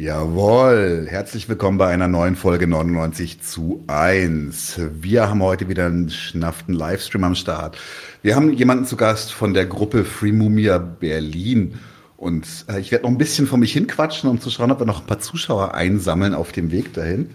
[0.00, 4.80] Jawohl, herzlich willkommen bei einer neuen Folge 99 zu 1.
[4.98, 7.76] Wir haben heute wieder einen schnafften Livestream am Start.
[8.22, 11.74] Wir haben jemanden zu Gast von der Gruppe Free Mumia Berlin.
[12.16, 14.86] Und äh, ich werde noch ein bisschen vor mich hinquatschen, um zu schauen, ob wir
[14.86, 17.32] noch ein paar Zuschauer einsammeln auf dem Weg dahin.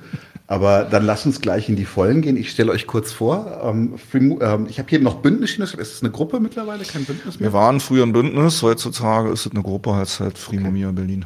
[0.48, 2.36] Aber dann lasst uns gleich in die Vollen gehen.
[2.36, 3.62] Ich stelle euch kurz vor.
[3.64, 5.56] Ähm, Free, ähm, ich habe hier noch Bündnis.
[5.56, 7.52] Ist es eine Gruppe mittlerweile, kein Bündnis mehr?
[7.52, 8.64] Wir waren früher ein Bündnis.
[8.64, 10.66] Heutzutage ist es eine Gruppe, heißt halt Free okay.
[10.66, 11.26] Mumia Berlin.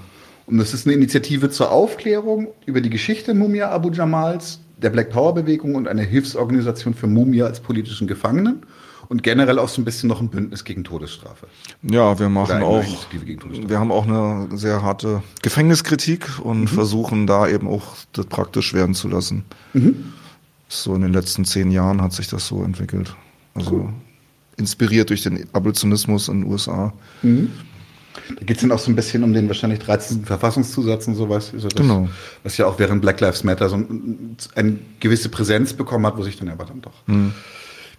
[0.50, 5.12] Und das ist eine Initiative zur Aufklärung über die Geschichte Mumia Abu Jamals, der Black
[5.12, 8.64] Power Bewegung und eine Hilfsorganisation für Mumia als politischen Gefangenen
[9.10, 11.46] und generell auch so ein bisschen noch ein Bündnis gegen Todesstrafe.
[11.84, 16.68] Ja, wir machen auch, wir haben auch eine sehr harte Gefängniskritik und mhm.
[16.68, 19.46] versuchen da eben auch das praktisch werden zu lassen.
[19.74, 20.14] Mhm.
[20.68, 23.16] So in den letzten zehn Jahren hat sich das so entwickelt.
[23.54, 23.90] Also cool.
[24.58, 26.92] inspiriert durch den Abolitionismus in den USA.
[27.22, 27.52] Mhm.
[28.28, 30.26] Da geht es dann auch so ein bisschen um den wahrscheinlich 13.
[30.26, 31.52] Verfassungszusatz und sowas.
[31.54, 32.10] Also das, genau.
[32.44, 36.24] Was ja auch während Black Lives Matter so ein, eine gewisse Präsenz bekommen hat, wo
[36.24, 37.34] sich dann aber dann doch, mhm.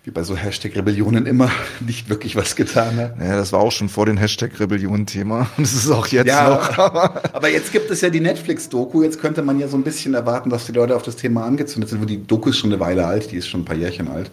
[0.04, 3.18] wie bei so Hashtag-Rebellionen immer, nicht wirklich was getan hat.
[3.20, 5.48] Ja, das war auch schon vor den Hashtag-Rebellionen-Thema.
[5.56, 6.78] Das ist auch jetzt ja, noch.
[6.78, 9.02] aber jetzt gibt es ja die Netflix-Doku.
[9.02, 11.90] Jetzt könnte man ja so ein bisschen erwarten, dass die Leute auf das Thema angezündet
[11.90, 12.08] sind.
[12.08, 14.30] Die Doku ist schon eine Weile alt, die ist schon ein paar Jährchen alt.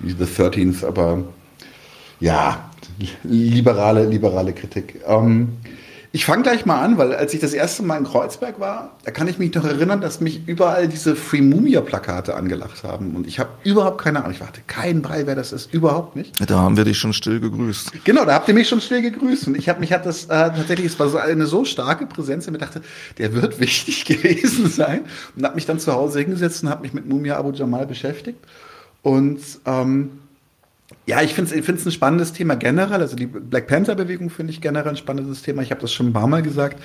[0.00, 1.24] Die The 13th, aber
[2.20, 2.70] ja,
[3.22, 5.00] liberale, liberale Kritik.
[5.06, 5.58] Ähm,
[6.14, 9.10] ich fange gleich mal an, weil als ich das erste Mal in Kreuzberg war, da
[9.10, 13.16] kann ich mich noch erinnern, dass mich überall diese Free Mumia-Plakate angelacht haben.
[13.16, 14.30] Und ich habe überhaupt keine Ahnung.
[14.30, 15.74] Ich warte keinen Brei, wer das ist.
[15.74, 16.38] Überhaupt nicht.
[16.48, 18.04] Da haben wir dich schon still gegrüßt.
[18.04, 19.48] Genau, da habt ihr mich schon still gegrüßt.
[19.48, 22.46] Und ich habe mich hat das äh, tatsächlich, es war so eine so starke Präsenz,
[22.46, 22.82] ich dachte,
[23.18, 25.06] der wird wichtig gewesen sein.
[25.34, 28.38] Und habe mich dann zu Hause hingesetzt und habe mich mit Mumia Abu Jamal beschäftigt.
[29.02, 30.10] Und ähm,
[31.06, 33.00] ja, ich finde es ein spannendes Thema generell.
[33.00, 35.62] Also die Black Panther-Bewegung finde ich generell ein spannendes Thema.
[35.62, 36.82] Ich habe das schon ein paar Mal gesagt.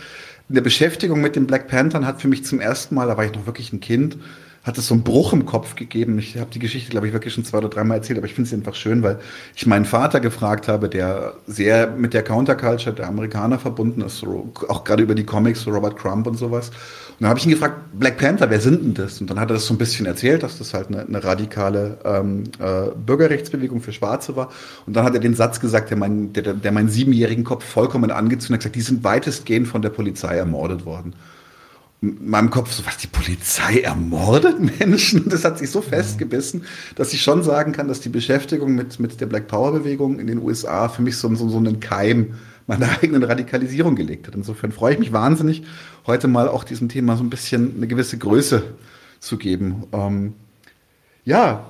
[0.48, 3.26] In der Beschäftigung mit den Black Panthern hat für mich zum ersten Mal, da war
[3.26, 4.18] ich noch wirklich ein Kind,
[4.64, 6.20] hat es so einen Bruch im Kopf gegeben.
[6.20, 8.48] Ich habe die Geschichte, glaube ich, wirklich schon zwei oder dreimal erzählt, aber ich finde
[8.48, 9.20] es einfach schön, weil
[9.56, 14.52] ich meinen Vater gefragt habe, der sehr mit der Counterculture der Amerikaner verbunden ist, so,
[14.68, 16.70] auch gerade über die Comics, so Robert Crumb und sowas.
[16.70, 19.20] Und dann habe ich ihn gefragt, Black Panther, wer sind denn das?
[19.20, 21.98] Und dann hat er das so ein bisschen erzählt, dass das halt eine, eine radikale
[22.06, 24.50] ähm, äh, Bürgerrechtsbewegung für Schwarze war.
[24.86, 28.12] Und dann hat er den Satz gesagt, der, mein, der, der meinen siebenjährigen Kopf vollkommen
[28.12, 31.14] angezündet hat, gesagt, die sind weitestgehend von der Polizei ermordet worden
[32.02, 35.28] in meinem Kopf so, was, die Polizei ermordet Menschen?
[35.30, 36.64] Das hat sich so festgebissen,
[36.96, 40.28] dass ich schon sagen kann, dass die Beschäftigung mit, mit der Black Power Bewegung in
[40.28, 42.36] den USA für mich so, so, so einen Keim
[42.68, 44.36] meiner eigenen Radikalisierung gelegt hat.
[44.36, 45.64] Insofern freue ich mich wahnsinnig,
[46.08, 48.64] heute mal auch diesem Thema so ein bisschen eine gewisse Größe
[49.20, 49.84] zu geben.
[49.92, 50.34] Ähm,
[51.26, 51.66] ja,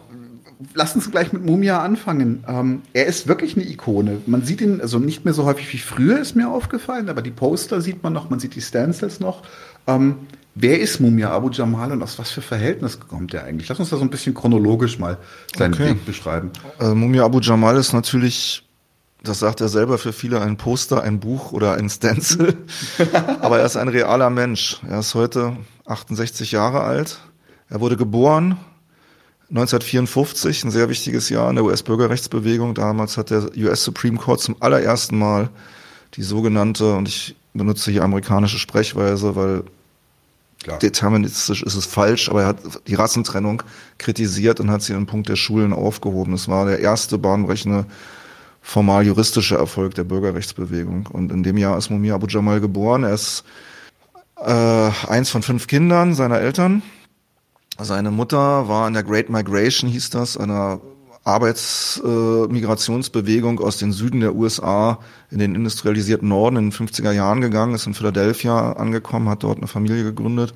[0.73, 2.43] lass uns gleich mit Mumia anfangen.
[2.47, 4.21] Ähm, er ist wirklich eine Ikone.
[4.25, 7.31] Man sieht ihn also nicht mehr so häufig wie früher, ist mir aufgefallen, aber die
[7.31, 9.43] Poster sieht man noch, man sieht die Stencils noch.
[9.95, 10.15] Ähm,
[10.55, 13.69] wer ist Mumia Abu Jamal und aus was für Verhältnis kommt er eigentlich?
[13.69, 15.17] Lass uns da so ein bisschen chronologisch mal
[15.55, 15.89] seinen okay.
[15.89, 16.51] Weg beschreiben.
[16.77, 18.67] Also Mumia Abu Jamal ist natürlich,
[19.23, 22.57] das sagt er selber, für viele ein Poster, ein Buch oder ein Stencil.
[23.41, 24.81] Aber er ist ein realer Mensch.
[24.87, 27.19] Er ist heute 68 Jahre alt.
[27.69, 28.57] Er wurde geboren
[29.49, 32.75] 1954, ein sehr wichtiges Jahr in der US-Bürgerrechtsbewegung.
[32.75, 35.49] Damals hat der US Supreme Court zum allerersten Mal
[36.15, 39.63] die sogenannte, und ich benutze hier amerikanische Sprechweise, weil.
[40.81, 43.63] Deterministisch ist es falsch, aber er hat die Rassentrennung
[43.97, 46.33] kritisiert und hat sie im Punkt der Schulen aufgehoben.
[46.33, 47.85] Das war der erste bahnbrechende
[48.61, 51.07] formal juristische Erfolg der Bürgerrechtsbewegung.
[51.07, 53.03] Und in dem Jahr ist Mumia Abu Jamal geboren.
[53.03, 53.43] Er ist
[54.37, 56.81] äh, eins von fünf Kindern seiner Eltern.
[57.79, 60.81] Seine Mutter war in der Great Migration, hieß das, einer
[61.29, 64.99] Arbeitsmigrationsbewegung äh, aus den Süden der USA
[65.31, 69.57] in den industrialisierten Norden in den 50er Jahren gegangen, ist in Philadelphia angekommen, hat dort
[69.57, 70.53] eine Familie gegründet.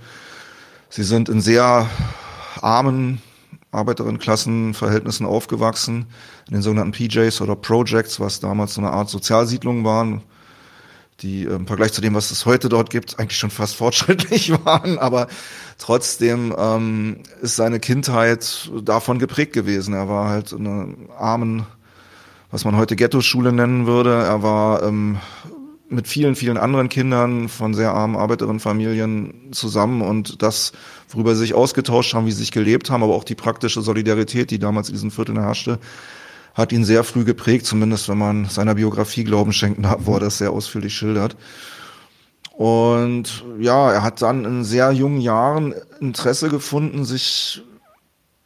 [0.89, 1.88] Sie sind in sehr
[2.61, 3.22] armen
[3.72, 6.05] Arbeiterinnenklassenverhältnissen aufgewachsen,
[6.47, 10.22] in den sogenannten PJs oder Projects, was damals so eine Art Sozialsiedlung waren,
[11.22, 14.52] die äh, im Vergleich zu dem, was es heute dort gibt, eigentlich schon fast fortschrittlich
[14.66, 15.28] waren, aber
[15.78, 19.93] trotzdem ähm, ist seine Kindheit davon geprägt gewesen.
[19.93, 20.87] Er war halt in einer
[21.17, 21.66] armen,
[22.52, 24.14] was man heute Ghetto-Schule nennen würde.
[24.14, 25.17] Er war ähm,
[25.90, 30.73] mit vielen, vielen anderen Kindern von sehr armen Arbeiterinnenfamilien zusammen und das,
[31.09, 34.52] worüber sie sich ausgetauscht haben, wie sie sich gelebt haben, aber auch die praktische Solidarität,
[34.52, 35.79] die damals in diesen Vierteln herrschte,
[36.53, 40.20] hat ihn sehr früh geprägt, zumindest wenn man seiner Biografie Glauben schenken darf, wo er
[40.20, 41.35] das sehr ausführlich schildert.
[42.53, 47.64] Und ja, er hat dann in sehr jungen Jahren Interesse gefunden, sich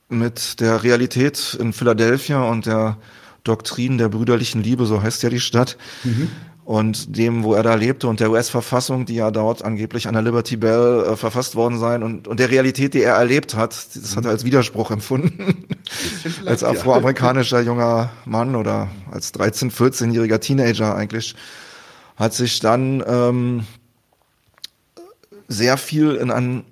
[0.08, 2.98] mit der Realität in Philadelphia und der
[3.44, 6.30] Doktrin der brüderlichen Liebe, so heißt ja die Stadt, mhm.
[6.64, 10.24] und dem, wo er da lebte und der US-Verfassung, die ja dort angeblich an der
[10.24, 14.16] Liberty Bell äh, verfasst worden sein und, und der Realität, die er erlebt hat, das
[14.16, 15.68] hat er als Widerspruch empfunden.
[16.46, 21.36] als afroamerikanischer junger Mann oder als 13-, 14-jähriger Teenager eigentlich,
[22.16, 23.64] hat sich dann ähm,
[25.48, 26.64] sehr viel in einem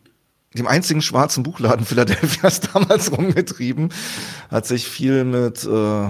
[0.56, 3.89] dem einzigen schwarzen Buchladen Philadelphias damals rumgetrieben,
[4.50, 6.07] hat sich viel mit äh,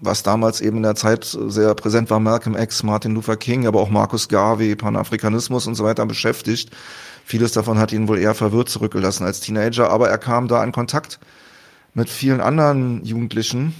[0.00, 3.80] was damals eben in der Zeit sehr präsent war, Malcolm X, Martin Luther King, aber
[3.80, 6.70] auch Marcus Garvey, Panafrikanismus und so weiter beschäftigt.
[7.24, 10.72] Vieles davon hat ihn wohl eher verwirrt zurückgelassen als Teenager, aber er kam da in
[10.72, 11.20] Kontakt
[11.94, 13.74] mit vielen anderen Jugendlichen.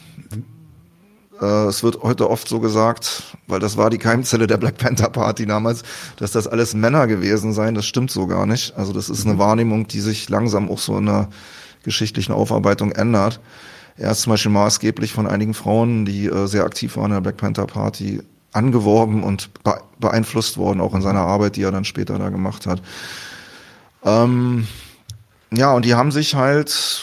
[1.41, 5.11] Äh, es wird heute oft so gesagt, weil das war die Keimzelle der Black Panther
[5.11, 5.83] Party damals,
[6.17, 7.75] dass das alles Männer gewesen seien.
[7.75, 8.77] Das stimmt so gar nicht.
[8.77, 9.39] Also das ist eine mhm.
[9.39, 11.29] Wahrnehmung, die sich langsam auch so in der
[11.83, 13.41] geschichtlichen Aufarbeitung ändert.
[13.97, 17.21] Er ist zum Beispiel maßgeblich von einigen Frauen, die äh, sehr aktiv waren in der
[17.21, 18.23] Black Panther Party,
[18.53, 19.51] angeworben und
[19.99, 22.83] beeinflusst worden, auch in seiner Arbeit, die er dann später da gemacht hat.
[24.05, 24.67] Ähm,
[25.53, 27.03] ja, und die haben sich halt,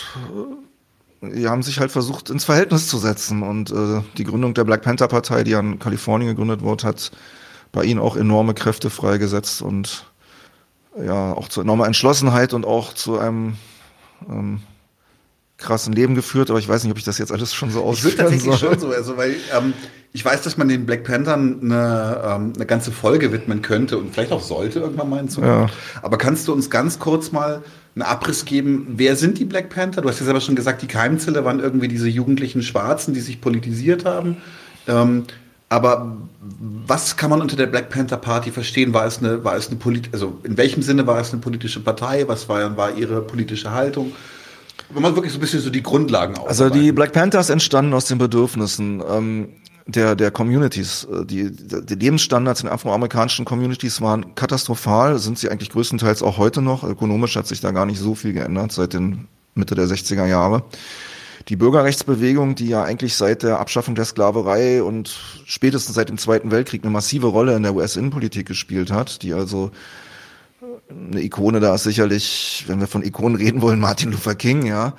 [1.22, 4.84] die haben sich halt versucht ins Verhältnis zu setzen und äh, die Gründung der Black
[4.84, 7.12] Panther Partei, die an Kalifornien gegründet wurde, hat
[7.72, 10.06] bei ihnen auch enorme Kräfte freigesetzt und
[11.04, 13.56] ja, auch zu enormer Entschlossenheit und auch zu einem
[14.30, 14.62] ähm,
[15.58, 18.14] krassen Leben geführt, aber ich weiß nicht, ob ich das jetzt alles schon so ausführen
[18.14, 18.72] Ich würde tatsächlich soll.
[18.72, 19.74] schon so, also weil ähm,
[20.14, 24.14] ich weiß, dass man den Black Panthern eine, ähm, eine ganze Folge widmen könnte und
[24.14, 25.74] vielleicht auch sollte irgendwann mal in Zukunft.
[25.74, 26.02] Ja.
[26.02, 27.64] Aber kannst du uns ganz kurz mal
[27.98, 30.02] einen Abriss geben, wer sind die Black Panther?
[30.02, 33.42] Du hast ja selber schon gesagt, die Keimzelle waren irgendwie diese jugendlichen Schwarzen, die sich
[33.42, 34.38] politisiert haben.
[34.88, 35.24] Ähm,
[35.70, 36.16] aber
[36.86, 38.94] was kann man unter der Black Panther Party verstehen?
[38.94, 41.80] War es eine, war es eine Polit also in welchem Sinne war es eine politische
[41.80, 42.28] Partei?
[42.28, 44.14] Was war, war ihre politische Haltung?
[44.90, 46.48] wenn man wirklich so ein bisschen so die Grundlagen auf.
[46.48, 49.50] Also die Black Panthers entstanden aus den Bedürfnissen ähm,
[49.88, 51.08] der, der Communities.
[51.12, 56.62] Äh, die, die Lebensstandards in afroamerikanischen Communities waren katastrophal, sind sie eigentlich größtenteils auch heute
[56.62, 56.84] noch.
[56.84, 60.64] Ökonomisch hat sich da gar nicht so viel geändert seit den Mitte der 60er Jahre.
[61.50, 66.52] Die Bürgerrechtsbewegung, die ja eigentlich seit der Abschaffung der Sklaverei und spätestens seit dem Zweiten
[66.52, 69.72] Weltkrieg eine massive Rolle in der US-Innenpolitik gespielt hat, die also
[70.90, 74.94] eine Ikone da ist sicherlich, wenn wir von Ikonen reden wollen, Martin Luther King, ja.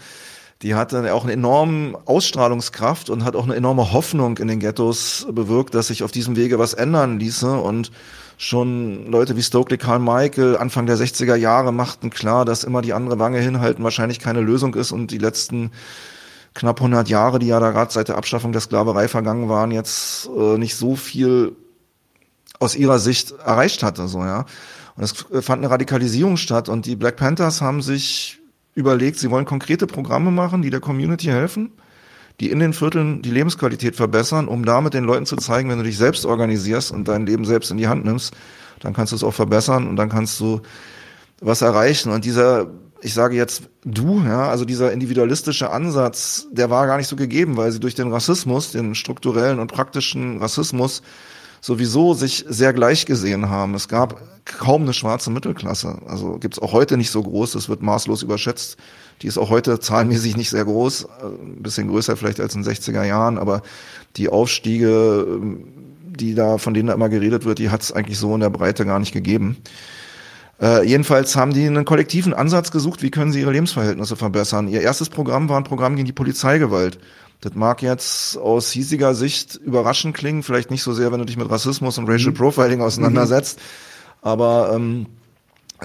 [0.62, 5.26] Die hatte auch eine enorme Ausstrahlungskraft und hat auch eine enorme Hoffnung in den Ghettos
[5.30, 7.60] bewirkt, dass sich auf diesem Wege was ändern ließe.
[7.60, 7.92] Und
[8.38, 13.20] schon Leute wie Stokely Carmichael Anfang der 60er Jahre machten klar, dass immer die andere
[13.20, 14.90] Wange hinhalten wahrscheinlich keine Lösung ist.
[14.90, 15.70] Und die letzten
[16.54, 20.28] knapp 100 Jahre, die ja da gerade seit der Abschaffung der Sklaverei vergangen waren, jetzt
[20.36, 21.54] äh, nicht so viel
[22.58, 24.44] aus ihrer Sicht erreicht hatte, so, ja.
[24.96, 25.12] Und es
[25.44, 26.68] fand eine Radikalisierung statt.
[26.68, 28.40] Und die Black Panthers haben sich
[28.78, 31.72] überlegt, sie wollen konkrete Programme machen, die der Community helfen,
[32.40, 35.84] die in den Vierteln die Lebensqualität verbessern, um damit den Leuten zu zeigen, wenn du
[35.84, 38.34] dich selbst organisierst und dein Leben selbst in die Hand nimmst,
[38.80, 40.60] dann kannst du es auch verbessern und dann kannst du
[41.40, 42.12] was erreichen.
[42.12, 42.68] Und dieser,
[43.02, 47.56] ich sage jetzt du, ja, also dieser individualistische Ansatz, der war gar nicht so gegeben,
[47.56, 51.02] weil sie durch den Rassismus, den strukturellen und praktischen Rassismus,
[51.60, 53.74] sowieso sich sehr gleich gesehen haben.
[53.74, 55.98] Es gab kaum eine schwarze Mittelklasse.
[56.06, 58.76] Also gibt es auch heute nicht so groß, das wird maßlos überschätzt.
[59.22, 62.62] Die ist auch heute zahlenmäßig nicht sehr groß, äh, ein bisschen größer vielleicht als in
[62.62, 63.62] den 60er Jahren, aber
[64.16, 65.64] die Aufstiege, ähm,
[66.02, 68.50] die da, von denen da immer geredet wird, die hat es eigentlich so in der
[68.50, 69.58] Breite gar nicht gegeben.
[70.60, 74.68] Äh, jedenfalls haben die einen kollektiven Ansatz gesucht, wie können sie ihre Lebensverhältnisse verbessern.
[74.68, 76.98] Ihr erstes Programm war ein Programm gegen die Polizeigewalt.
[77.40, 81.36] Das mag jetzt aus hiesiger Sicht überraschend klingen, vielleicht nicht so sehr, wenn du dich
[81.36, 82.36] mit Rassismus und Racial mhm.
[82.36, 84.28] Profiling auseinandersetzt, mhm.
[84.28, 85.06] aber ähm,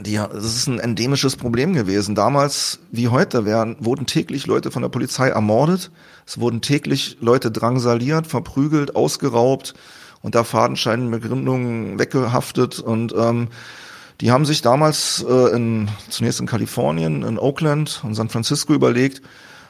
[0.01, 2.15] die, das ist ein endemisches Problem gewesen.
[2.15, 5.91] Damals wie heute werden, wurden täglich Leute von der Polizei ermordet,
[6.25, 9.75] es wurden täglich Leute drangsaliert, verprügelt, ausgeraubt,
[10.24, 13.50] unter Fadenscheinbegründungen weggehaftet und ähm,
[14.22, 19.22] die haben sich damals äh, in, zunächst in Kalifornien, in Oakland und San Francisco überlegt,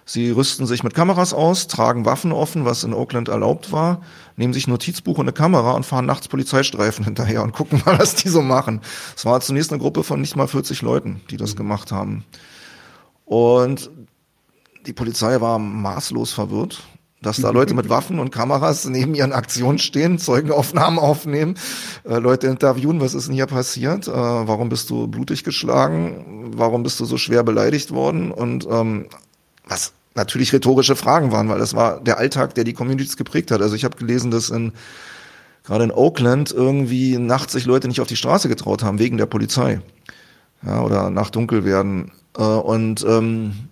[0.05, 4.01] Sie rüsten sich mit Kameras aus, tragen Waffen offen, was in Oakland erlaubt war,
[4.35, 8.15] nehmen sich Notizbuch und eine Kamera und fahren nachts Polizeistreifen hinterher und gucken mal, was
[8.15, 8.81] die so machen.
[9.15, 12.25] Es war zunächst eine Gruppe von nicht mal 40 Leuten, die das gemacht haben.
[13.25, 13.89] Und
[14.85, 16.83] die Polizei war maßlos verwirrt,
[17.21, 21.55] dass da Leute mit Waffen und Kameras neben ihren Aktionen stehen, Zeugenaufnahmen aufnehmen,
[22.03, 26.83] äh, Leute interviewen, was ist denn hier passiert, äh, warum bist du blutig geschlagen, warum
[26.83, 29.07] bist du so schwer beleidigt worden und ähm,
[29.65, 33.61] was natürlich rhetorische Fragen waren, weil das war der Alltag, der die Communities geprägt hat.
[33.61, 34.73] Also ich habe gelesen, dass in
[35.63, 39.25] gerade in Oakland irgendwie nachts sich Leute nicht auf die Straße getraut haben wegen der
[39.25, 39.81] Polizei.
[40.65, 42.11] Ja, oder nach dunkel werden.
[42.37, 43.69] Äh, und ähm,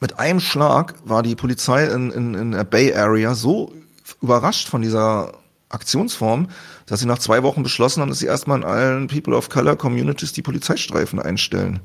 [0.00, 3.72] mit einem Schlag war die Polizei in, in, in der Bay Area so
[4.20, 5.32] überrascht von dieser
[5.68, 6.48] Aktionsform,
[6.86, 9.76] dass sie nach zwei Wochen beschlossen haben, dass sie erstmal in allen People of Color
[9.76, 11.80] Communities die Polizeistreifen einstellen.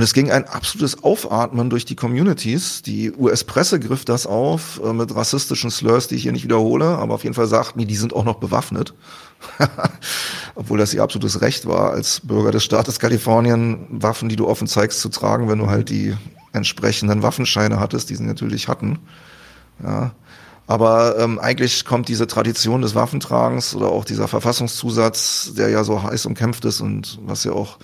[0.00, 2.80] Und es ging ein absolutes Aufatmen durch die Communities.
[2.80, 7.12] Die US-Presse griff das auf äh, mit rassistischen Slurs, die ich hier nicht wiederhole, aber
[7.12, 8.94] auf jeden Fall sagten die, die sind auch noch bewaffnet.
[10.54, 14.66] Obwohl das ihr absolutes Recht war, als Bürger des Staates Kalifornien Waffen, die du offen
[14.66, 16.16] zeigst, zu tragen, wenn du halt die
[16.54, 19.00] entsprechenden Waffenscheine hattest, die sie natürlich hatten.
[19.84, 20.12] Ja.
[20.66, 26.02] Aber ähm, eigentlich kommt diese Tradition des Waffentragens oder auch dieser Verfassungszusatz, der ja so
[26.02, 27.76] heiß umkämpft ist und was ja auch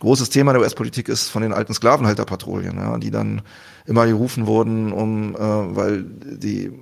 [0.00, 3.42] großes Thema der US-Politik ist von den alten Sklavenhalterpatrouillen, ja, die dann
[3.86, 6.72] immer gerufen wurden, um, äh, weil die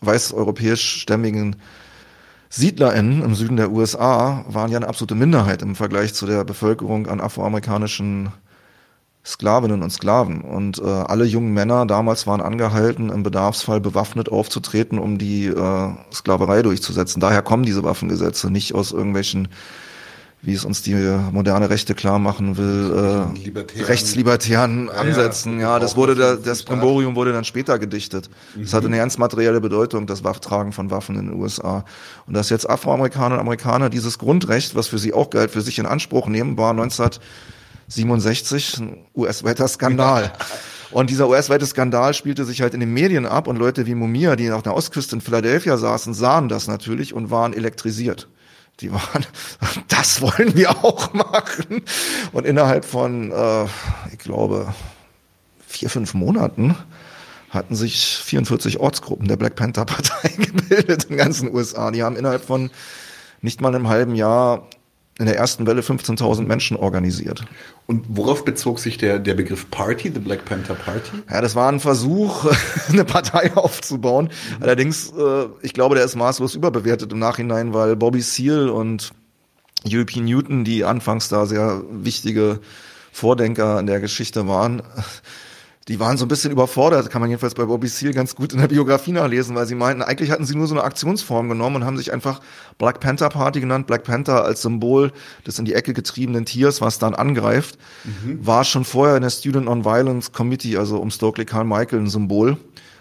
[0.00, 1.56] weißeuropäisch stämmigen
[2.48, 7.06] SiedlerInnen im Süden der USA waren ja eine absolute Minderheit im Vergleich zu der Bevölkerung
[7.06, 8.32] an afroamerikanischen
[9.24, 10.40] Sklavinnen und Sklaven.
[10.40, 15.90] Und äh, alle jungen Männer damals waren angehalten, im Bedarfsfall bewaffnet aufzutreten, um die äh,
[16.12, 17.20] Sklaverei durchzusetzen.
[17.20, 19.48] Daher kommen diese Waffengesetze nicht aus irgendwelchen
[20.42, 20.94] wie es uns die
[21.32, 25.60] moderne Rechte klar machen will, äh, rechtslibertären Ansätzen.
[25.60, 28.30] Ja, ja das wurde da, das Primborium wurde dann später gedichtet.
[28.54, 28.62] Mhm.
[28.62, 31.84] Das hatte eine ganz materielle Bedeutung, das Tragen von Waffen in den USA.
[32.26, 35.78] Und dass jetzt Afroamerikaner und Amerikaner dieses Grundrecht, was für sie auch galt, für sich
[35.78, 40.32] in Anspruch nehmen, war 1967 ein US-weiter Skandal.
[40.90, 44.36] Und dieser US-weite Skandal spielte sich halt in den Medien ab und Leute wie Mumia,
[44.36, 48.26] die auf der Ostküste in Philadelphia saßen, sahen das natürlich und waren elektrisiert.
[48.80, 49.26] Die waren,
[49.88, 51.82] das wollen wir auch machen.
[52.32, 53.64] Und innerhalb von, äh,
[54.12, 54.72] ich glaube,
[55.66, 56.76] vier, fünf Monaten
[57.50, 61.90] hatten sich 44 Ortsgruppen der Black Panther Partei gebildet in ganzen USA.
[61.90, 62.70] Die haben innerhalb von
[63.42, 64.68] nicht mal einem halben Jahr
[65.18, 67.44] in der ersten Welle 15.000 Menschen organisiert.
[67.90, 71.10] Und worauf bezog sich der, der Begriff Party, the Black Panther Party?
[71.28, 72.48] Ja, das war ein Versuch,
[72.88, 74.26] eine Partei aufzubauen.
[74.26, 74.62] Mhm.
[74.62, 79.10] Allerdings, äh, ich glaube, der ist maßlos überbewertet im Nachhinein, weil Bobby Seale und
[79.84, 82.60] European Newton, die anfangs da sehr wichtige
[83.10, 84.84] Vordenker in der Geschichte waren,
[85.90, 88.60] die waren so ein bisschen überfordert, kann man jedenfalls bei Bobby Seale ganz gut in
[88.60, 91.84] der Biografie nachlesen, weil sie meinten, eigentlich hatten sie nur so eine Aktionsform genommen und
[91.84, 92.40] haben sich einfach
[92.78, 93.88] Black Panther Party genannt.
[93.88, 95.10] Black Panther als Symbol
[95.44, 98.38] des in die Ecke getriebenen Tiers, was dann angreift, mhm.
[98.46, 102.56] war schon vorher in der Student on Violence Committee, also um Stokely Carmichael, ein Symbol.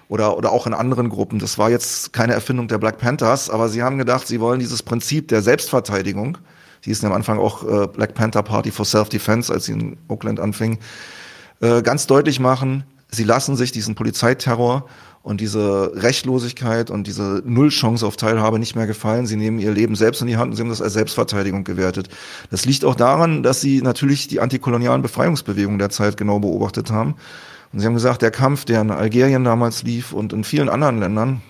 [0.08, 1.38] Oder, oder auch in anderen Gruppen.
[1.38, 4.82] Das war jetzt keine Erfindung der Black Panthers, aber sie haben gedacht, sie wollen dieses
[4.82, 6.40] Prinzip der Selbstverteidigung,
[6.82, 10.40] sie hießen am Anfang auch äh, Black Panther Party for Self-Defense, als sie in Oakland
[10.40, 10.80] anfing,
[11.62, 14.88] äh, ganz deutlich machen, sie lassen sich diesen Polizeiterror
[15.22, 19.28] und diese Rechtlosigkeit und diese Nullchance auf Teilhabe nicht mehr gefallen.
[19.28, 22.10] Sie nehmen ihr Leben selbst in die Hand und sie haben das als Selbstverteidigung gewertet.
[22.52, 27.16] Das liegt auch daran, dass sie natürlich die antikolonialen Befreiungsbewegungen der Zeit genau beobachtet haben.
[27.74, 31.00] Und sie haben gesagt, der Kampf, der in Algerien damals lief und in vielen anderen
[31.00, 31.42] Ländern,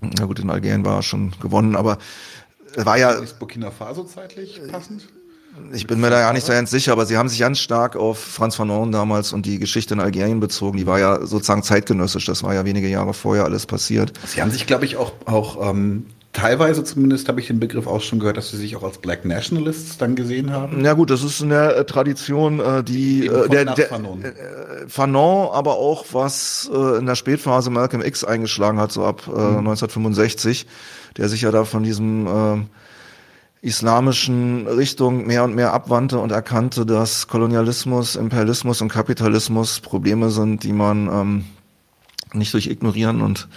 [0.00, 1.98] na gut, in Algerien war er schon gewonnen, aber
[2.76, 3.10] war ja.
[3.10, 5.08] Ist Burkina Faso zeitlich passend?
[5.72, 7.96] Ich bin mir da ja nicht so ganz sicher, aber sie haben sich ganz stark
[7.96, 10.78] auf Franz Fanon damals und die Geschichte in Algerien bezogen.
[10.78, 12.24] Die war ja sozusagen zeitgenössisch.
[12.26, 14.12] Das war ja wenige Jahre vorher alles passiert.
[14.26, 18.00] Sie haben sich, glaube ich, auch, auch ähm, teilweise zumindest habe ich den Begriff auch
[18.00, 20.84] schon gehört, dass sie sich auch als Black Nationalists dann gesehen haben.
[20.84, 24.24] Ja gut, das ist eine äh, Tradition, äh, die äh, der, der Fanon.
[24.24, 24.32] Äh,
[24.88, 29.30] Fanon, aber auch was äh, in der Spätphase Malcolm X eingeschlagen hat, so ab äh,
[29.30, 29.58] mhm.
[29.58, 30.66] 1965,
[31.16, 32.60] der sich ja da von diesem äh,
[33.60, 40.62] islamischen Richtung mehr und mehr abwandte und erkannte, dass Kolonialismus, Imperialismus und Kapitalismus Probleme sind,
[40.62, 41.44] die man ähm,
[42.34, 43.48] nicht durch Ignorieren und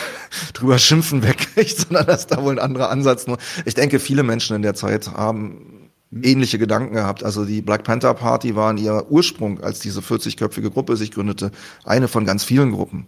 [0.54, 3.38] drüber schimpfen wegkriegt, sondern dass da wohl ein anderer Ansatz nur.
[3.64, 7.22] Ich denke, viele Menschen in der Zeit haben ähnliche Gedanken gehabt.
[7.22, 11.52] Also die Black Panther Party war in ihr Ursprung, als diese 40-köpfige Gruppe sich gründete,
[11.84, 13.06] eine von ganz vielen Gruppen,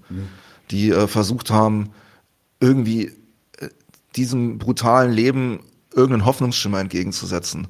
[0.71, 1.91] die äh, versucht haben,
[2.61, 3.07] irgendwie
[3.59, 3.69] äh,
[4.15, 5.61] diesem brutalen Leben
[5.95, 7.69] irgendeinen Hoffnungsschimmer entgegenzusetzen.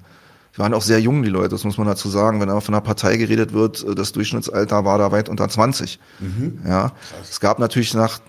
[0.53, 2.41] Sie waren auch sehr jung, die Leute, das muss man dazu sagen.
[2.41, 5.99] Wenn aber von einer Partei geredet wird, äh, das Durchschnittsalter war da weit unter 20.
[6.21, 6.59] Mhm.
[6.67, 7.31] Ja, Krass.
[7.31, 8.21] es gab natürlich nach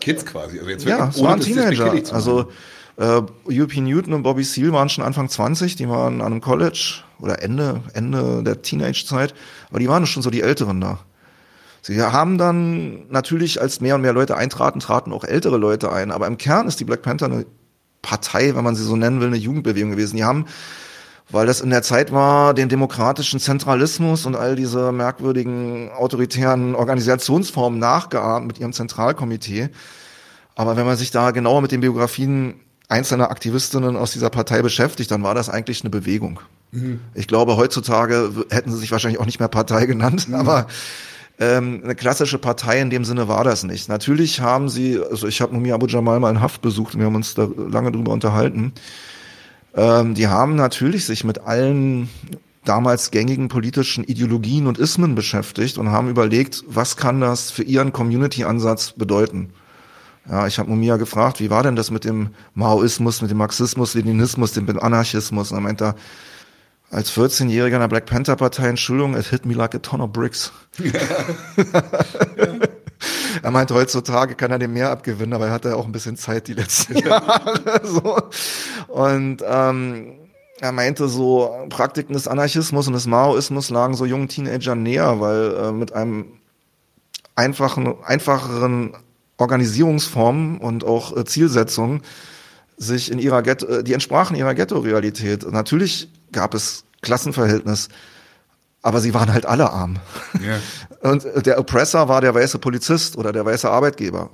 [0.00, 1.92] Kids quasi, also jetzt ja, es waren Teenager.
[2.12, 2.48] Also
[2.96, 7.02] äh, European Newton und Bobby Seale waren schon Anfang 20, die waren an einem College
[7.20, 9.34] oder Ende Ende der Teenage-Zeit,
[9.70, 10.98] aber die waren schon so die Älteren da.
[11.80, 16.10] Sie haben dann natürlich, als mehr und mehr Leute eintraten, traten auch ältere Leute ein.
[16.10, 17.46] Aber im Kern ist die Black Panther eine
[18.02, 20.16] Partei, wenn man sie so nennen will, eine Jugendbewegung gewesen.
[20.16, 20.46] Die haben,
[21.30, 27.78] weil das in der Zeit war, den demokratischen Zentralismus und all diese merkwürdigen autoritären Organisationsformen
[27.78, 29.68] nachgeahmt mit ihrem Zentralkomitee.
[30.54, 35.10] Aber wenn man sich da genauer mit den Biografien einzelner Aktivistinnen aus dieser Partei beschäftigt,
[35.10, 36.40] dann war das eigentlich eine Bewegung.
[36.72, 37.00] Mhm.
[37.14, 40.34] Ich glaube, heutzutage hätten sie sich wahrscheinlich auch nicht mehr Partei genannt, mhm.
[40.34, 40.66] aber
[41.40, 43.88] Ähm, eine klassische Partei in dem Sinne war das nicht.
[43.88, 47.06] Natürlich haben sie, also ich habe Mumia Abu Jamal mal in Haft besucht und wir
[47.06, 48.72] haben uns da lange drüber unterhalten.
[49.74, 52.08] Ähm, die haben natürlich sich mit allen
[52.64, 57.92] damals gängigen politischen Ideologien und Ismen beschäftigt und haben überlegt, was kann das für ihren
[57.92, 59.50] Community-Ansatz bedeuten.
[60.28, 63.94] Ja, ich habe Mumia gefragt, wie war denn das mit dem Maoismus, mit dem Marxismus,
[63.94, 65.52] Leninismus, dem Anarchismus?
[65.52, 65.94] Und er meinte,
[66.90, 70.10] als 14-Jähriger in der Black Panther Partei, Entschuldigung, it hit me like a ton of
[70.12, 70.52] bricks.
[70.78, 70.92] Ja.
[73.42, 76.48] er meinte, heutzutage kann er dem mehr abgewinnen, aber er hatte auch ein bisschen Zeit
[76.48, 77.80] die letzten Jahre.
[77.84, 78.18] so.
[78.88, 80.14] Und ähm,
[80.60, 85.54] er meinte so, Praktiken des Anarchismus und des Maoismus lagen so jungen Teenagern näher, weil
[85.54, 86.38] äh, mit einem
[87.36, 88.96] einfachen, einfacheren
[89.36, 92.02] Organisierungsformen und auch äh, Zielsetzungen
[92.76, 95.50] sich in ihrer Ghetto, äh, die entsprachen ihrer Ghetto-Realität.
[95.50, 97.88] Natürlich gab es Klassenverhältnis,
[98.82, 99.96] aber sie waren halt alle arm.
[100.40, 100.60] Yeah.
[101.10, 104.30] Und der Oppressor war der weiße Polizist oder der weiße Arbeitgeber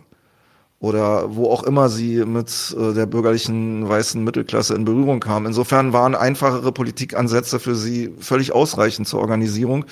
[0.84, 5.46] oder wo auch immer sie mit äh, der bürgerlichen weißen Mittelklasse in Berührung kamen.
[5.46, 9.86] Insofern waren einfachere Politikansätze für sie völlig ausreichend zur Organisierung.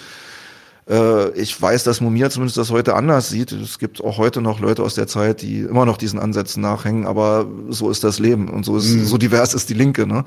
[0.88, 3.52] Äh, ich weiß, dass Mumia zumindest das heute anders sieht.
[3.52, 7.06] Es gibt auch heute noch Leute aus der Zeit, die immer noch diesen Ansätzen nachhängen,
[7.06, 9.04] aber so ist das Leben und so ist, mhm.
[9.06, 10.24] so divers ist die Linke, ne?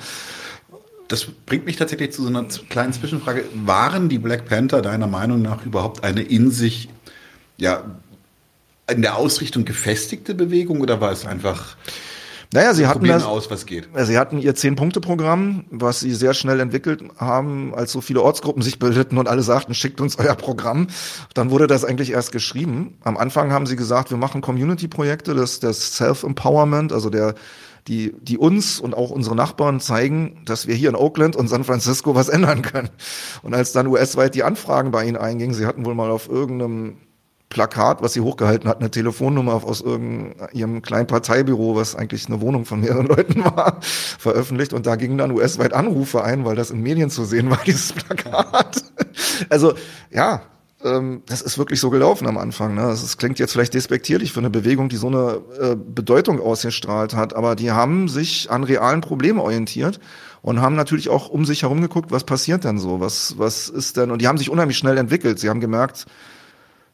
[1.07, 3.45] Das bringt mich tatsächlich zu so einer kleinen Zwischenfrage.
[3.53, 6.89] Waren die Black Panther deiner Meinung nach überhaupt eine in sich,
[7.57, 7.83] ja,
[8.89, 11.75] in der Ausrichtung gefestigte Bewegung oder war es einfach
[12.53, 13.89] naja, sie hatten das, aus, was geht.
[13.93, 18.79] Sie hatten ihr Zehn-Punkte-Programm, was sie sehr schnell entwickelt haben, als so viele Ortsgruppen sich
[18.79, 20.87] bildeten und alle sagten, schickt uns euer Programm.
[21.33, 22.97] Dann wurde das eigentlich erst geschrieben.
[23.03, 27.35] Am Anfang haben sie gesagt, wir machen Community-Projekte, das, das Self-Empowerment, also der,
[27.87, 31.63] die, die uns und auch unsere Nachbarn zeigen, dass wir hier in Oakland und San
[31.63, 32.89] Francisco was ändern können.
[33.43, 36.97] Und als dann US-weit die Anfragen bei ihnen eingingen, sie hatten wohl mal auf irgendeinem
[37.49, 42.65] Plakat, was sie hochgehalten hat, eine Telefonnummer aus irgendeinem kleinen Parteibüro, was eigentlich eine Wohnung
[42.65, 44.73] von mehreren Leuten war, veröffentlicht.
[44.73, 47.93] Und da gingen dann US-weit Anrufe ein, weil das in Medien zu sehen war, dieses
[47.93, 48.83] Plakat.
[49.49, 49.73] Also
[50.11, 50.41] ja,
[50.85, 52.75] ähm, das ist wirklich so gelaufen am Anfang.
[52.75, 52.81] Ne?
[52.83, 57.35] Das klingt jetzt vielleicht despektierlich für eine Bewegung, die so eine äh, Bedeutung ausgestrahlt hat,
[57.35, 59.99] aber die haben sich an realen Problemen orientiert
[60.41, 63.97] und haben natürlich auch um sich herum geguckt, was passiert denn so, was, was ist
[63.97, 65.39] denn, und die haben sich unheimlich schnell entwickelt.
[65.39, 66.05] Sie haben gemerkt,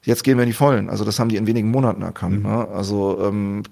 [0.03, 0.89] jetzt gehen wir in die Vollen.
[0.89, 2.43] Also das haben die in wenigen Monaten erkannt.
[2.43, 2.49] Mhm.
[2.49, 2.67] Ne?
[2.69, 3.63] Also ähm,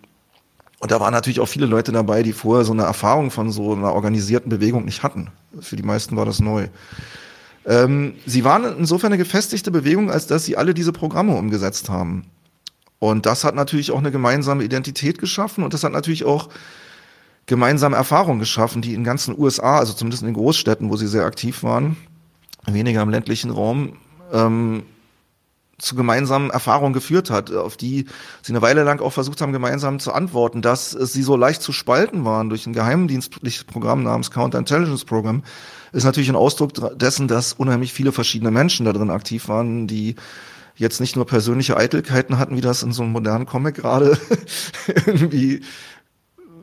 [0.79, 3.73] und da waren natürlich auch viele Leute dabei, die vorher so eine Erfahrung von so
[3.73, 5.29] einer organisierten Bewegung nicht hatten.
[5.60, 6.69] Für die meisten war das neu.
[7.65, 12.26] Ähm, sie waren insofern eine gefestigte Bewegung, als dass sie alle diese Programme umgesetzt haben.
[13.00, 16.50] Und das hat natürlich auch eine gemeinsame Identität geschaffen und das hat natürlich auch
[17.45, 21.26] gemeinsame Erfahrungen geschaffen, die in ganzen USA, also zumindest in den Großstädten, wo sie sehr
[21.26, 21.98] aktiv waren,
[22.65, 23.93] weniger im ländlichen Raum,
[24.32, 24.84] ähm,
[25.80, 28.06] zu gemeinsamen Erfahrungen geführt hat, auf die
[28.41, 31.72] sie eine Weile lang auch versucht haben, gemeinsam zu antworten, dass sie so leicht zu
[31.72, 35.43] spalten waren durch ein geheimdienstliches Programm namens Counterintelligence Program,
[35.91, 40.15] ist natürlich ein Ausdruck dessen, dass unheimlich viele verschiedene Menschen da drin aktiv waren, die
[40.75, 44.17] jetzt nicht nur persönliche Eitelkeiten hatten, wie das in so einem modernen Comic gerade
[45.06, 45.62] irgendwie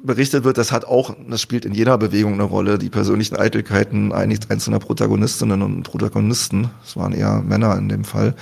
[0.02, 4.12] berichtet wird, das hat auch, das spielt in jeder Bewegung eine Rolle, die persönlichen Eitelkeiten
[4.12, 8.34] einzelner Protagonistinnen und Protagonisten, es waren eher Männer in dem Fall,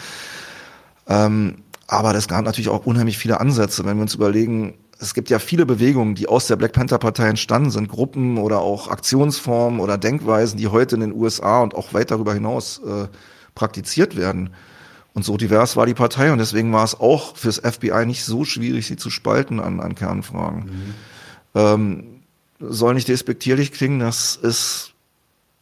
[1.08, 5.28] ähm, aber das gab natürlich auch unheimlich viele Ansätze, wenn wir uns überlegen, es gibt
[5.30, 9.80] ja viele Bewegungen, die aus der Black Panther Partei entstanden sind, Gruppen oder auch Aktionsformen
[9.80, 13.08] oder Denkweisen, die heute in den USA und auch weit darüber hinaus äh,
[13.54, 14.50] praktiziert werden.
[15.12, 18.44] Und so divers war die Partei und deswegen war es auch fürs FBI nicht so
[18.44, 20.64] schwierig, sie zu spalten an, an Kernfragen.
[20.64, 20.94] Mhm.
[21.54, 22.04] Ähm,
[22.58, 24.93] soll nicht despektierlich klingen, das ist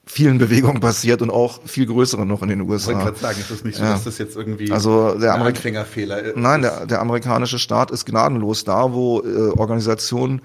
[0.04, 2.90] vielen Bewegungen passiert und auch viel größere noch in den USA.
[2.90, 3.92] Ich wollte gerade sagen, ist das nicht so, ja.
[3.92, 6.36] dass das jetzt irgendwie also der ein Anfängerfehler ist?
[6.36, 10.42] Nein, der, der amerikanische Staat ist gnadenlos da, wo äh, Organisationen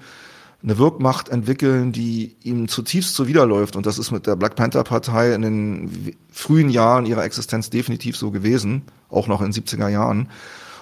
[0.62, 3.76] eine Wirkmacht entwickeln, die ihm zutiefst zuwiderläuft.
[3.76, 8.16] Und das ist mit der Black Panther Partei in den frühen Jahren ihrer Existenz definitiv
[8.16, 10.30] so gewesen, auch noch in 70er Jahren.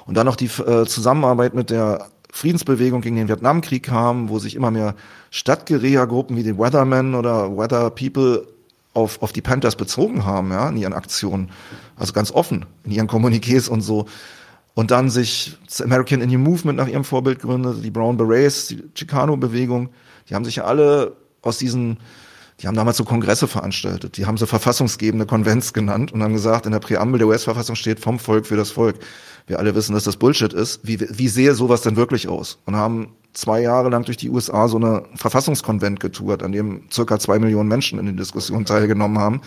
[0.06, 4.54] Und dann noch die äh, Zusammenarbeit mit der Friedensbewegung gegen den Vietnamkrieg kam, wo sich
[4.54, 4.94] immer mehr
[5.30, 8.46] Stadtguerilla-Gruppen wie die Weathermen oder Weather People
[8.96, 11.50] auf, auf die Panthers bezogen haben, ja, in ihren Aktionen.
[11.96, 14.06] Also ganz offen, in ihren Kommuniqués und so.
[14.74, 18.82] Und dann sich das American Indian Movement nach ihrem Vorbild gründet, die Brown Berets, die
[18.94, 19.90] Chicano-Bewegung.
[20.28, 21.98] Die haben sich ja alle aus diesen,
[22.60, 24.16] die haben damals so Kongresse veranstaltet.
[24.16, 28.00] Die haben so verfassungsgebende Konvents genannt und haben gesagt, in der Präambel der US-Verfassung steht
[28.00, 28.96] vom Volk für das Volk.
[29.46, 30.80] Wir alle wissen, dass das Bullshit ist.
[30.82, 32.58] Wie, wie sehe sowas denn wirklich aus?
[32.66, 37.18] Und haben zwei Jahre lang durch die USA so eine Verfassungskonvent getourt, an dem circa
[37.18, 39.40] zwei Millionen Menschen in den Diskussionen teilgenommen haben.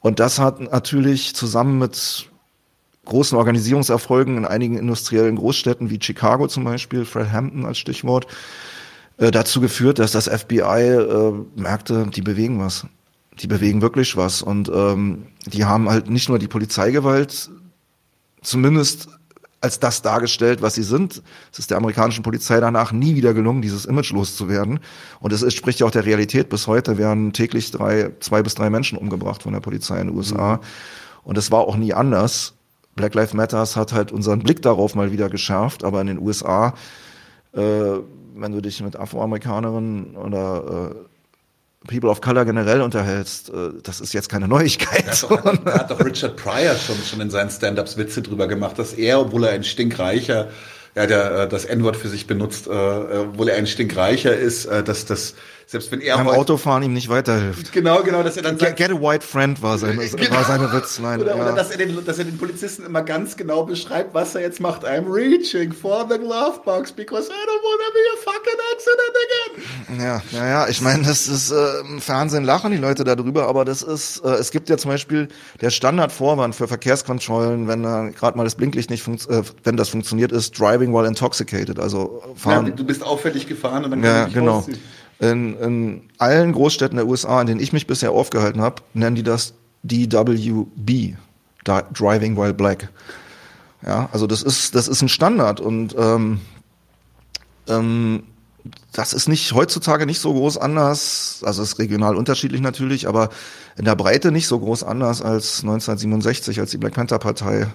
[0.00, 2.28] Und das hat natürlich zusammen mit
[3.04, 8.26] großen Organisierungserfolgen in einigen industriellen Großstädten wie Chicago zum Beispiel, Fred Hampton als Stichwort,
[9.18, 12.86] äh, dazu geführt, dass das FBI äh, merkte, die bewegen was.
[13.40, 14.42] Die bewegen wirklich was.
[14.42, 17.50] Und ähm, die haben halt nicht nur die Polizeigewalt
[18.42, 19.08] zumindest
[19.62, 21.22] als das dargestellt, was sie sind.
[21.52, 24.80] Es ist der amerikanischen Polizei danach nie wieder gelungen, dieses Image loszuwerden.
[25.20, 26.48] Und es entspricht ja auch der Realität.
[26.48, 30.16] Bis heute werden täglich drei, zwei bis drei Menschen umgebracht von der Polizei in den
[30.16, 30.56] USA.
[30.56, 30.60] Mhm.
[31.24, 32.54] Und es war auch nie anders.
[32.96, 36.74] Black Lives Matters hat halt unseren Blick darauf mal wieder geschärft, aber in den USA,
[37.52, 37.60] äh,
[38.34, 41.11] wenn du dich mit Afroamerikanerinnen oder äh,
[41.86, 45.06] People of Color generell unterhältst, äh, das ist jetzt keine Neuigkeit.
[45.06, 48.46] Da hat, doch, hat, hat doch Richard Pryor schon, schon in seinen Stand-Ups Witze drüber
[48.46, 50.48] gemacht, dass er, obwohl er ein stinkreicher,
[50.94, 55.06] ja, der äh, das N-Wort für sich benutzt, äh, obwohl er ein stinkreicher ist, dass
[55.06, 55.34] das
[55.72, 57.72] selbst wenn er beim Autofahren ihm nicht weiterhilft.
[57.72, 60.30] Genau, genau, dass er dann sagt, Get a white friend war seine, genau.
[60.30, 61.22] war seine Witzline.
[61.22, 61.42] Oder, ja.
[61.42, 64.60] oder dass, er den, dass er den Polizisten immer ganz genau beschreibt, was er jetzt
[64.60, 64.84] macht.
[64.84, 69.12] I'm reaching for the glove box because I don't want to be a fucking accident
[69.24, 70.22] again.
[70.32, 70.68] Ja, ja, ja.
[70.68, 74.28] Ich meine, das ist äh, im Fernsehen lachen die Leute darüber, aber das ist, äh,
[74.28, 75.28] es gibt ja zum Beispiel
[75.62, 79.88] der Standardvorwand für Verkehrskontrollen, wenn äh, gerade mal das Blinklicht nicht funktioniert, äh, wenn das
[79.88, 82.66] funktioniert ist, driving while intoxicated, also fahren.
[82.66, 84.56] Ja, du bist auffällig gefahren und dann kann ja, genau.
[84.56, 84.78] Rausziehen.
[85.22, 89.22] In, in allen Großstädten der USA, in denen ich mich bisher aufgehalten habe, nennen die
[89.22, 89.54] das
[89.84, 91.14] DWB,
[91.64, 92.88] Driving While Black.
[93.86, 96.40] Ja, also das ist, das ist ein Standard und ähm,
[97.68, 98.24] ähm,
[98.92, 103.30] das ist nicht heutzutage nicht so groß anders, also ist regional unterschiedlich natürlich, aber
[103.76, 107.68] in der Breite nicht so groß anders als 1967, als die Black Panther Partei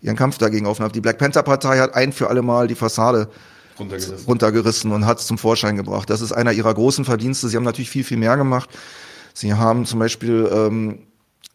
[0.00, 0.90] ihren Kampf dagegen aufnahm.
[0.90, 3.28] Die Black Panther Partei hat ein für alle Mal die Fassade
[3.78, 6.10] runtergerissen, runtergerissen und hat es zum Vorschein gebracht.
[6.10, 7.48] Das ist einer ihrer großen Verdienste.
[7.48, 8.70] Sie haben natürlich viel, viel mehr gemacht.
[9.32, 10.98] Sie haben zum Beispiel ähm,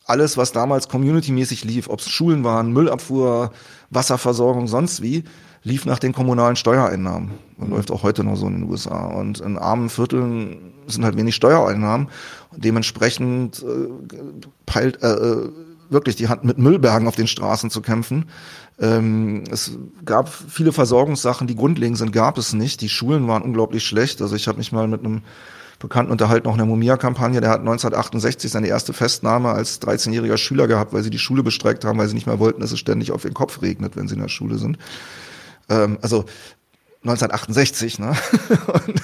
[0.05, 3.51] alles, was damals communitymäßig lief, ob es Schulen waren, Müllabfuhr,
[3.89, 5.23] Wasserversorgung, sonst wie,
[5.63, 7.31] lief nach den kommunalen Steuereinnahmen.
[7.57, 7.75] Und mhm.
[7.75, 9.05] läuft auch heute noch so in den USA.
[9.05, 12.09] Und in armen Vierteln sind halt wenig Steuereinnahmen.
[12.51, 13.89] Und dementsprechend äh,
[14.65, 15.49] peilt, äh, äh
[15.89, 18.25] wirklich die Hand mit Müllbergen auf den Straßen zu kämpfen.
[18.79, 22.81] Ähm, es gab viele Versorgungssachen, die grundlegend sind, gab es nicht.
[22.81, 24.21] Die Schulen waren unglaublich schlecht.
[24.21, 25.21] Also ich habe mich mal mit einem
[25.79, 30.67] Bekannten unterhalten, auch in der Mumia-Kampagne, der hat 1968 seine erste Festnahme als 13-jähriger Schüler
[30.67, 33.13] gehabt, weil sie die Schule bestreikt haben, weil sie nicht mehr wollten, dass es ständig
[33.13, 34.77] auf ihren Kopf regnet, wenn sie in der Schule sind.
[35.69, 36.25] Ähm, also
[37.03, 38.07] 1968, ne?
[38.67, 39.01] und,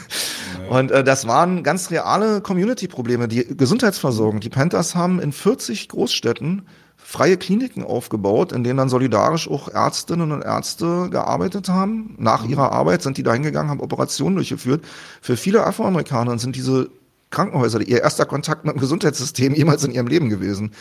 [0.69, 4.39] und äh, das waren ganz reale Community-Probleme, die Gesundheitsversorgung.
[4.39, 6.63] Die Panthers haben in 40 Großstädten
[6.97, 12.15] freie Kliniken aufgebaut, in denen dann solidarisch auch Ärztinnen und Ärzte gearbeitet haben.
[12.17, 12.49] Nach mhm.
[12.49, 14.83] ihrer Arbeit sind die da hingegangen, haben Operationen durchgeführt.
[15.21, 16.89] Für viele Afroamerikaner sind diese
[17.29, 20.71] Krankenhäuser ihr erster Kontakt mit dem Gesundheitssystem jemals in ihrem Leben gewesen.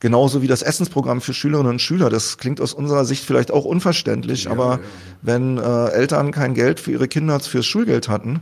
[0.00, 2.10] Genauso wie das Essensprogramm für Schülerinnen und Schüler.
[2.10, 4.80] Das klingt aus unserer Sicht vielleicht auch unverständlich, ja, aber ja.
[5.22, 8.40] wenn äh, Eltern kein Geld für ihre Kinder fürs Schulgeld hatten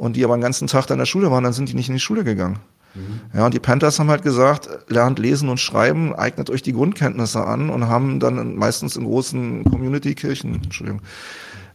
[0.00, 1.90] und die aber den ganzen Tag da in der Schule waren, dann sind die nicht
[1.90, 2.58] in die Schule gegangen.
[2.94, 3.20] Mhm.
[3.34, 7.44] Ja, und die Panthers haben halt gesagt, lernt lesen und schreiben, eignet euch die Grundkenntnisse
[7.44, 11.02] an und haben dann meistens in großen Community-Kirchen, Entschuldigung,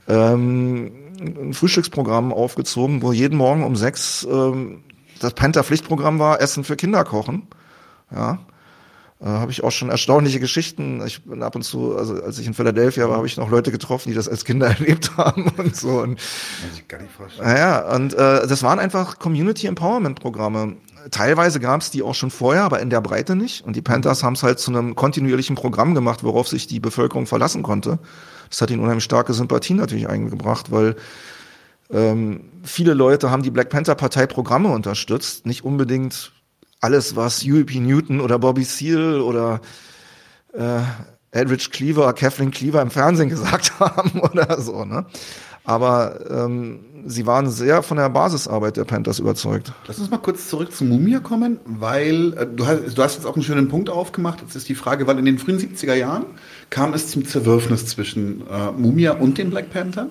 [0.07, 4.81] ähm, ein Frühstücksprogramm aufgezogen, wo jeden Morgen um sechs ähm,
[5.19, 7.43] das Panther-Pflichtprogramm war, Essen für Kinder kochen.
[8.11, 8.39] Ja.
[9.25, 11.03] Äh, habe ich auch schon erstaunliche Geschichten.
[11.05, 13.71] Ich bin ab und zu, also als ich in Philadelphia war, habe ich noch Leute
[13.71, 15.99] getroffen, die das als Kinder erlebt haben und so.
[16.01, 17.47] Und, Muss ich gar nicht vorstellen.
[17.47, 20.77] Naja, und äh, das waren einfach Community Empowerment Programme
[21.11, 23.63] teilweise gab es die auch schon vorher, aber in der Breite nicht.
[23.63, 27.27] Und die Panthers haben es halt zu einem kontinuierlichen Programm gemacht, worauf sich die Bevölkerung
[27.27, 27.99] verlassen konnte.
[28.49, 30.95] Das hat ihnen unheimlich starke Sympathie natürlich eingebracht, weil
[31.91, 36.31] ähm, viele Leute haben die Black Panther Partei Programme unterstützt, nicht unbedingt
[36.85, 39.59] alles, was UEP Newton oder Bobby Seale oder
[40.53, 40.81] äh,
[41.31, 44.85] Eldridge Cleaver, Kathleen Cleaver im Fernsehen gesagt haben oder so.
[44.85, 45.05] Ne?
[45.63, 49.73] Aber ähm, sie waren sehr von der Basisarbeit der Panthers überzeugt.
[49.87, 53.25] Lass uns mal kurz zurück zu Mumia kommen, weil äh, du, hast, du hast jetzt
[53.25, 54.41] auch einen schönen Punkt aufgemacht.
[54.41, 56.25] Jetzt ist die Frage, weil in den frühen 70er Jahren
[56.69, 60.07] kam es zum Zerwürfnis zwischen äh, Mumia und den Black Panthers.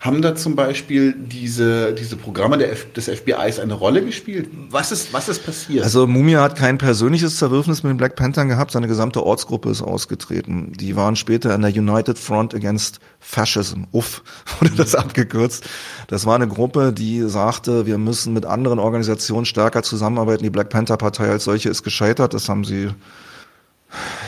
[0.00, 4.48] Haben da zum Beispiel diese, diese Programme F des FBIs eine Rolle gespielt?
[4.70, 5.84] Was ist, was ist passiert?
[5.84, 9.82] Also Mumia hat kein persönliches Zerwürfnis mit den Black Panthers gehabt, seine gesamte Ortsgruppe ist
[9.82, 10.72] ausgetreten.
[10.74, 14.22] Die waren später in der United Front Against Fascism, UF
[14.60, 15.00] wurde das mhm.
[15.00, 15.64] abgekürzt.
[16.08, 20.42] Das war eine Gruppe, die sagte, wir müssen mit anderen Organisationen stärker zusammenarbeiten.
[20.42, 22.90] Die Black Panther Partei als solche ist gescheitert, das haben sie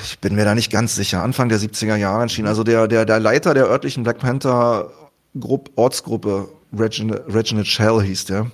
[0.04, 2.48] ich bin mir da nicht ganz sicher, Anfang der 70er Jahre entschieden.
[2.48, 4.90] Also der, der, der Leiter der örtlichen Black Panther
[5.38, 8.50] Grupp, Ortsgruppe, Reginald, Reginald Shell hieß der,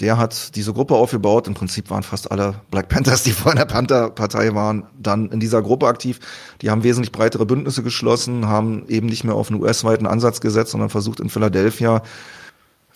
[0.00, 1.46] der hat diese Gruppe aufgebaut.
[1.46, 5.62] Im Prinzip waren fast alle Black Panthers, die vor der Panther-Partei waren, dann in dieser
[5.62, 6.18] Gruppe aktiv.
[6.60, 10.72] Die haben wesentlich breitere Bündnisse geschlossen, haben eben nicht mehr auf einen US-weiten Ansatz gesetzt,
[10.72, 12.02] sondern versucht in Philadelphia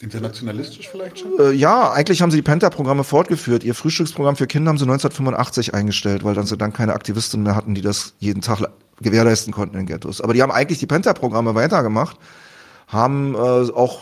[0.01, 1.39] Internationalistisch vielleicht schon?
[1.39, 3.65] Äh, ja, eigentlich haben sie die Panther-Programme fortgeführt.
[3.65, 7.57] Ihr Frühstücksprogramm für Kinder haben sie 1985 eingestellt, weil dann sie dann keine Aktivistinnen mehr
[7.57, 8.61] hatten, die das jeden Tag
[9.01, 10.21] gewährleisten konnten in Ghettos.
[10.21, 12.19] Aber die haben eigentlich die Panther-Programme weitergemacht,
[12.87, 14.01] haben äh, auch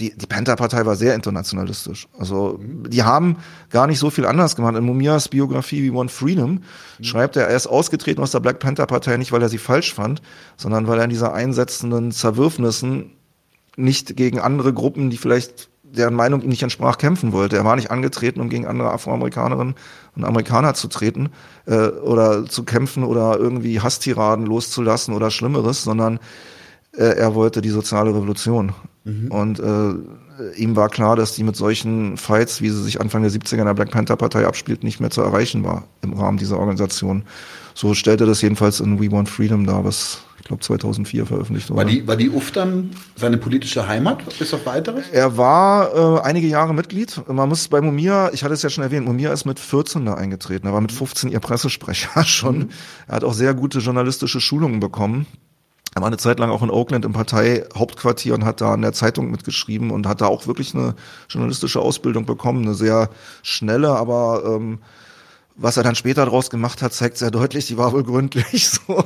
[0.00, 2.08] die, die Panther-Partei war sehr internationalistisch.
[2.16, 3.38] Also die haben
[3.70, 4.76] gar nicht so viel anders gemacht.
[4.76, 6.52] In Mumias Biografie We Want Freedom
[6.98, 7.04] mhm.
[7.04, 10.22] schreibt er, er ist ausgetreten aus der Black Panther-Partei nicht, weil er sie falsch fand,
[10.56, 13.10] sondern weil er in dieser einsetzenden Zerwürfnissen
[13.76, 17.56] nicht gegen andere Gruppen, die vielleicht deren Meinung ihm nicht entsprach, kämpfen wollte.
[17.56, 19.74] Er war nicht angetreten, um gegen andere Afroamerikanerinnen
[20.16, 21.30] und Amerikaner zu treten
[21.66, 26.20] äh, oder zu kämpfen oder irgendwie Hasstiraden loszulassen oder Schlimmeres, sondern
[26.92, 28.72] er wollte die soziale Revolution.
[29.04, 29.30] Mhm.
[29.30, 29.94] Und äh,
[30.56, 33.66] ihm war klar, dass die mit solchen Fights, wie sie sich Anfang der 70er in
[33.66, 37.24] der Black Panther Partei abspielt, nicht mehr zu erreichen war im Rahmen dieser Organisation.
[37.74, 41.78] So stellte das jedenfalls in We Want Freedom dar, was ich glaube 2004 veröffentlicht wurde.
[41.78, 45.04] War die, war die UF dann seine politische Heimat bis auf weiteres?
[45.12, 47.20] Er war äh, einige Jahre Mitglied.
[47.28, 50.14] Man muss bei Mumia, ich hatte es ja schon erwähnt, Mumia ist mit 14 da
[50.14, 50.66] eingetreten.
[50.66, 52.58] Er war mit 15 ihr Pressesprecher schon.
[52.58, 52.68] Mhm.
[53.06, 55.26] Er hat auch sehr gute journalistische Schulungen bekommen.
[55.98, 58.92] Er war eine Zeit lang auch in Oakland im Parteihauptquartier und hat da in der
[58.92, 60.94] Zeitung mitgeschrieben und hat da auch wirklich eine
[61.28, 63.10] journalistische Ausbildung bekommen, eine sehr
[63.42, 64.78] schnelle, aber ähm,
[65.56, 69.04] was er dann später daraus gemacht hat, zeigt sehr deutlich, die war wohl gründlich so.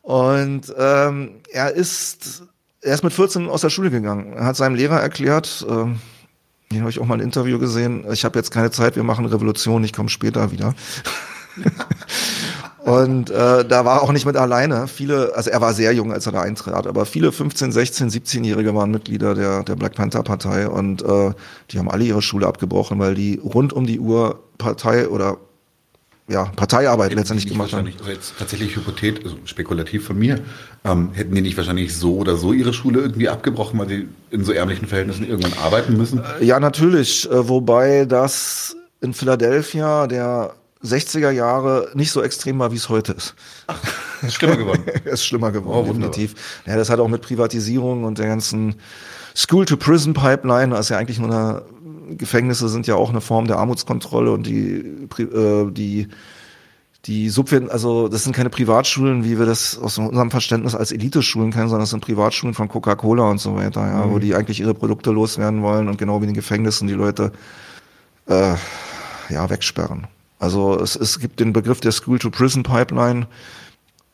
[0.00, 2.42] Und ähm, er ist
[2.80, 4.32] er ist mit 14 aus der Schule gegangen.
[4.32, 5.98] Er hat seinem Lehrer erklärt, ähm,
[6.72, 9.26] den habe ich auch mal ein Interview gesehen, ich habe jetzt keine Zeit, wir machen
[9.26, 10.74] Revolution, ich komme später wieder.
[12.88, 14.88] Und äh, da war auch nicht mit alleine.
[14.88, 18.74] Viele, also er war sehr jung, als er da eintrat, aber viele 15, 16, 17-Jährige
[18.74, 21.32] waren Mitglieder der, der Black Panther Partei und äh,
[21.70, 25.36] die haben alle ihre Schule abgebrochen, weil die rund um die Uhr Partei oder
[26.28, 27.92] ja, Parteiarbeit hätten letztendlich gemacht haben.
[27.98, 30.40] Also jetzt tatsächlich hypothet, also spekulativ von mir,
[30.86, 34.44] ähm, hätten die nicht wahrscheinlich so oder so ihre Schule irgendwie abgebrochen, weil sie in
[34.44, 36.22] so ärmlichen Verhältnissen irgendwann arbeiten müssen?
[36.40, 42.76] Ja, natürlich, äh, wobei das in Philadelphia der 60er Jahre nicht so extrem war, wie
[42.76, 43.34] es heute ist.
[43.66, 43.78] Ach,
[44.22, 44.84] ist schlimmer geworden.
[45.04, 46.34] ist schlimmer geworden, oh, definitiv.
[46.66, 48.76] Ja, das hat auch mit Privatisierung und der ganzen
[49.34, 51.62] School-to-Prison-Pipeline, also ja eigentlich nur eine,
[52.16, 56.08] Gefängnisse sind ja auch eine Form der Armutskontrolle und die, äh, die,
[57.04, 61.52] die Subven also das sind keine Privatschulen, wie wir das aus unserem Verständnis als Eliteschulen
[61.52, 64.12] kennen, sondern das sind Privatschulen von Coca-Cola und so weiter, ja, mhm.
[64.12, 67.32] wo die eigentlich ihre Produkte loswerden wollen und genau wie in den Gefängnissen die Leute
[68.26, 68.54] äh,
[69.28, 70.06] ja wegsperren.
[70.38, 73.26] Also es, es gibt den Begriff der School-to-Prison-Pipeline,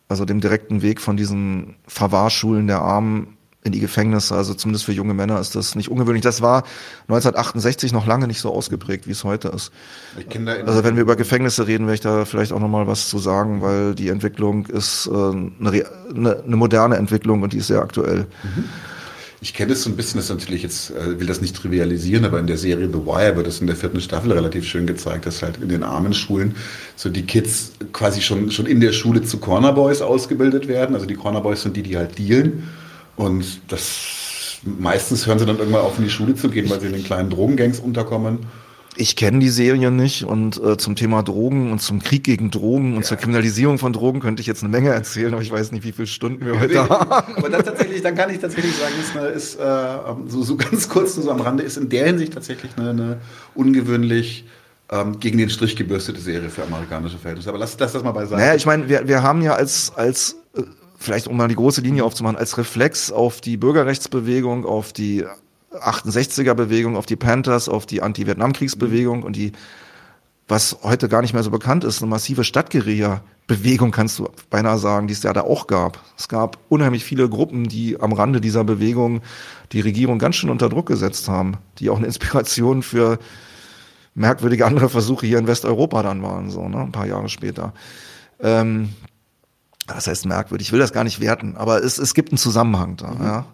[0.08, 4.34] also dem direkten Weg von diesen Verwahrschulen der Armen in die Gefängnisse.
[4.34, 6.22] Also zumindest für junge Männer ist das nicht ungewöhnlich.
[6.22, 6.64] Das war
[7.08, 9.72] 1968 noch lange nicht so ausgeprägt, wie es heute ist.
[10.66, 13.62] Also wenn wir über Gefängnisse reden, werde ich da vielleicht auch nochmal was zu sagen,
[13.62, 18.26] weil die Entwicklung ist äh, eine, eine, moderne Entwicklung und die ist sehr aktuell.
[18.42, 18.64] Mhm.
[19.44, 22.38] Ich kenne es so ein bisschen, das natürlich jetzt, äh, will das nicht trivialisieren, aber
[22.38, 25.42] in der Serie The Wire wird das in der vierten Staffel relativ schön gezeigt, dass
[25.42, 26.54] halt in den armen Schulen
[26.96, 30.94] so die Kids quasi schon, schon in der Schule zu Corner Boys ausgebildet werden.
[30.94, 32.70] Also die Corner Boys sind die, die halt dealen.
[33.16, 36.87] Und das meistens hören sie dann irgendwann auf, in die Schule zu gehen, weil sie
[36.87, 38.46] in den kleinen Drogengangs unterkommen.
[38.96, 42.94] Ich kenne die Serie nicht und äh, zum Thema Drogen und zum Krieg gegen Drogen
[42.94, 43.09] und ja.
[43.09, 45.92] zur Kriminalisierung von Drogen könnte ich jetzt eine Menge erzählen, aber ich weiß nicht, wie
[45.92, 47.11] viele Stunden wir heute haben.
[47.37, 50.88] Aber dann tatsächlich, dann kann ich tatsächlich sagen, ist, eine, ist äh, so, so ganz
[50.88, 53.20] kurz nur so am Rande, ist in der Hinsicht tatsächlich eine, eine
[53.54, 54.44] ungewöhnlich
[54.90, 57.48] ähm, gegen den Strich gebürstete Serie für amerikanische Verhältnisse.
[57.48, 58.40] Aber lass, lass das mal beiseite.
[58.40, 60.62] Naja, ich meine, wir, wir haben ja als, als äh,
[60.98, 65.24] vielleicht um mal die große Linie aufzumachen, als Reflex auf die Bürgerrechtsbewegung, auf die
[65.74, 69.52] 68er Bewegung, auf die Panthers, auf die Anti-Vietnam-Kriegsbewegung und die,
[70.48, 75.06] was heute gar nicht mehr so bekannt ist, eine massive Stadtguerilla-Bewegung, kannst du beinahe sagen,
[75.06, 75.98] die es ja da auch gab.
[76.16, 79.22] Es gab unheimlich viele Gruppen, die am Rande dieser Bewegung
[79.72, 83.18] die Regierung ganz schön unter Druck gesetzt haben, die auch eine Inspiration für
[84.14, 87.72] merkwürdige andere Versuche hier in Westeuropa dann waren, so, ne, ein paar Jahre später.
[88.40, 88.90] Ähm,
[89.87, 92.96] das heißt merkwürdig, ich will das gar nicht werten, aber es, es gibt einen Zusammenhang
[92.96, 93.24] da, mhm.
[93.24, 93.46] ja.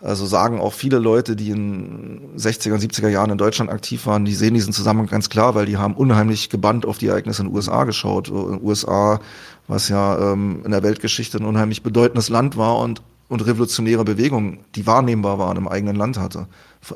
[0.00, 4.24] Also sagen auch viele Leute, die in 60er und 70er Jahren in Deutschland aktiv waren,
[4.24, 7.48] die sehen diesen Zusammenhang ganz klar, weil die haben unheimlich gebannt auf die Ereignisse in
[7.48, 8.28] den USA geschaut.
[8.28, 9.20] In den USA,
[9.66, 14.60] was ja ähm, in der Weltgeschichte ein unheimlich bedeutendes Land war und, und revolutionäre Bewegungen,
[14.76, 16.46] die wahrnehmbar waren im eigenen Land hatte.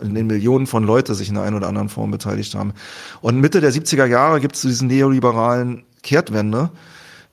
[0.00, 2.72] In den Millionen von Leute sich in der einen oder anderen Form beteiligt haben.
[3.20, 6.70] Und Mitte der 70er Jahre gibt es diesen neoliberalen Kehrtwende,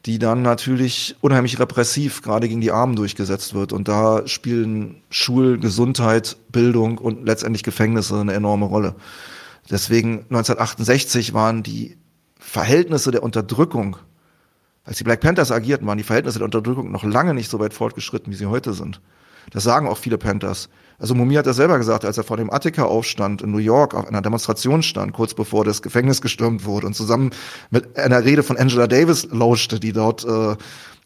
[0.06, 3.74] die dann natürlich unheimlich repressiv gerade gegen die Armen durchgesetzt wird.
[3.74, 8.96] Und da spielen Schul, Gesundheit, Bildung und letztendlich Gefängnisse eine enorme Rolle.
[9.70, 11.98] Deswegen 1968 waren die
[12.40, 13.98] Verhältnisse der Unterdrückung,
[14.84, 17.74] als die Black Panthers agierten, waren die Verhältnisse der Unterdrückung noch lange nicht so weit
[17.74, 19.02] fortgeschritten, wie sie heute sind.
[19.52, 20.70] Das sagen auch viele Panthers.
[21.00, 24.08] Also Mumi hat das selber gesagt, als er vor dem Attica-Aufstand in New York auf
[24.08, 27.32] einer Demonstration stand, kurz bevor das Gefängnis gestürmt wurde und zusammen
[27.72, 30.56] mit einer Rede von Angela Davis lauschte, die dort äh,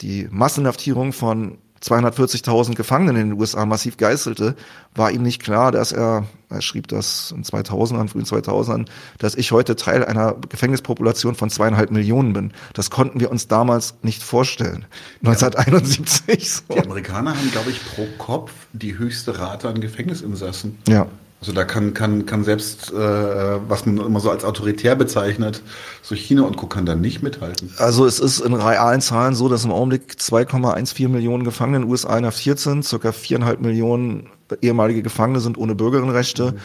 [0.02, 4.56] die Massenhaftierung von 240.000 Gefangenen in den USA massiv geißelte,
[4.96, 9.52] war ihm nicht klar, dass er, er schrieb das in 2000ern, frühen 2000ern, dass ich
[9.52, 12.54] heute Teil einer Gefängnispopulation von zweieinhalb Millionen bin.
[12.74, 14.86] Das konnten wir uns damals nicht vorstellen.
[15.26, 16.54] 1971.
[16.54, 16.62] So.
[16.74, 20.78] Die Amerikaner haben, glaube ich, pro Kopf die höchste Rate an Gefängnisinsassen.
[20.88, 21.08] Ja.
[21.44, 25.62] Also da kann, kann, kann selbst, äh, was man immer so als autoritär bezeichnet,
[26.02, 26.68] so China und Co.
[26.68, 27.70] kann da nicht mithalten.
[27.80, 31.92] Also es ist in realen Zahlen so, dass im Augenblick 2,14 Millionen Gefangene in den
[31.92, 34.30] USA inhaftiert sind, circa viereinhalb Millionen
[34.62, 36.58] ehemalige Gefangene sind ohne Bürgerinnenrechte mhm.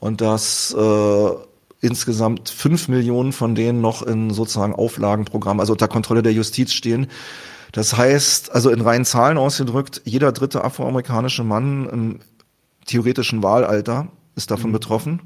[0.00, 1.30] und dass äh,
[1.82, 7.08] insgesamt fünf Millionen von denen noch in sozusagen Auflagenprogramm, also unter Kontrolle der Justiz stehen.
[7.72, 12.20] Das heißt, also in reinen Zahlen ausgedrückt, jeder dritte afroamerikanische Mann im
[12.84, 14.74] theoretischen Wahlalter ist davon mhm.
[14.74, 15.22] betroffen.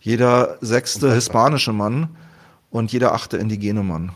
[0.00, 2.08] Jeder sechste hispanische Mann
[2.70, 4.12] und jeder achte indigene Mann.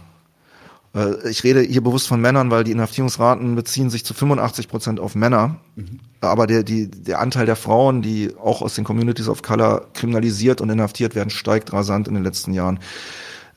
[0.95, 5.01] Äh, ich rede hier bewusst von Männern, weil die Inhaftierungsraten beziehen sich zu 85 Prozent
[5.01, 5.57] auf Männer.
[5.77, 6.01] Mhm.
[6.21, 10.61] Aber der, die, der Anteil der Frauen, die auch aus den Communities of Color kriminalisiert
[10.61, 12.79] und inhaftiert werden, steigt rasant in den letzten Jahren.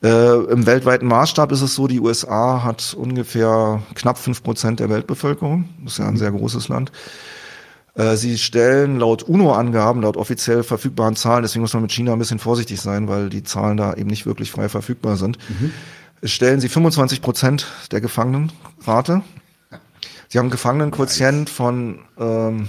[0.01, 4.89] Äh, Im weltweiten Maßstab ist es so, die USA hat ungefähr knapp fünf Prozent der
[4.89, 5.69] Weltbevölkerung.
[5.83, 6.17] Das ist ja ein mhm.
[6.17, 6.91] sehr großes Land.
[7.95, 12.19] Äh, sie stellen laut UNO-Angaben, laut offiziell verfügbaren Zahlen, deswegen muss man mit China ein
[12.19, 15.71] bisschen vorsichtig sein, weil die Zahlen da eben nicht wirklich frei verfügbar sind, mhm.
[16.23, 19.21] stellen sie 25 Prozent der Gefangenenrate.
[20.27, 22.67] Sie haben einen Gefangenenquotient von, ähm,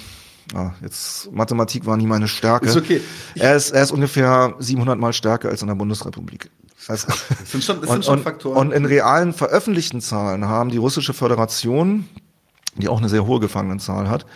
[0.55, 2.67] ah, jetzt Mathematik war nie meine Stärke.
[2.67, 3.01] Ist okay.
[3.35, 6.51] er, ist, er ist ungefähr 700 Mal stärker als in der Bundesrepublik.
[6.87, 8.59] Also, das sind schon, das sind schon Faktoren.
[8.59, 12.07] Und in realen veröffentlichten Zahlen haben die russische Föderation,
[12.77, 14.27] die auch eine sehr hohe Gefangenenzahl hat,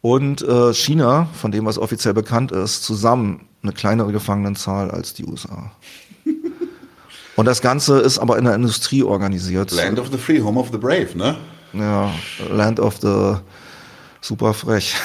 [0.00, 5.24] und äh, China, von dem was offiziell bekannt ist, zusammen eine kleinere Gefangenenzahl als die
[5.24, 5.72] USA.
[7.36, 9.70] Und das Ganze ist aber in der Industrie organisiert.
[9.70, 11.36] Land of the Free, Home of the Brave, ne?
[11.72, 12.12] Ja,
[12.50, 13.34] Land of the
[14.20, 14.94] super frech.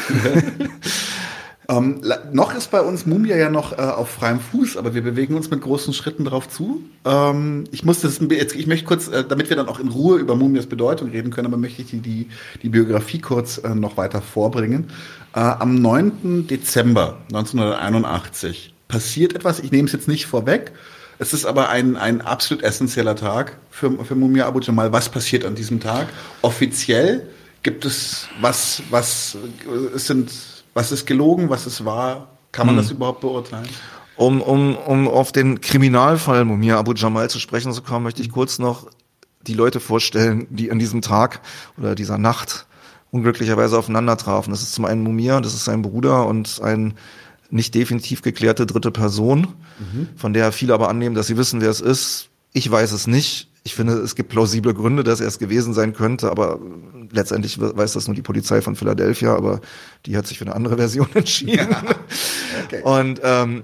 [1.70, 2.02] Ähm,
[2.34, 5.50] noch ist bei uns Mumia ja noch äh, auf freiem Fuß, aber wir bewegen uns
[5.50, 6.82] mit großen Schritten darauf zu.
[7.06, 10.18] Ähm, ich muss das jetzt, ich möchte kurz, äh, damit wir dann auch in Ruhe
[10.18, 12.28] über Mumias Bedeutung reden können, aber möchte ich die, die,
[12.62, 14.90] die Biografie kurz äh, noch weiter vorbringen.
[15.34, 16.48] Äh, am 9.
[16.48, 20.74] Dezember 1981 passiert etwas, ich nehme es jetzt nicht vorweg,
[21.20, 24.92] es ist aber ein, ein absolut essentieller Tag für, für Mumia Abu Jamal.
[24.92, 26.08] Was passiert an diesem Tag?
[26.42, 27.28] Offiziell
[27.62, 30.30] gibt es was, was, äh, es sind
[30.74, 32.28] was ist gelogen, was ist wahr?
[32.52, 32.82] Kann man hm.
[32.84, 33.68] das überhaupt beurteilen?
[34.16, 38.32] Um, um, um auf den Kriminalfall Mumia Abu Jamal zu sprechen zu kommen, möchte ich
[38.32, 38.88] kurz noch
[39.48, 41.42] die Leute vorstellen, die an diesem Tag
[41.78, 42.68] oder dieser Nacht
[43.12, 44.52] unglücklicherweise aufeinander trafen.
[44.52, 46.94] Das ist zum einen Mumia, das ist sein Bruder und ein
[47.50, 49.48] nicht definitiv geklärte dritte Person,
[49.80, 50.10] mhm.
[50.16, 52.30] von der viele aber annehmen, dass sie wissen, wer es ist.
[52.52, 53.50] Ich weiß es nicht.
[53.66, 56.60] Ich finde, es gibt plausible Gründe, dass er es gewesen sein könnte, aber
[57.12, 59.62] letztendlich weiß das nur die Polizei von Philadelphia, aber
[60.06, 61.70] die hat sich für eine andere Version entschieden.
[61.72, 61.84] Ja.
[62.66, 62.82] Okay.
[62.84, 63.64] Und ähm,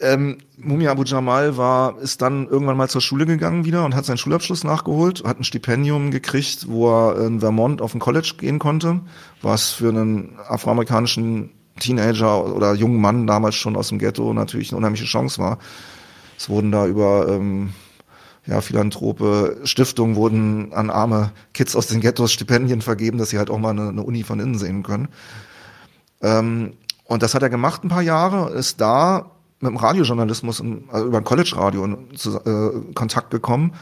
[0.00, 4.04] ähm, Mumia Abu Jamal war, ist dann irgendwann mal zur Schule gegangen wieder und hat
[4.04, 8.58] seinen Schulabschluss nachgeholt, hat ein Stipendium gekriegt, wo er in Vermont auf ein College gehen
[8.58, 9.00] konnte,
[9.42, 14.78] was für einen afroamerikanischen Teenager oder jungen Mann damals schon aus dem Ghetto natürlich eine
[14.78, 15.58] unheimliche Chance war.
[16.36, 17.70] Es wurden da über ähm,
[18.48, 23.50] ja, philanthrope Stiftungen wurden an arme Kids aus den Ghettos Stipendien vergeben, dass sie halt
[23.50, 25.08] auch mal eine, eine Uni von innen sehen können.
[26.22, 26.72] Ähm,
[27.04, 31.18] und das hat er gemacht ein paar Jahre, ist da mit dem Radiojournalismus, also über
[31.18, 33.74] ein College-Radio in äh, Kontakt gekommen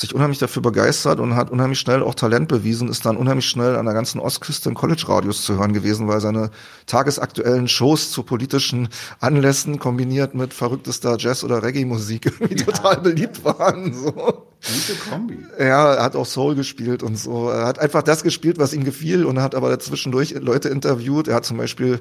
[0.00, 3.76] sich unheimlich dafür begeistert und hat unheimlich schnell auch Talent bewiesen, ist dann unheimlich schnell
[3.76, 6.50] an der ganzen Ostküste in College-Radios zu hören gewesen, weil seine
[6.86, 8.88] tagesaktuellen Shows zu politischen
[9.20, 12.64] Anlässen kombiniert mit verrücktester Jazz- oder Reggae-Musik irgendwie ja.
[12.64, 13.92] total beliebt waren.
[13.92, 14.12] So.
[14.12, 15.38] Gute Kombi.
[15.58, 17.50] Ja, er hat auch Soul gespielt und so.
[17.50, 21.28] Er hat einfach das gespielt, was ihm gefiel und hat aber dazwischendurch Leute interviewt.
[21.28, 22.00] Er hat zum Beispiel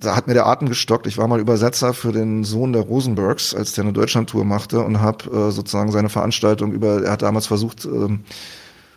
[0.00, 1.06] da hat mir der Atem gestockt.
[1.06, 5.00] Ich war mal Übersetzer für den Sohn der Rosenbergs, als der eine Deutschlandtour machte und
[5.00, 8.20] habe äh, sozusagen seine Veranstaltung über, er hat damals versucht, ähm,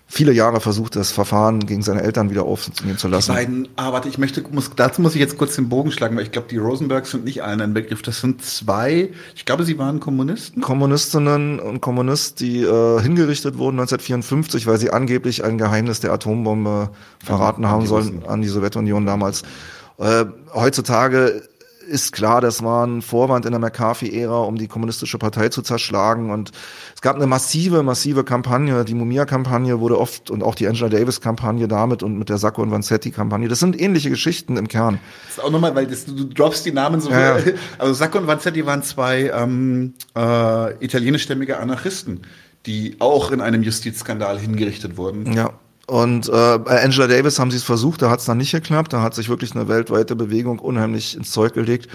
[0.10, 3.32] viele Jahre versucht, das Verfahren gegen seine Eltern wieder aufnehmen zu lassen.
[3.32, 6.16] Die beiden, ah, warte, ich möchte, muss, dazu muss ich jetzt kurz den Bogen schlagen,
[6.16, 8.02] weil ich glaube, die Rosenbergs sind nicht allen ein Begriff.
[8.02, 10.62] Das sind zwei, ich glaube, sie waren Kommunisten.
[10.62, 16.89] Kommunistinnen und Kommunist, die äh, hingerichtet wurden 1954, weil sie angeblich ein Geheimnis der Atombombe
[17.20, 19.43] verraten haben sollen an die Sowjetunion damals.
[19.98, 21.43] Äh, heutzutage
[21.88, 26.32] ist klar, das war ein Vorwand in der McCarthy-Ära, um die kommunistische Partei zu zerschlagen.
[26.32, 26.52] Und
[26.93, 28.86] es gab eine massive, massive Kampagne.
[28.86, 32.72] Die Mumia-Kampagne wurde oft und auch die Angela Davis-Kampagne damit und mit der Sacco und
[32.72, 33.48] Vanzetti-Kampagne.
[33.48, 35.00] Das sind ähnliche Geschichten im Kern.
[35.28, 37.10] Das ist auch nochmal, weil das, du droppst die Namen so.
[37.10, 37.54] Ja, ja.
[37.78, 42.22] Also Sacco und Vanzetti waren zwei ähm, äh, italienischstämmige Anarchisten,
[42.66, 45.32] die auch in einem Justizskandal hingerichtet wurden.
[45.34, 45.54] Ja.
[45.88, 48.92] Und äh, bei Angela Davis haben sie es versucht, da hat es dann nicht geklappt.
[48.92, 51.88] Da hat sich wirklich eine weltweite Bewegung unheimlich ins Zeug gelegt.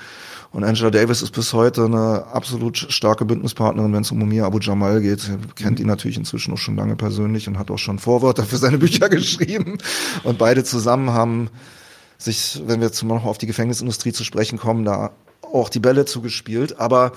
[0.50, 4.58] Und Angela Davis ist bis heute eine absolut starke Bündnispartnerin, wenn es um Mumia Abu
[4.60, 5.30] Jamal geht.
[5.56, 8.78] Kennt ihn natürlich inzwischen auch schon lange persönlich und hat auch schon Vorwörter für seine
[8.78, 9.76] Bücher geschrieben.
[10.24, 11.50] Und beide zusammen haben
[12.16, 15.10] sich, wenn wir jetzt noch auf die Gefängnisindustrie zu sprechen kommen, da
[15.42, 16.80] auch die Bälle zugespielt.
[16.80, 17.12] Aber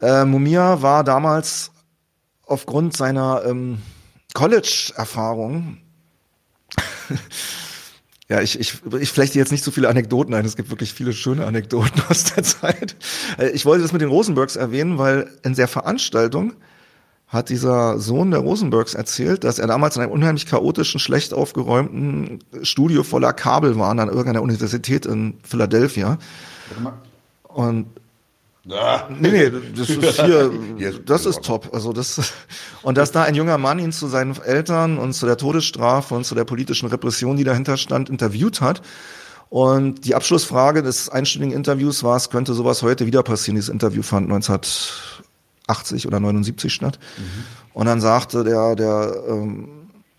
[0.00, 1.70] äh, Mumia war damals
[2.46, 3.78] aufgrund seiner ähm,
[4.34, 5.78] College-Erfahrung.
[8.28, 10.44] ja, ich, ich, ich flechte jetzt nicht so viele Anekdoten ein.
[10.44, 12.96] Es gibt wirklich viele schöne Anekdoten aus der Zeit.
[13.38, 16.54] Äh, Ich wollte das mit den Rosenbergs erwähnen, weil in der Veranstaltung
[17.26, 22.42] hat dieser Sohn der Rosenbergs erzählt, dass er damals in einem unheimlich chaotischen, schlecht aufgeräumten
[22.62, 26.18] Studio voller Kabel war an irgendeiner Universität in Philadelphia.
[27.42, 27.86] Und
[28.70, 29.08] Ah.
[29.08, 30.50] Nee, nee, das ist hier,
[31.06, 31.70] das ist top.
[31.72, 32.32] Also das,
[32.82, 36.24] und dass da ein junger Mann ihn zu seinen Eltern und zu der Todesstrafe und
[36.24, 38.82] zu der politischen Repression, die dahinter stand, interviewt hat.
[39.50, 43.56] Und die Abschlussfrage des einstündigen Interviews war, es könnte sowas heute wieder passieren.
[43.56, 46.98] Dieses Interview fand 1980 oder 79 statt.
[47.72, 49.77] Und dann sagte der, der ähm,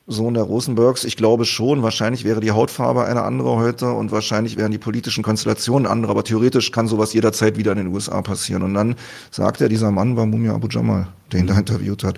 [0.10, 4.57] Sohn der Rosenbergs, ich glaube schon, wahrscheinlich wäre die Hautfarbe eine andere heute und wahrscheinlich
[4.57, 8.64] wären die politischen Konstellationen andere, aber theoretisch kann sowas jederzeit wieder in den USA passieren.
[8.64, 8.95] Und dann
[9.30, 12.18] sagt er, dieser Mann war Mumia Abu Jamal, der ihn da interviewt hat.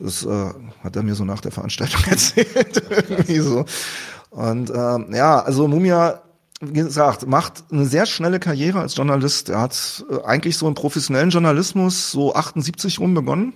[0.00, 0.46] Das äh,
[0.82, 2.82] hat er mir so nach der Veranstaltung erzählt.
[3.08, 3.64] Irgendwie so.
[4.30, 6.22] Und ähm, ja, also Mumia,
[6.60, 9.48] wie gesagt, macht eine sehr schnelle Karriere als Journalist.
[9.48, 13.52] Er hat äh, eigentlich so im professionellen Journalismus so 78 rum begonnen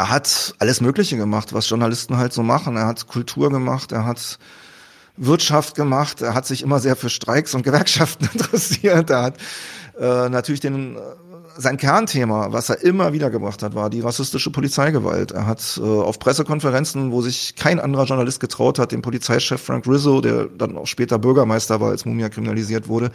[0.00, 2.76] er hat alles Mögliche gemacht, was Journalisten halt so machen.
[2.76, 4.38] Er hat Kultur gemacht, er hat
[5.18, 9.10] Wirtschaft gemacht, er hat sich immer sehr für Streiks und Gewerkschaften interessiert.
[9.10, 9.36] Er hat
[10.00, 11.00] äh, natürlich den äh,
[11.58, 15.32] sein Kernthema, was er immer wieder gebracht hat, war die rassistische Polizeigewalt.
[15.32, 19.86] Er hat äh, auf Pressekonferenzen, wo sich kein anderer Journalist getraut hat, dem Polizeichef Frank
[19.86, 23.10] Rizzo, der dann auch später Bürgermeister war, als Mumia kriminalisiert wurde,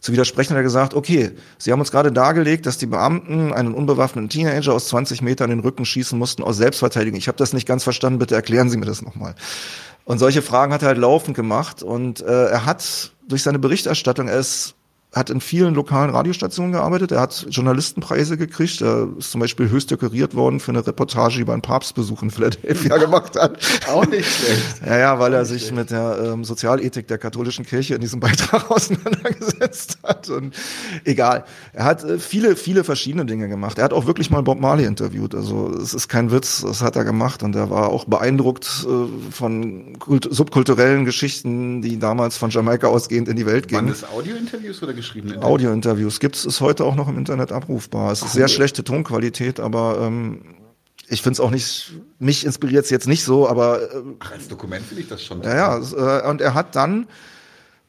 [0.00, 3.74] zu widersprechen, hat er gesagt, okay, Sie haben uns gerade dargelegt, dass die Beamten einen
[3.74, 7.18] unbewaffneten Teenager aus 20 Metern in den Rücken schießen mussten aus Selbstverteidigung.
[7.18, 9.34] Ich habe das nicht ganz verstanden, bitte erklären Sie mir das nochmal.
[10.04, 14.28] Und solche Fragen hat er halt laufend gemacht und äh, er hat durch seine Berichterstattung,
[14.28, 14.74] er ist
[15.12, 19.90] hat in vielen lokalen Radiostationen gearbeitet, er hat Journalistenpreise gekriegt, er ist zum Beispiel höchst
[19.90, 23.58] dekoriert worden für eine Reportage, die über einen Papstbesuch in Philadelphia gemacht hat.
[23.88, 24.86] Auch nicht schlecht.
[24.86, 28.70] Ja, ja, weil er sich mit der ähm, Sozialethik der katholischen Kirche in diesem Beitrag
[28.70, 30.28] auseinandergesetzt hat.
[30.28, 30.54] Und
[31.04, 31.44] egal.
[31.72, 33.78] Er hat äh, viele, viele verschiedene Dinge gemacht.
[33.78, 35.34] Er hat auch wirklich mal Bob Marley interviewt.
[35.34, 37.42] Also es ist kein Witz, das hat er gemacht.
[37.42, 43.28] Und er war auch beeindruckt äh, von kult subkulturellen Geschichten, die damals von Jamaika ausgehend
[43.28, 43.98] in die Welt Waren gingen.
[44.00, 48.12] das Audiointerviews oder geschriebene Audiointerviews gibt es, ist heute auch noch im Internet abrufbar.
[48.12, 50.42] Es ist sehr schlechte Tonqualität, aber ähm,
[51.08, 54.48] ich finde es auch nicht, mich inspiriert es jetzt nicht so, aber äh, Ach, als
[54.48, 55.42] Dokument finde ich das schon.
[55.42, 57.06] ja, ja, äh, und er hat dann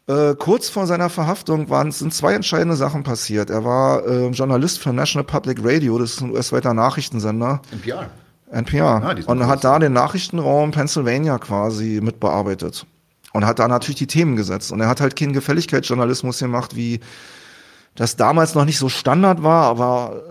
[0.08, 3.50] äh, kurz vor seiner Verhaftung waren sind zwei entscheidende Sachen passiert.
[3.50, 8.10] Er war äh, Journalist für National Public Radio, das ist ein US-weiter Nachrichtensender, NPR.
[8.52, 12.86] NPR, Ah, und hat da den Nachrichtenraum Pennsylvania quasi mitbearbeitet
[13.34, 14.72] und hat da natürlich die Themen gesetzt.
[14.72, 17.00] Und er hat halt keinen Gefälligkeitsjournalismus gemacht, wie
[17.96, 20.24] das damals noch nicht so Standard war, aber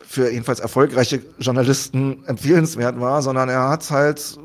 [0.00, 4.38] für jedenfalls erfolgreiche Journalisten empfehlenswert war, sondern er hat halt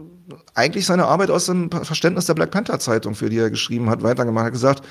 [0.53, 4.01] eigentlich seine Arbeit aus dem Verständnis der Black Panther Zeitung, für die er geschrieben hat,
[4.01, 4.43] weitergemacht.
[4.43, 4.83] Er hat gesagt,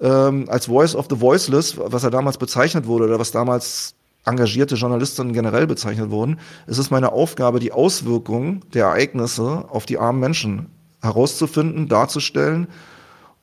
[0.00, 3.94] ähm, als Voice of the Voiceless, was er damals bezeichnet wurde oder was damals
[4.26, 9.98] engagierte Journalistinnen generell bezeichnet wurden, ist es meine Aufgabe, die Auswirkungen der Ereignisse auf die
[9.98, 10.75] armen Menschen
[11.06, 12.68] herauszufinden, darzustellen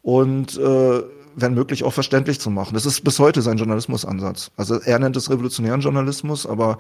[0.01, 1.03] und äh,
[1.36, 2.74] wenn möglich auch verständlich zu machen.
[2.74, 4.51] Das ist bis heute sein Journalismusansatz.
[4.55, 6.78] Also er nennt es revolutionären Journalismus, aber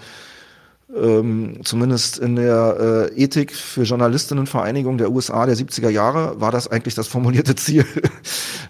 [0.95, 6.67] ähm, zumindest in der äh, Ethik für Journalistinnenvereinigung der USA der 70er Jahre war das
[6.67, 7.85] eigentlich das formulierte Ziel.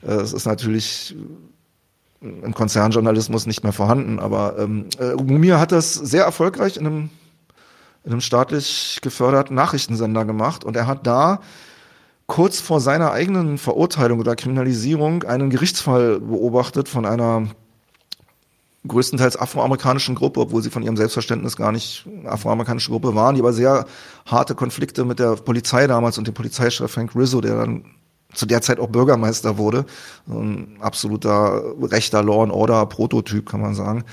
[0.05, 1.16] Äh, Es ist natürlich
[2.20, 7.09] im Konzernjournalismus nicht mehr vorhanden, aber ähm, äh, Mumia hat das sehr erfolgreich in einem,
[8.03, 11.39] in einem staatlich geförderten Nachrichtensender gemacht und er hat da
[12.28, 17.47] kurz vor seiner eigenen Verurteilung oder Kriminalisierung einen Gerichtsfall beobachtet von einer
[18.88, 23.53] größtenteils afroamerikanischen Gruppe, obwohl sie von ihrem Selbstverständnis gar nicht afroamerikanische Gruppe waren, die aber
[23.53, 23.86] sehr
[24.26, 27.86] harte Konflikte mit der Polizei damals und dem Polizeichef Frank Rizzo, der dann
[28.34, 29.86] zu der Zeit auch Bürgermeister wurde.
[30.28, 34.03] Ein absoluter rechter Law and Order Prototyp, kann man sagen.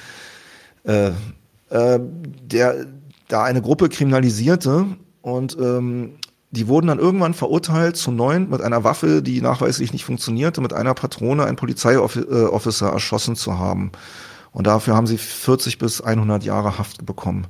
[0.84, 1.12] Äh,
[1.70, 2.00] äh,
[2.42, 2.86] der
[3.28, 4.86] da eine Gruppe kriminalisierte
[5.22, 6.14] und ähm,
[6.50, 10.72] die wurden dann irgendwann verurteilt zu neun mit einer Waffe, die nachweislich nicht funktionierte, mit
[10.72, 13.92] einer Patrone einen Polizeiofficer erschossen zu haben.
[14.52, 17.46] Und dafür haben sie 40 bis 100 Jahre Haft bekommen.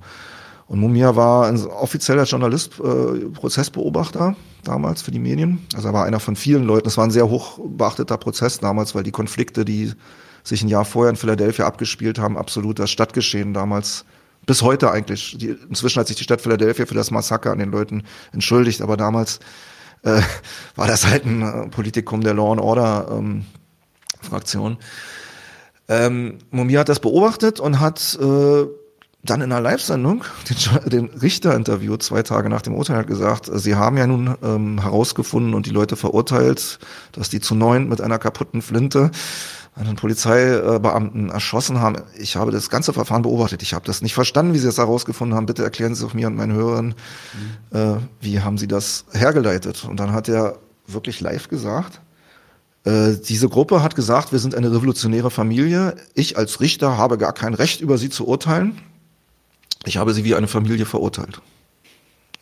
[0.67, 5.67] Und Mumia war ein offizieller Journalist, äh, Prozessbeobachter damals für die Medien.
[5.75, 6.87] Also er war einer von vielen Leuten.
[6.87, 9.93] Es war ein sehr hoch beachteter Prozess damals, weil die Konflikte, die
[10.45, 14.05] sich ein Jahr vorher in Philadelphia abgespielt haben, absolut das Stadtgeschehen damals
[14.47, 15.37] bis heute eigentlich.
[15.39, 18.97] Die, inzwischen hat sich die Stadt Philadelphia für das Massaker an den Leuten entschuldigt, aber
[18.97, 19.41] damals
[20.03, 20.21] äh,
[20.77, 23.45] war das halt ein äh, Politikum der Law and Order ähm,
[24.21, 24.79] Fraktion.
[25.89, 28.67] Ähm, Mumia hat das beobachtet und hat äh,
[29.23, 33.51] dann in einer Live-Sendung den, den Richter interviewt, zwei Tage nach dem Urteil, hat gesagt,
[33.53, 36.79] sie haben ja nun ähm, herausgefunden und die Leute verurteilt,
[37.13, 39.11] dass die zu neun mit einer kaputten Flinte
[39.75, 42.03] einen Polizeibeamten erschossen haben.
[42.19, 43.63] Ich habe das ganze Verfahren beobachtet.
[43.63, 45.47] Ich habe das nicht verstanden, wie Sie das herausgefunden haben.
[45.47, 46.95] Bitte erklären Sie es mir und meinen Hörern,
[47.73, 47.77] mhm.
[47.77, 49.85] äh, wie haben Sie das hergeleitet?
[49.85, 52.01] Und dann hat er wirklich live gesagt,
[52.85, 55.97] äh, diese Gruppe hat gesagt, wir sind eine revolutionäre Familie.
[56.15, 58.79] Ich als Richter habe gar kein Recht, über sie zu urteilen.
[59.85, 61.41] Ich habe sie wie eine Familie verurteilt.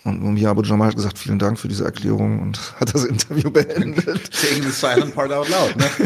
[0.04, 3.50] Und Mumia Abu Jamal hat gesagt, vielen Dank für diese Erklärung und hat das Interview
[3.50, 4.32] beendet.
[4.32, 5.84] Saying the silent part out loud, ne?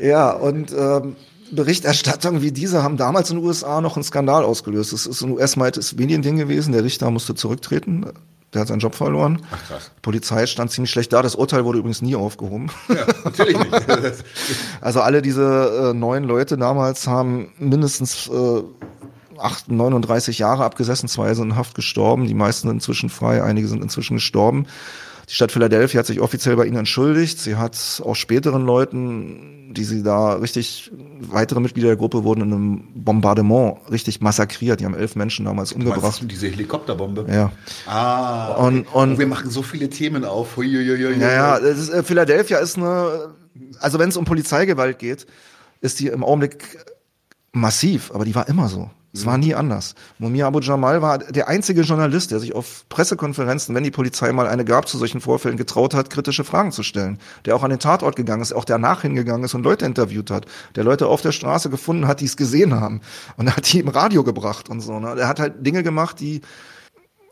[0.00, 1.16] ja, und ähm,
[1.50, 4.92] Berichterstattungen wie diese haben damals in den USA noch einen Skandal ausgelöst.
[4.92, 6.72] Es ist ein US-weites Mediending gewesen.
[6.72, 8.06] Der Richter musste zurücktreten.
[8.54, 9.42] Der hat seinen Job verloren.
[9.50, 9.90] Ach krass.
[9.96, 11.20] Die Polizei stand ziemlich schlecht da.
[11.20, 12.70] Das Urteil wurde übrigens nie aufgehoben.
[12.88, 13.72] Ja, natürlich nicht.
[14.80, 18.62] also alle diese äh, neun Leute damals haben mindestens äh,
[19.38, 23.68] 8, 39 Jahre abgesessen, zwei sind in Haft gestorben, die meisten sind inzwischen frei, einige
[23.68, 24.66] sind inzwischen gestorben.
[25.28, 27.38] Die Stadt Philadelphia hat sich offiziell bei ihnen entschuldigt.
[27.38, 30.90] Sie hat auch späteren Leuten, die sie da richtig,
[31.20, 34.80] weitere Mitglieder der Gruppe wurden in einem Bombardement richtig massakriert.
[34.80, 36.02] Die haben elf Menschen damals umgebracht.
[36.02, 37.26] Meinst diese Helikopterbombe?
[37.30, 37.52] Ja.
[37.86, 40.56] Ah, und, und oh, wir machen so viele Themen auf.
[40.56, 41.18] Huiuiui.
[41.18, 43.34] Ja, ja, ist, äh, Philadelphia ist eine,
[43.80, 45.26] also wenn es um Polizeigewalt geht,
[45.80, 46.78] ist die im Augenblick
[47.52, 48.90] massiv, aber die war immer so.
[49.14, 49.94] Es war nie anders.
[50.18, 54.46] Mumia Abu Jamal war der einzige Journalist, der sich auf Pressekonferenzen, wenn die Polizei mal
[54.46, 57.18] eine gab, zu solchen Vorfällen getraut hat, kritische Fragen zu stellen.
[57.46, 60.44] Der auch an den Tatort gegangen ist, auch danach hingegangen ist und Leute interviewt hat.
[60.76, 63.00] Der Leute auf der Straße gefunden hat, die es gesehen haben.
[63.38, 65.00] Und hat die im Radio gebracht und so.
[65.00, 65.16] Ne?
[65.18, 66.42] Er hat halt Dinge gemacht, die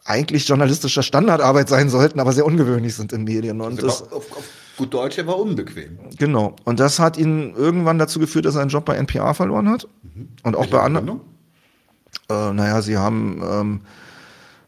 [0.05, 3.61] eigentlich journalistischer Standardarbeit sein sollten, aber sehr ungewöhnlich sind in Medien.
[3.61, 4.45] Und das, auf, auf
[4.79, 5.99] gut Deutsch, er war unbequem.
[6.17, 6.57] Genau.
[6.65, 9.89] Und das hat ihn irgendwann dazu geführt, dass er seinen Job bei NPR verloren hat.
[10.15, 10.29] Mhm.
[10.43, 11.21] Und auch Welche bei anderen
[12.29, 13.81] äh, naja, sie haben, ähm,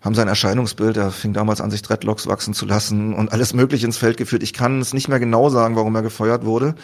[0.00, 3.86] haben sein Erscheinungsbild, er fing damals an, sich Dreadlocks wachsen zu lassen und alles mögliche
[3.86, 4.42] ins Feld geführt.
[4.42, 6.74] Ich kann es nicht mehr genau sagen, warum er gefeuert wurde.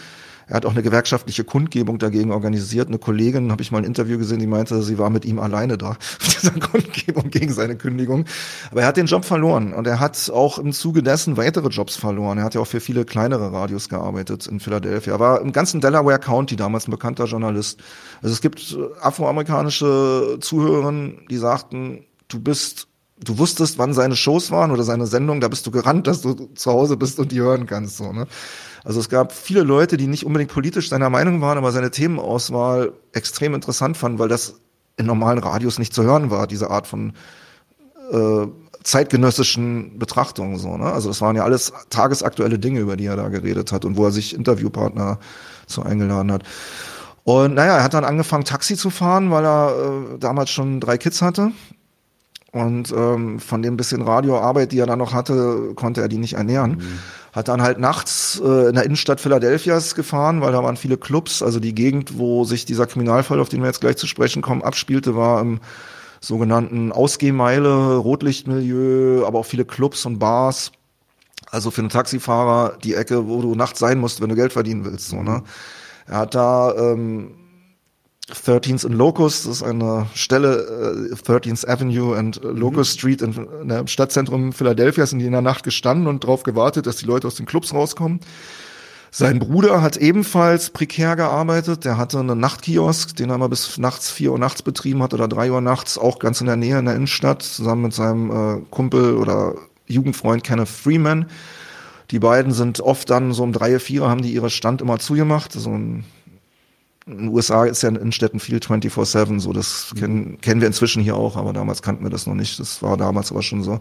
[0.46, 2.88] Er hat auch eine gewerkschaftliche Kundgebung dagegen organisiert.
[2.88, 5.78] Eine Kollegin, habe ich mal ein Interview gesehen, die meinte, sie war mit ihm alleine
[5.78, 5.90] da,
[6.20, 8.24] auf dieser Kundgebung gegen seine Kündigung.
[8.70, 11.96] Aber er hat den Job verloren und er hat auch im Zuge dessen weitere Jobs
[11.96, 12.38] verloren.
[12.38, 15.14] Er hat ja auch für viele kleinere Radios gearbeitet in Philadelphia.
[15.14, 17.80] Er war im ganzen Delaware County damals ein bekannter Journalist.
[18.22, 22.88] Also es gibt afroamerikanische Zuhörerinnen, die sagten, du bist
[23.22, 26.34] du wusstest, wann seine Shows waren oder seine Sendung, da bist du gerannt, dass du
[26.54, 27.96] zu Hause bist und die hören kannst.
[27.96, 28.26] So, ne?
[28.84, 32.92] Also es gab viele Leute, die nicht unbedingt politisch seiner Meinung waren, aber seine Themenauswahl
[33.12, 34.60] extrem interessant fanden, weil das
[34.96, 37.14] in normalen Radios nicht zu hören war, diese Art von
[38.12, 38.46] äh,
[38.84, 40.58] zeitgenössischen Betrachtungen.
[40.58, 40.92] So, ne?
[40.92, 44.04] Also das waren ja alles tagesaktuelle Dinge, über die er da geredet hat und wo
[44.04, 45.18] er sich Interviewpartner
[45.66, 46.42] zu eingeladen hat.
[47.24, 50.98] Und naja, er hat dann angefangen, Taxi zu fahren, weil er äh, damals schon drei
[50.98, 51.52] Kids hatte
[52.52, 56.34] und ähm, von dem bisschen Radioarbeit, die er dann noch hatte, konnte er die nicht
[56.34, 56.72] ernähren.
[56.72, 56.98] Mhm.
[57.34, 61.42] Hat dann halt nachts äh, in der Innenstadt Philadelphias gefahren, weil da waren viele Clubs.
[61.42, 64.62] Also die Gegend, wo sich dieser Kriminalfall, auf den wir jetzt gleich zu sprechen kommen,
[64.62, 65.58] abspielte, war im
[66.20, 70.70] sogenannten Ausgehmeile, Rotlichtmilieu, aber auch viele Clubs und Bars.
[71.50, 74.84] Also für einen Taxifahrer die Ecke, wo du nachts sein musst, wenn du Geld verdienen
[74.84, 75.08] willst.
[75.08, 75.42] So, ne?
[76.06, 77.32] Er hat da ähm,
[78.32, 82.98] 13th and Locust, das ist eine Stelle, äh, 13th Avenue and Locust mhm.
[82.98, 86.86] Street in, in der Stadtzentrum Philadelphia sind die in der Nacht gestanden und darauf gewartet,
[86.86, 88.20] dass die Leute aus den Clubs rauskommen.
[89.16, 91.84] Sein Bruder hat ebenfalls prekär gearbeitet.
[91.84, 95.28] Der hatte einen Nachtkiosk, den er mal bis nachts vier Uhr nachts betrieben hat oder
[95.28, 98.60] drei Uhr nachts, auch ganz in der Nähe in der Innenstadt, zusammen mit seinem äh,
[98.70, 99.54] Kumpel oder
[99.86, 101.26] Jugendfreund Kenneth Freeman.
[102.10, 105.52] Die beiden sind oft dann so um drei, vier haben die ihre Stand immer zugemacht.
[105.52, 106.04] So ein
[107.06, 109.98] in den USA ist ja in Innenstädten viel 24-7, so das mhm.
[109.98, 112.58] kennen, kennen wir inzwischen hier auch, aber damals kannten wir das noch nicht.
[112.58, 113.80] Das war damals aber schon so.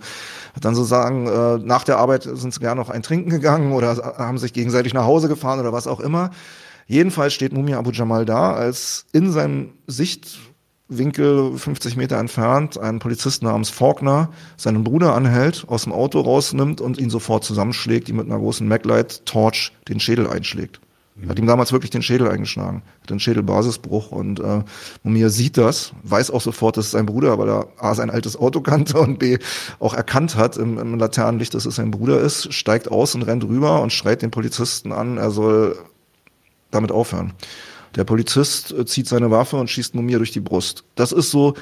[0.60, 4.16] Dann so sagen, äh, nach der Arbeit sind sie gerne noch ein Trinken gegangen oder
[4.18, 6.32] haben sich gegenseitig nach Hause gefahren oder was auch immer.
[6.86, 13.42] Jedenfalls steht Mumia Abu Jamal da, als in seinem Sichtwinkel 50 Meter entfernt ein Polizist
[13.42, 18.26] namens Faulkner seinen Bruder anhält, aus dem Auto rausnimmt und ihn sofort zusammenschlägt, ihm mit
[18.26, 20.82] einer großen Maglite Torch den Schädel einschlägt.
[21.28, 24.64] Hat ihm damals wirklich den Schädel eingeschlagen, hat einen Schädelbasisbruch und äh,
[25.04, 28.36] Mumia sieht das, weiß auch sofort, dass es sein Bruder, weil er A sein altes
[28.36, 29.38] Auto kannte und B
[29.80, 33.44] auch erkannt hat im, im Laternenlicht, dass es sein Bruder ist, steigt aus und rennt
[33.44, 35.78] rüber und schreit den Polizisten an, er soll
[36.72, 37.34] damit aufhören.
[37.96, 40.84] Der Polizist äh, zieht seine Waffe und schießt Mumia durch die Brust.
[40.96, 41.54] Das ist so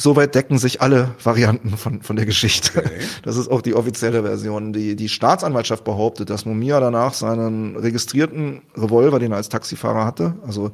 [0.00, 2.78] Soweit decken sich alle Varianten von, von der Geschichte.
[2.78, 3.00] Okay.
[3.22, 4.72] Das ist auch die offizielle Version.
[4.72, 10.36] Die, die Staatsanwaltschaft behauptet, dass Mumia danach seinen registrierten Revolver, den er als Taxifahrer hatte,
[10.46, 10.70] also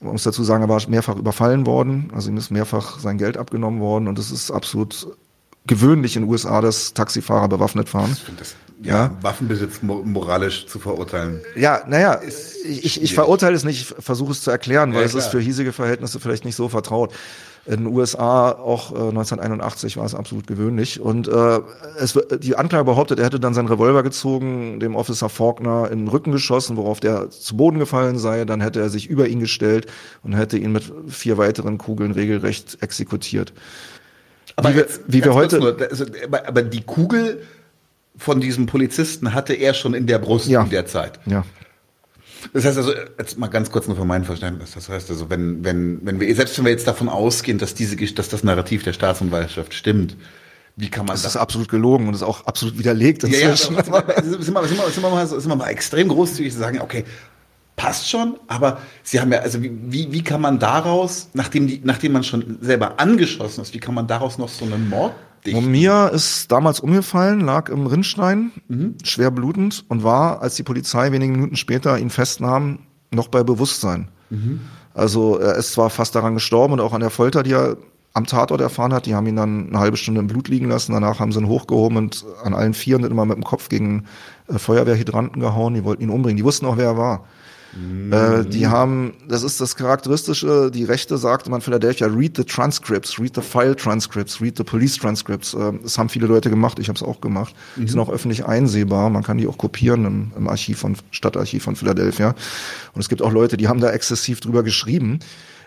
[0.00, 3.36] man muss dazu sagen, er war mehrfach überfallen worden, also ihm ist mehrfach sein Geld
[3.36, 5.06] abgenommen worden und es ist absolut
[5.68, 8.16] gewöhnlich in den USA, dass Taxifahrer bewaffnet fahren.
[8.36, 11.40] Das, ja, ja, Waffenbesitz moralisch zu verurteilen.
[11.54, 15.06] Ja, naja, ich, ich, ich verurteile es nicht, ich versuche es zu erklären, weil ja,
[15.06, 17.14] es ist für hiesige Verhältnisse vielleicht nicht so vertraut.
[17.66, 21.00] In den USA auch äh, 1981 war es absolut gewöhnlich.
[21.00, 21.60] Und äh,
[21.98, 26.08] es, die Anklage behauptet, er hätte dann seinen Revolver gezogen, dem Officer Faulkner in den
[26.08, 28.44] Rücken geschossen, worauf der zu Boden gefallen sei.
[28.44, 29.86] Dann hätte er sich über ihn gestellt
[30.22, 33.54] und hätte ihn mit vier weiteren Kugeln regelrecht exekutiert.
[34.56, 35.58] Aber wie, jetzt, wir, wie wir heute.
[35.58, 36.04] Nur, also,
[36.46, 37.42] aber die Kugel
[38.16, 40.62] von diesem Polizisten hatte er schon in der Brust ja.
[40.62, 41.18] in der Zeit.
[41.26, 41.44] Ja.
[42.52, 44.72] Das heißt also, jetzt mal ganz kurz nur für mein Verständnis.
[44.72, 47.96] Das heißt also, wenn, wenn, wenn wir, selbst wenn wir jetzt davon ausgehen, dass diese,
[47.96, 50.16] dass das Narrativ der Staatsanwaltschaft stimmt,
[50.76, 51.22] wie kann man das?
[51.22, 53.22] Das ist absolut gelogen und ist auch absolut widerlegt.
[53.22, 53.84] Ja, ja, aber, sind, wir,
[54.42, 57.04] sind, wir, sind, wir mal, sind wir mal extrem großzügig zu sagen, okay,
[57.76, 62.12] passt schon, aber sie haben ja, also wie, wie, kann man daraus, nachdem, die, nachdem
[62.12, 65.12] man schon selber angeschossen ist, wie kann man daraus noch so einen Mord
[65.46, 65.70] dichten?
[65.70, 68.96] Mia ist damals umgefallen, lag im Rinnstein, mhm.
[69.02, 72.80] schwer blutend und war, als die Polizei wenige Minuten später ihn festnahm,
[73.10, 74.08] noch bei Bewusstsein.
[74.30, 74.60] Mhm.
[74.94, 77.76] Also er ist zwar fast daran gestorben und auch an der Folter, die er
[78.14, 79.06] am Tatort erfahren hat.
[79.06, 80.92] Die haben ihn dann eine halbe Stunde im Blut liegen lassen.
[80.92, 84.04] Danach haben sie ihn hochgehoben und an allen Vieren immer mit dem Kopf gegen
[84.48, 85.74] äh, Feuerwehrhydranten gehauen.
[85.74, 86.36] Die wollten ihn umbringen.
[86.36, 87.26] Die wussten auch, wer er war.
[88.10, 93.18] Äh, die haben, das ist das Charakteristische, die Rechte sagte man Philadelphia, read the transcripts,
[93.18, 95.54] read the file transcripts, read the police transcripts.
[95.54, 97.54] Äh, das haben viele Leute gemacht, ich habe es auch gemacht.
[97.76, 97.88] Die mhm.
[97.88, 101.76] sind auch öffentlich einsehbar, man kann die auch kopieren im, im Archiv von, Stadtarchiv von
[101.76, 102.34] Philadelphia.
[102.92, 105.18] Und es gibt auch Leute, die haben da exzessiv drüber geschrieben.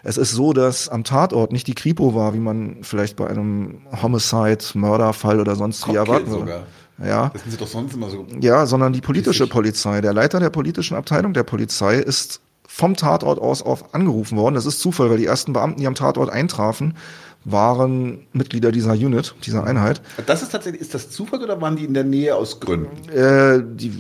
[0.04, 3.82] Es ist so, dass am Tatort nicht die Kripo war, wie man vielleicht bei einem
[4.02, 6.64] Homicide, Mörderfall oder sonst wie erwarten würde.
[7.04, 7.30] Ja.
[7.30, 8.26] Das sind sie doch sonst immer so.
[8.40, 9.54] Ja, sondern die politische richtig.
[9.54, 10.02] Polizei.
[10.02, 14.56] Der Leiter der politischen Abteilung der Polizei ist vom Tatort aus auf angerufen worden.
[14.56, 16.96] Das ist Zufall, weil die ersten Beamten, die am Tatort eintrafen,
[17.44, 20.02] waren Mitglieder dieser Unit, dieser Einheit.
[20.26, 23.10] Das ist tatsächlich, ist das Zufall oder waren die in der Nähe aus Gründen?
[23.10, 23.94] Äh, die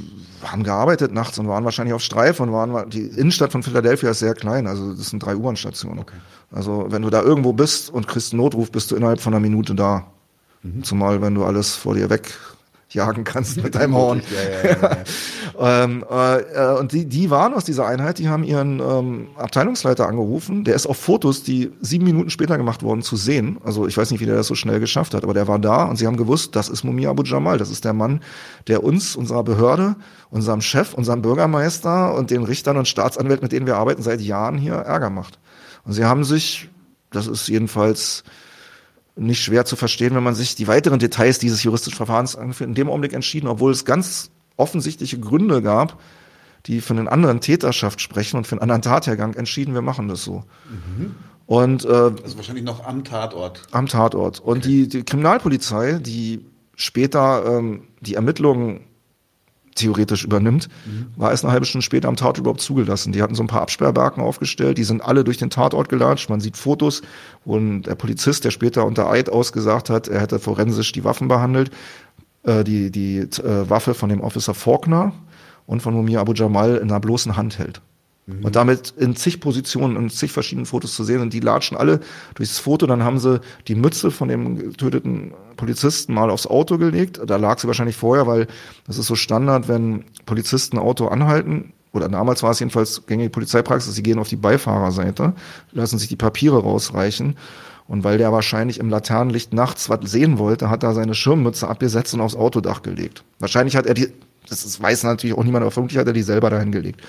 [0.44, 4.20] haben gearbeitet nachts und waren wahrscheinlich auf Streif und waren, die Innenstadt von Philadelphia ist
[4.20, 6.00] sehr klein, also das sind drei U-Bahn-Stationen.
[6.00, 6.18] Okay.
[6.52, 9.40] Also wenn du da irgendwo bist und kriegst einen Notruf, bist du innerhalb von einer
[9.40, 10.08] Minute da.
[10.64, 10.84] Mhm.
[10.84, 12.34] Zumal wenn du alles vor dir weg
[12.98, 14.22] jagen kannst mit deinem Horn.
[14.30, 14.78] Ja, ja,
[15.58, 20.08] ja, ähm, äh, und die, die waren aus dieser Einheit, die haben ihren ähm, Abteilungsleiter
[20.08, 20.66] angerufen.
[20.66, 23.60] Der ist auf Fotos, die sieben Minuten später gemacht wurden, zu sehen.
[23.64, 25.86] Also ich weiß nicht, wie der das so schnell geschafft hat, aber der war da
[25.86, 27.58] und sie haben gewusst, das ist Mumia Abu Jamal.
[27.58, 28.22] Das ist der Mann,
[28.68, 29.96] der uns, unserer Behörde,
[30.30, 34.58] unserem Chef, unserem Bürgermeister und den Richtern und Staatsanwälten, mit denen wir arbeiten, seit Jahren
[34.58, 35.40] hier Ärger macht.
[35.86, 36.70] Und sie haben sich,
[37.12, 38.24] das ist jedenfalls
[39.18, 42.70] nicht schwer zu verstehen, wenn man sich die weiteren Details dieses juristischen Verfahrens anführt.
[42.70, 46.00] In dem Augenblick entschieden, obwohl es ganz offensichtliche Gründe gab,
[46.66, 50.24] die für einen anderen Täterschaft sprechen und für einen anderen Tathergang, entschieden, wir machen das
[50.24, 50.44] so.
[50.70, 51.16] Mhm.
[51.46, 53.62] Und äh, also wahrscheinlich noch am Tatort.
[53.72, 54.40] Am Tatort.
[54.40, 54.68] Und okay.
[54.68, 56.46] die, die Kriminalpolizei, die
[56.76, 58.82] später ähm, die Ermittlungen
[59.78, 61.08] theoretisch übernimmt, mhm.
[61.16, 63.14] war es eine halbe Stunde später am Tatort überhaupt zugelassen.
[63.14, 66.30] Die hatten so ein paar Absperrbarken aufgestellt, die sind alle durch den Tatort gelatscht.
[66.30, 67.02] Man sieht Fotos,
[67.46, 71.72] wo der Polizist, der später unter Eid ausgesagt hat, er hätte forensisch die Waffen behandelt,
[72.44, 75.14] äh, die, die äh, Waffe von dem Officer Faulkner
[75.66, 77.82] und von Mumia Abu Jamal in einer bloßen Hand hält.
[78.28, 78.44] Mhm.
[78.44, 81.22] Und damit in zig Positionen, in zig verschiedenen Fotos zu sehen.
[81.22, 82.02] Und die latschen alle
[82.36, 82.86] durchs Foto.
[82.86, 87.20] Dann haben sie die Mütze von dem getöteten Polizisten mal aufs Auto gelegt.
[87.26, 88.48] Da lag sie wahrscheinlich vorher, weil
[88.86, 91.74] das ist so Standard, wenn Polizisten ein Auto anhalten.
[91.94, 95.34] Oder damals war es jedenfalls gängige Polizeipraxis, sie gehen auf die Beifahrerseite,
[95.72, 97.38] lassen sich die Papiere rausreichen.
[97.88, 102.14] Und weil der wahrscheinlich im Laternenlicht nachts was sehen wollte, hat er seine Schirmmütze abgesetzt
[102.14, 103.24] und aufs Autodach gelegt.
[103.40, 104.10] Wahrscheinlich hat er die,
[104.50, 107.02] das weiß natürlich auch niemand, aber vermutlich hat er die selber dahin gelegt.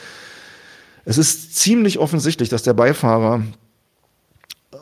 [1.08, 3.42] Es ist ziemlich offensichtlich, dass der Beifahrer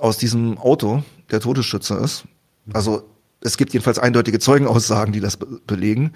[0.01, 2.25] aus diesem Auto der Todesschütze ist.
[2.73, 3.05] Also
[3.41, 6.15] es gibt jedenfalls eindeutige Zeugenaussagen, die das be belegen,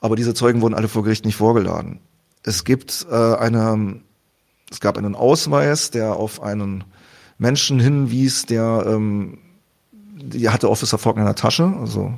[0.00, 2.00] aber diese Zeugen wurden alle vor Gericht nicht vorgeladen.
[2.42, 4.00] Es gibt äh, eine,
[4.70, 6.84] es gab einen Ausweis, der auf einen
[7.36, 9.36] Menschen hinwies, der ähm,
[9.92, 12.14] die hatte Officer Fogg in der Tasche, also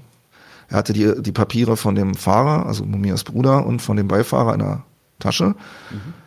[0.69, 4.53] er hatte die, die Papiere von dem Fahrer, also Mumias Bruder, und von dem Beifahrer
[4.53, 4.85] in der
[5.19, 5.57] Tasche.
[5.91, 6.24] Mhm.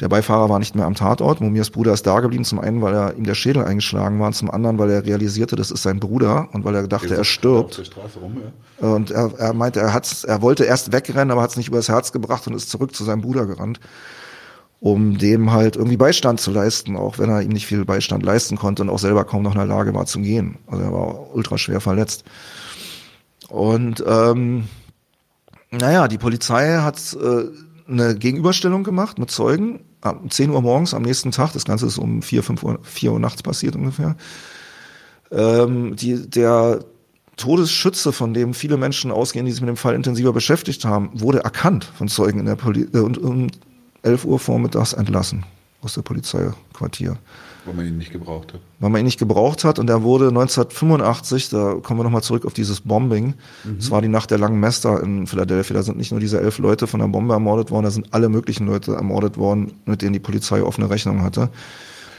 [0.00, 1.40] Der Beifahrer war nicht mehr am Tatort.
[1.40, 4.34] Mumias Bruder ist da geblieben, zum einen, weil er ihm der Schädel eingeschlagen war, und
[4.34, 7.90] zum anderen, weil er realisierte, das ist sein Bruder und weil er dachte, er stirbt.
[8.20, 8.36] Rum,
[8.80, 8.88] ja.
[8.88, 11.88] Und er, er meinte, er, hat's, er wollte erst wegrennen, aber hat es nicht übers
[11.88, 13.80] Herz gebracht und ist zurück zu seinem Bruder gerannt,
[14.80, 18.56] um dem halt irgendwie Beistand zu leisten, auch wenn er ihm nicht viel Beistand leisten
[18.56, 20.58] konnte und auch selber kaum noch in der Lage war zu gehen.
[20.68, 22.24] Also er war ultra schwer verletzt.
[23.48, 24.68] Und ähm,
[25.70, 27.46] naja, die Polizei hat äh,
[27.90, 31.98] eine Gegenüberstellung gemacht mit Zeugen um 10 Uhr morgens am nächsten Tag, das Ganze ist
[31.98, 34.16] um 4, 5 Uhr, 4 Uhr nachts passiert ungefähr.
[35.30, 36.80] Ähm, die, der
[37.36, 41.38] Todesschütze, von dem viele Menschen ausgehen, die sich mit dem Fall intensiver beschäftigt haben, wurde
[41.38, 43.48] erkannt von Zeugen in der Poli und um
[44.02, 45.44] 11 Uhr vormittags entlassen
[45.80, 47.16] aus der Polizeiquartier.
[47.68, 48.60] Weil man ihn nicht gebraucht hat.
[48.80, 52.46] Weil man ihn nicht gebraucht hat und er wurde 1985, da kommen wir nochmal zurück
[52.46, 53.76] auf dieses Bombing, mhm.
[53.78, 56.58] das war die Nacht der langen Mester in Philadelphia, da sind nicht nur diese elf
[56.58, 60.14] Leute von der Bombe ermordet worden, da sind alle möglichen Leute ermordet worden, mit denen
[60.14, 61.50] die Polizei offene Rechnung hatte.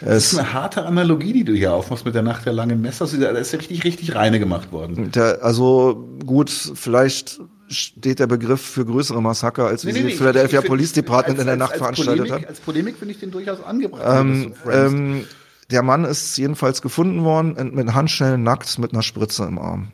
[0.02, 2.80] Es das ist eine harte Analogie, die du hier aufmachst mit der Nacht der langen
[2.80, 3.06] Messer.
[3.06, 5.12] Da ist ja richtig, richtig reine gemacht worden.
[5.12, 10.18] Der, also gut, vielleicht steht der Begriff für größere Massaker, als wie nee, nee, sie
[10.18, 12.50] Philadelphia Police Department als, in der als, Nacht als veranstaltet Polemik, hat.
[12.50, 14.04] Als Polemik finde ich den durchaus angebracht.
[14.06, 15.26] Ähm, ähm,
[15.72, 19.90] der Mann ist jedenfalls gefunden worden mit Handschellen nackt mit einer Spritze im Arm.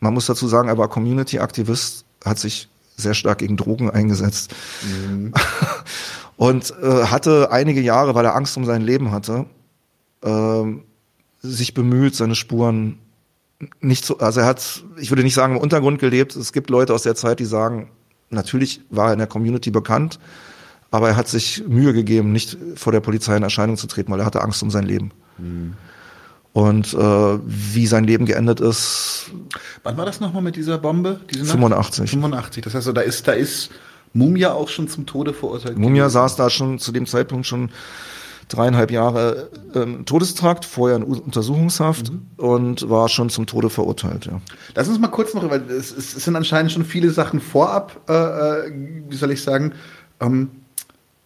[0.00, 5.32] Man muss dazu sagen, er war Community-Aktivist, hat sich sehr stark gegen Drogen eingesetzt mhm.
[6.36, 9.46] und äh, hatte einige Jahre, weil er Angst um sein Leben hatte,
[10.22, 10.64] äh,
[11.42, 12.98] sich bemüht, seine Spuren
[13.80, 16.36] nicht so, also er hat, ich würde nicht sagen im Untergrund gelebt.
[16.36, 17.90] Es gibt Leute aus der Zeit, die sagen,
[18.30, 20.18] natürlich war er in der Community bekannt,
[20.90, 24.20] aber er hat sich Mühe gegeben, nicht vor der Polizei in Erscheinung zu treten, weil
[24.20, 25.10] er hatte Angst um sein Leben.
[25.38, 25.74] Mhm.
[26.52, 29.30] Und äh, wie sein Leben geendet ist.
[29.82, 31.20] Wann war das nochmal mit dieser Bombe?
[31.30, 32.10] Diese 85.
[32.10, 32.64] 85.
[32.64, 33.70] Das heißt, da ist, da ist
[34.14, 35.76] Mumia auch schon zum Tode verurteilt.
[35.76, 36.14] Mumia gewesen.
[36.14, 37.70] saß da schon zu dem Zeitpunkt schon
[38.48, 42.26] dreieinhalb Jahre ähm, Todestrakt, vorher in Untersuchungshaft mhm.
[42.36, 44.26] und war schon zum Tode verurteilt.
[44.26, 44.40] Ja.
[44.74, 48.12] Lass uns mal kurz noch, weil es, es sind anscheinend schon viele Sachen vorab, äh,
[48.12, 48.72] äh
[49.08, 49.72] wie soll ich sagen,
[50.20, 50.50] ähm,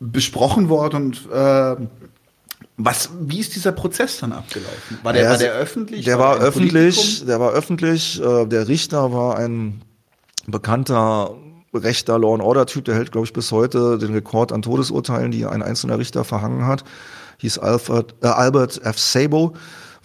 [0.01, 1.76] besprochen worden und äh,
[2.76, 4.98] was, wie ist dieser Prozess dann abgelaufen?
[5.03, 6.05] War der, ja, war der öffentlich?
[6.07, 7.26] Der war, war öffentlich, Politikum?
[7.26, 8.22] der war öffentlich.
[8.22, 9.82] Äh, der Richter war ein
[10.46, 11.34] bekannter
[11.74, 15.30] rechter Law and Order Typ, der hält, glaube ich, bis heute den Rekord an Todesurteilen,
[15.30, 16.84] die ein einzelner Richter verhangen hat.
[17.38, 18.98] Hieß Alfred, äh, Albert F.
[18.98, 19.55] Sabo,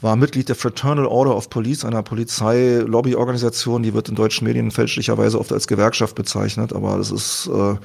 [0.01, 5.39] war Mitglied der Fraternal Order of Police, einer Polizei-Lobbyorganisation, die wird in deutschen Medien fälschlicherweise
[5.39, 7.75] oft als Gewerkschaft bezeichnet, aber das ist äh,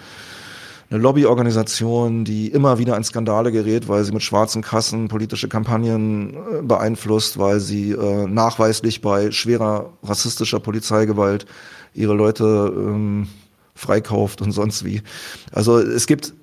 [0.91, 6.35] eine Lobbyorganisation, die immer wieder in Skandale gerät, weil sie mit schwarzen Kassen politische Kampagnen
[6.35, 11.47] äh, beeinflusst, weil sie äh, nachweislich bei schwerer rassistischer Polizeigewalt
[11.95, 13.29] ihre Leute ähm,
[13.75, 15.03] freikauft und sonst wie.
[15.53, 16.35] Also es gibt,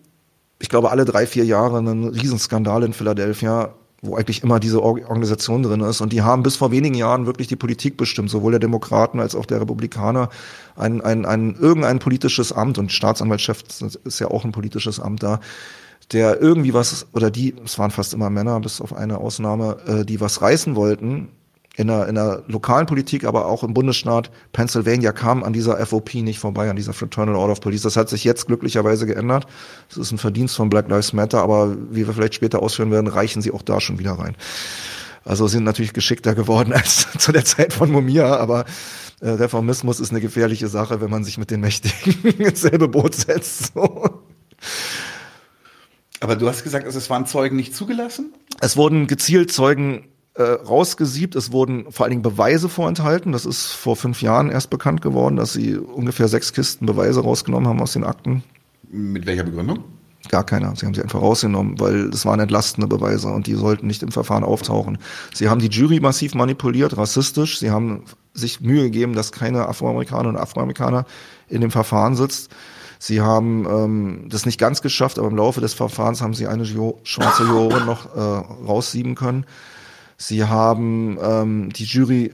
[0.60, 5.64] ich glaube, alle drei, vier Jahre einen Riesenskandal in Philadelphia, wo eigentlich immer diese Organisation
[5.64, 6.02] drin ist.
[6.02, 9.36] Und die haben bis vor wenigen Jahren wirklich die Politik bestimmt, sowohl der Demokraten als
[9.36, 10.30] auch der Republikaner,
[10.76, 13.64] ein, ein, ein irgendein politisches Amt und Staatsanwaltschef
[14.04, 15.40] ist ja auch ein politisches Amt da,
[16.12, 20.06] der irgendwie was, oder die, es waren fast immer Männer, bis auf eine Ausnahme, äh,
[20.06, 21.30] die was reißen wollten,
[21.78, 26.16] in der, in der lokalen Politik, aber auch im Bundesstaat Pennsylvania kam an dieser FOP
[26.16, 27.84] nicht vorbei, an dieser Fraternal Order of Police.
[27.84, 29.46] Das hat sich jetzt glücklicherweise geändert.
[29.90, 33.06] Das ist ein Verdienst von Black Lives Matter, aber wie wir vielleicht später ausführen werden,
[33.06, 34.36] reichen sie auch da schon wieder rein.
[35.24, 38.66] Also sind natürlich geschickter geworden als zu der Zeit von Mumia, aber
[39.22, 43.14] äh, Reformismus ist eine gefährliche Sache, wenn man sich mit den Mächtigen ins selbe Boot
[43.14, 43.74] setzt.
[43.76, 44.24] So.
[46.22, 48.34] Aber du hast gesagt, es waren Zeugen nicht zugelassen?
[48.62, 50.08] Es wurden gezielt Zeugen
[50.38, 51.36] äh, rausgesiebt.
[51.36, 53.32] Es wurden vor allen Dingen Beweise vorenthalten.
[53.32, 57.68] Das ist vor fünf Jahren erst bekannt geworden, dass sie ungefähr sechs Kisten Beweise rausgenommen
[57.68, 58.44] haben aus den Akten.
[58.90, 59.84] Mit welcher Begründung?
[60.30, 60.76] Gar keiner.
[60.76, 64.12] Sie haben sie einfach rausgenommen, weil es waren entlastende Beweise und die sollten nicht im
[64.12, 64.98] Verfahren auftauchen.
[65.34, 67.60] Sie haben die Jury massiv manipuliert, rassistisch.
[67.60, 71.06] Sie haben sich Mühe gegeben, dass keine Afroamerikaner und Afroamerikaner
[71.50, 72.52] in dem Verfahren sitzt.
[73.00, 76.66] Sie haben ähm, das nicht ganz geschafft, aber im Laufe des Verfahrens haben sie eine
[76.66, 79.46] schwarze Jurorin noch äh, raussieben können.
[80.18, 82.34] Sie haben ähm, die Jury,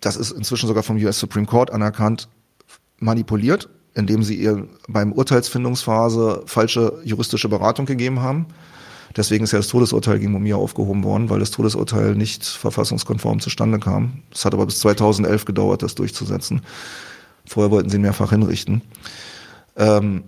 [0.00, 2.28] das ist inzwischen sogar vom US Supreme Court anerkannt,
[2.98, 8.46] manipuliert, indem sie ihr beim Urteilsfindungsphase falsche juristische Beratung gegeben haben.
[9.16, 13.78] Deswegen ist ja das Todesurteil gegen Mumia aufgehoben worden, weil das Todesurteil nicht verfassungskonform zustande
[13.78, 14.22] kam.
[14.32, 16.62] Es hat aber bis 2011 gedauert, das durchzusetzen.
[17.44, 18.82] Vorher wollten sie ihn mehrfach hinrichten.
[19.76, 20.24] Ähm,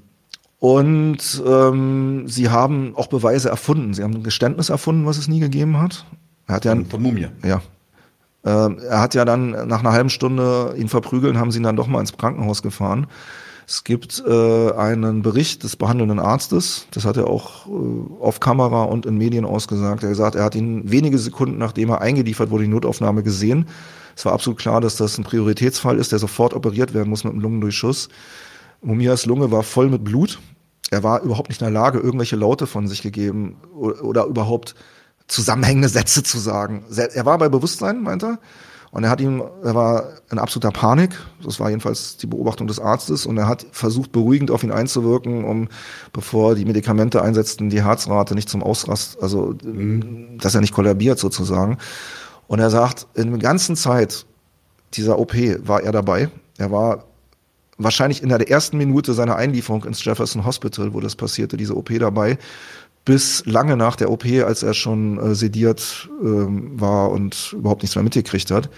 [0.58, 3.94] und ähm, sie haben auch Beweise erfunden.
[3.94, 6.04] Sie haben ein Geständnis erfunden, was es nie gegeben hat.
[6.46, 7.30] Er hat ja, Von Mumia.
[7.44, 7.62] ja.
[8.44, 11.76] Ähm, er hat ja dann nach einer halben Stunde ihn verprügeln, haben sie ihn dann
[11.76, 13.06] doch mal ins Krankenhaus gefahren.
[13.66, 17.70] Es gibt äh, einen Bericht des behandelnden Arztes, das hat er auch äh,
[18.20, 20.02] auf Kamera und in Medien ausgesagt.
[20.02, 23.66] Er hat gesagt, er hat ihn wenige Sekunden nachdem er eingeliefert wurde, die Notaufnahme gesehen.
[24.14, 27.32] Es war absolut klar, dass das ein Prioritätsfall ist, der sofort operiert werden muss mit
[27.32, 28.10] einem Lungendurchschuss.
[28.82, 30.38] Mumias Lunge war voll mit Blut.
[30.90, 34.74] Er war überhaupt nicht in der Lage, irgendwelche Laute von sich gegeben oder, oder überhaupt
[35.28, 36.84] zusammenhängende Sätze zu sagen.
[36.90, 38.38] Er war bei Bewusstsein, meint er.
[38.94, 41.18] Und er hat ihm, er war in absoluter Panik.
[41.42, 43.26] Das war jedenfalls die Beobachtung des Arztes.
[43.26, 45.68] Und er hat versucht, beruhigend auf ihn einzuwirken, um,
[46.12, 50.38] bevor die Medikamente einsetzten, die Herzrate nicht zum Ausrast, also, mhm.
[50.38, 51.78] dass er nicht kollabiert sozusagen.
[52.46, 54.26] Und er sagt, in der ganzen Zeit
[54.92, 55.34] dieser OP
[55.66, 56.30] war er dabei.
[56.56, 57.06] Er war
[57.78, 61.90] wahrscheinlich in der ersten Minute seiner Einlieferung ins Jefferson Hospital, wo das passierte, diese OP
[61.98, 62.38] dabei
[63.04, 67.96] bis lange nach der OP, als er schon äh, sediert ähm, war und überhaupt nichts
[67.96, 68.70] mehr mitgekriegt hat.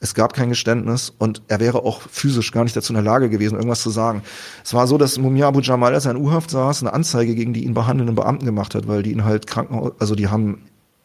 [0.00, 3.30] Es gab kein Geständnis und er wäre auch physisch gar nicht dazu in der Lage
[3.30, 4.22] gewesen, irgendwas zu sagen.
[4.64, 7.52] Es war so, dass Mumia Abu Jamal, als er in U-Haft saß, eine Anzeige gegen
[7.52, 10.64] die ihn behandelnden Beamten gemacht hat, weil die ihn halt Krankenhaus, also die haben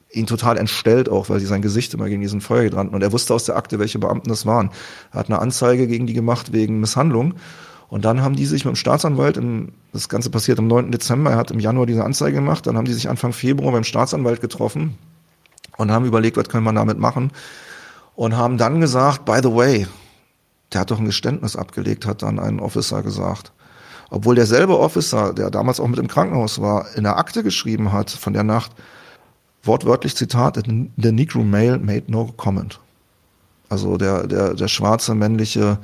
[0.09, 3.11] ihn total entstellt auch, weil sie sein Gesicht immer gegen diesen Feuer gedrannt und er
[3.11, 4.71] wusste aus der Akte, welche Beamten das waren.
[5.11, 7.35] Er hat eine Anzeige gegen die gemacht wegen Misshandlung
[7.89, 10.91] und dann haben die sich mit dem Staatsanwalt, im, das Ganze passiert am 9.
[10.91, 13.83] Dezember, er hat im Januar diese Anzeige gemacht, dann haben die sich Anfang Februar beim
[13.85, 14.97] Staatsanwalt getroffen
[15.77, 17.31] und haben überlegt, was können wir damit machen
[18.15, 19.87] und haben dann gesagt, by the way,
[20.73, 23.53] der hat doch ein Geständnis abgelegt, hat dann ein Officer gesagt.
[24.09, 28.09] Obwohl derselbe Officer, der damals auch mit im Krankenhaus war, in der Akte geschrieben hat
[28.09, 28.71] von der Nacht,
[29.63, 32.79] wortwörtlich Zitat, the Negro male made no comment.
[33.69, 35.77] Also der, der, der schwarze männliche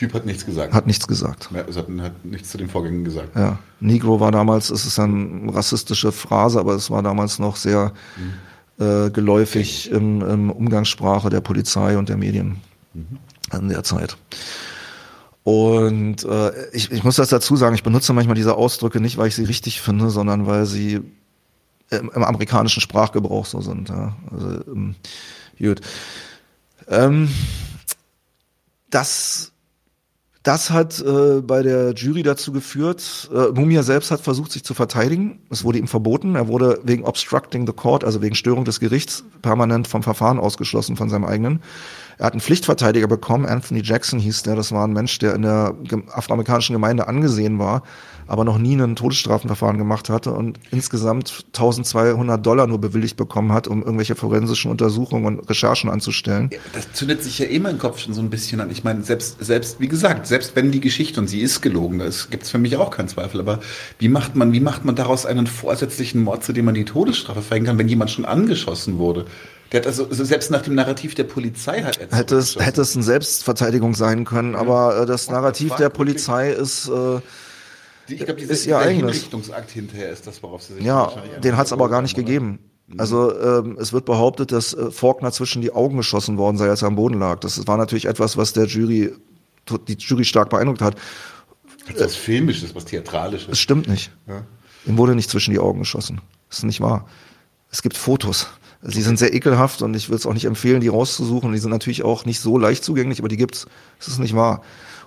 [0.00, 0.72] Typ hat nichts gesagt.
[0.72, 1.50] Hat nichts gesagt.
[1.54, 3.36] Ja, also hat, hat, nichts zu den Vorgängen gesagt.
[3.36, 3.58] Ja.
[3.80, 8.82] Negro war damals, es ist eine rassistische Phrase, aber es war damals noch sehr mhm.
[8.82, 12.62] äh, geläufig im, im, Umgangssprache der Polizei und der Medien
[12.94, 13.18] mhm.
[13.52, 14.16] in der Zeit.
[15.44, 19.28] Und äh, ich, ich muss das dazu sagen, ich benutze manchmal diese Ausdrücke nicht, weil
[19.28, 21.02] ich sie richtig finde, sondern weil sie
[21.90, 23.90] im, im amerikanischen Sprachgebrauch so sind.
[23.90, 24.16] Ja.
[24.32, 24.94] Also, ähm,
[25.58, 25.82] gut.
[26.88, 27.28] Ähm,
[28.88, 29.49] das
[30.42, 34.72] das hat äh, bei der Jury dazu geführt, äh, Mumia selbst hat versucht, sich zu
[34.72, 35.40] verteidigen.
[35.50, 36.34] Es wurde ihm verboten.
[36.34, 40.96] Er wurde wegen Obstructing the Court, also wegen Störung des Gerichts, permanent vom Verfahren ausgeschlossen
[40.96, 41.62] von seinem eigenen.
[42.16, 44.56] Er hat einen Pflichtverteidiger bekommen, Anthony Jackson hieß der.
[44.56, 45.74] Das war ein Mensch, der in der
[46.12, 47.82] afroamerikanischen Gemeinde angesehen war,
[48.30, 53.66] aber noch nie ein Todesstrafenverfahren gemacht hatte und insgesamt 1200 Dollar nur bewilligt bekommen hat,
[53.66, 56.50] um irgendwelche forensischen Untersuchungen und Recherchen anzustellen.
[56.72, 58.70] Das zündet sich ja eh mein Kopf schon so ein bisschen an.
[58.70, 62.08] Ich meine, selbst, selbst, wie gesagt, selbst wenn die Geschichte, und sie ist gelogen, da
[62.30, 63.58] gibt es für mich auch keinen Zweifel, aber
[63.98, 67.42] wie macht man, wie macht man daraus einen vorsätzlichen Mord, zu dem man die Todesstrafe
[67.42, 69.24] verhängen kann, wenn jemand schon angeschossen wurde?
[69.72, 72.82] Der hat also, also selbst nach dem Narrativ der Polizei hat er hätte es, hätte
[72.82, 77.20] es eine Selbstverteidigung sein können, aber äh, das Narrativ der Polizei ist äh,
[78.10, 79.12] ich glaube, dieser, ist ihr eigenes.
[79.16, 82.58] Hinrichtungsakt hinterher ist das, worauf sie sich Ja, den hat es aber gar nicht gegeben.
[82.86, 83.00] Mhm.
[83.00, 86.82] Also ähm, es wird behauptet, dass äh, Faulkner zwischen die Augen geschossen worden sei, als
[86.82, 87.40] er am Boden lag.
[87.40, 89.12] Das war natürlich etwas, was der Jury,
[89.88, 90.96] die Jury stark beeindruckt hat.
[91.96, 93.48] Das ist filmisches, was theatralisches.
[93.50, 94.10] Es stimmt nicht.
[94.26, 94.44] Ja.
[94.86, 96.20] Ihm wurde nicht zwischen die Augen geschossen.
[96.48, 97.06] Das ist nicht wahr.
[97.70, 98.48] Es gibt Fotos.
[98.82, 101.52] Sie sind sehr ekelhaft und ich würde es auch nicht empfehlen, die rauszusuchen.
[101.52, 103.66] Die sind natürlich auch nicht so leicht zugänglich, aber die gibt's.
[103.98, 104.62] Das ist nicht wahr.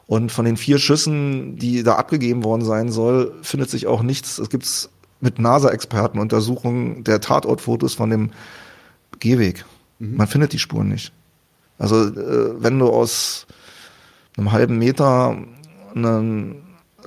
[0.05, 4.37] Und von den vier Schüssen, die da abgegeben worden sein soll, findet sich auch nichts.
[4.37, 4.89] Es gibt
[5.21, 8.31] mit NASA-Experten Untersuchungen der Tatortfotos von dem
[9.19, 9.65] Gehweg.
[9.99, 10.17] Mhm.
[10.17, 11.13] Man findet die Spuren nicht.
[11.77, 13.47] Also äh, wenn du aus
[14.37, 15.37] einem halben Meter
[15.95, 16.55] eine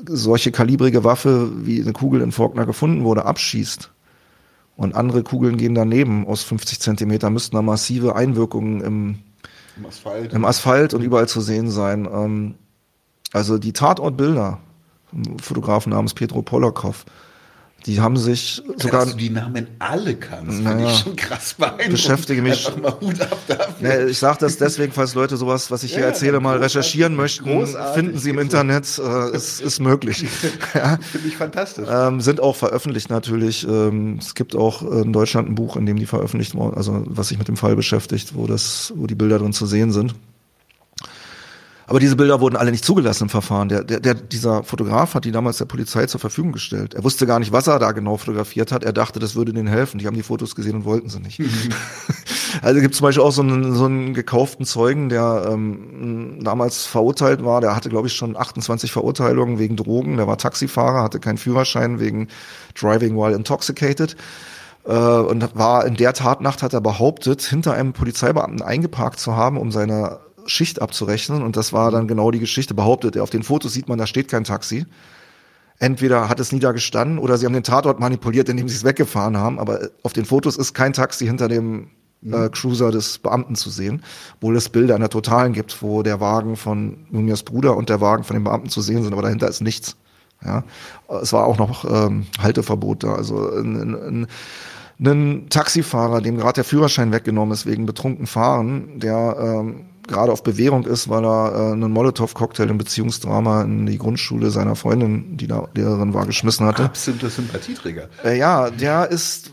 [0.06, 3.90] solche kalibrige Waffe, wie eine Kugel in Faulkner gefunden wurde, abschießt
[4.76, 9.18] und andere Kugeln gehen daneben aus 50 Zentimeter, müssten da massive Einwirkungen im,
[9.76, 10.32] Im Asphalt.
[10.32, 12.54] im Asphalt und überall zu sehen sein.
[13.32, 14.60] Also die Tatortbilder,
[15.40, 17.04] Fotografen namens Petro Polakow,
[17.86, 19.02] die haben sich sogar.
[19.02, 21.90] Dass du die Namen alle kannst, naja, finde ich schon krass beeindruckend.
[21.90, 22.66] Beschäftige mich.
[22.66, 23.74] Einfach mal Hut ab dafür.
[23.80, 27.14] Nee, ich sage das deswegen, falls Leute sowas, was ich hier ja, erzähle, mal recherchieren
[27.14, 30.24] möchten, finden sie im Internet, äh, ist, ist möglich.
[30.74, 30.98] ja.
[31.00, 31.88] Finde ich fantastisch.
[31.88, 33.66] Ähm, sind auch veröffentlicht natürlich.
[33.68, 37.28] Ähm, es gibt auch in Deutschland ein Buch, in dem die veröffentlicht wurden, also was
[37.28, 40.14] sich mit dem Fall beschäftigt, wo das, wo die Bilder drin zu sehen sind.
[41.88, 43.68] Aber diese Bilder wurden alle nicht zugelassen im Verfahren.
[43.68, 46.94] Der, der, der, dieser Fotograf hat die damals der Polizei zur Verfügung gestellt.
[46.94, 48.82] Er wusste gar nicht, was er da genau fotografiert hat.
[48.82, 49.98] Er dachte, das würde denen helfen.
[49.98, 51.40] Die haben die Fotos gesehen und wollten sie nicht.
[52.62, 57.44] also gibt zum Beispiel auch so einen, so einen gekauften Zeugen, der ähm, damals verurteilt
[57.44, 57.60] war.
[57.60, 60.16] Der hatte, glaube ich, schon 28 Verurteilungen wegen Drogen.
[60.16, 62.26] Der war Taxifahrer, hatte keinen Führerschein wegen
[62.74, 64.16] Driving while intoxicated
[64.86, 69.56] äh, und war in der Tatnacht hat er behauptet, hinter einem Polizeibeamten eingeparkt zu haben,
[69.56, 71.42] um seine Schicht abzurechnen.
[71.42, 73.22] Und das war dann genau die Geschichte, behauptet er.
[73.22, 74.86] Auf den Fotos sieht man, da steht kein Taxi.
[75.78, 78.84] Entweder hat es nie da gestanden oder sie haben den Tatort manipuliert, indem sie es
[78.84, 79.58] weggefahren haben.
[79.58, 81.90] Aber auf den Fotos ist kein Taxi hinter dem
[82.24, 84.02] äh, Cruiser des Beamten zu sehen,
[84.36, 88.00] obwohl es Bilder in der Totalen gibt, wo der Wagen von Nunez Bruder und der
[88.00, 89.96] Wagen von dem Beamten zu sehen sind, aber dahinter ist nichts.
[90.44, 90.64] Ja,
[91.22, 93.14] es war auch noch ähm, Halteverbot da.
[93.14, 94.26] Also ein, ein,
[95.00, 100.42] ein Taxifahrer, dem gerade der Führerschein weggenommen ist wegen betrunken Fahren, der ähm, gerade auf
[100.42, 105.46] Bewährung ist, weil er äh, einen Molotow-Cocktail im Beziehungsdrama in die Grundschule seiner Freundin, die
[105.46, 106.84] da Lehrerin war, geschmissen hatte.
[106.84, 108.08] Absoluter Sympathieträger.
[108.24, 109.52] Äh, ja, der ist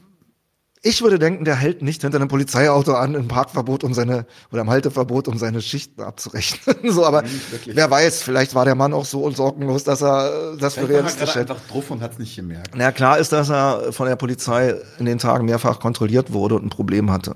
[0.85, 4.63] ich würde denken, der hält nicht hinter einem Polizeiauto an im Parkverbot, um seine oder
[4.63, 6.75] im Halteverbot, um seine Schichten abzurechnen.
[6.91, 7.23] so, aber
[7.65, 11.53] wer weiß, vielleicht war der Mann auch so sorgenlos, dass er das für realistisch hätte.
[11.53, 12.71] einfach drauf und hat es nicht gemerkt.
[12.75, 16.65] Na klar ist, dass er von der Polizei in den Tagen mehrfach kontrolliert wurde und
[16.65, 17.35] ein Problem hatte.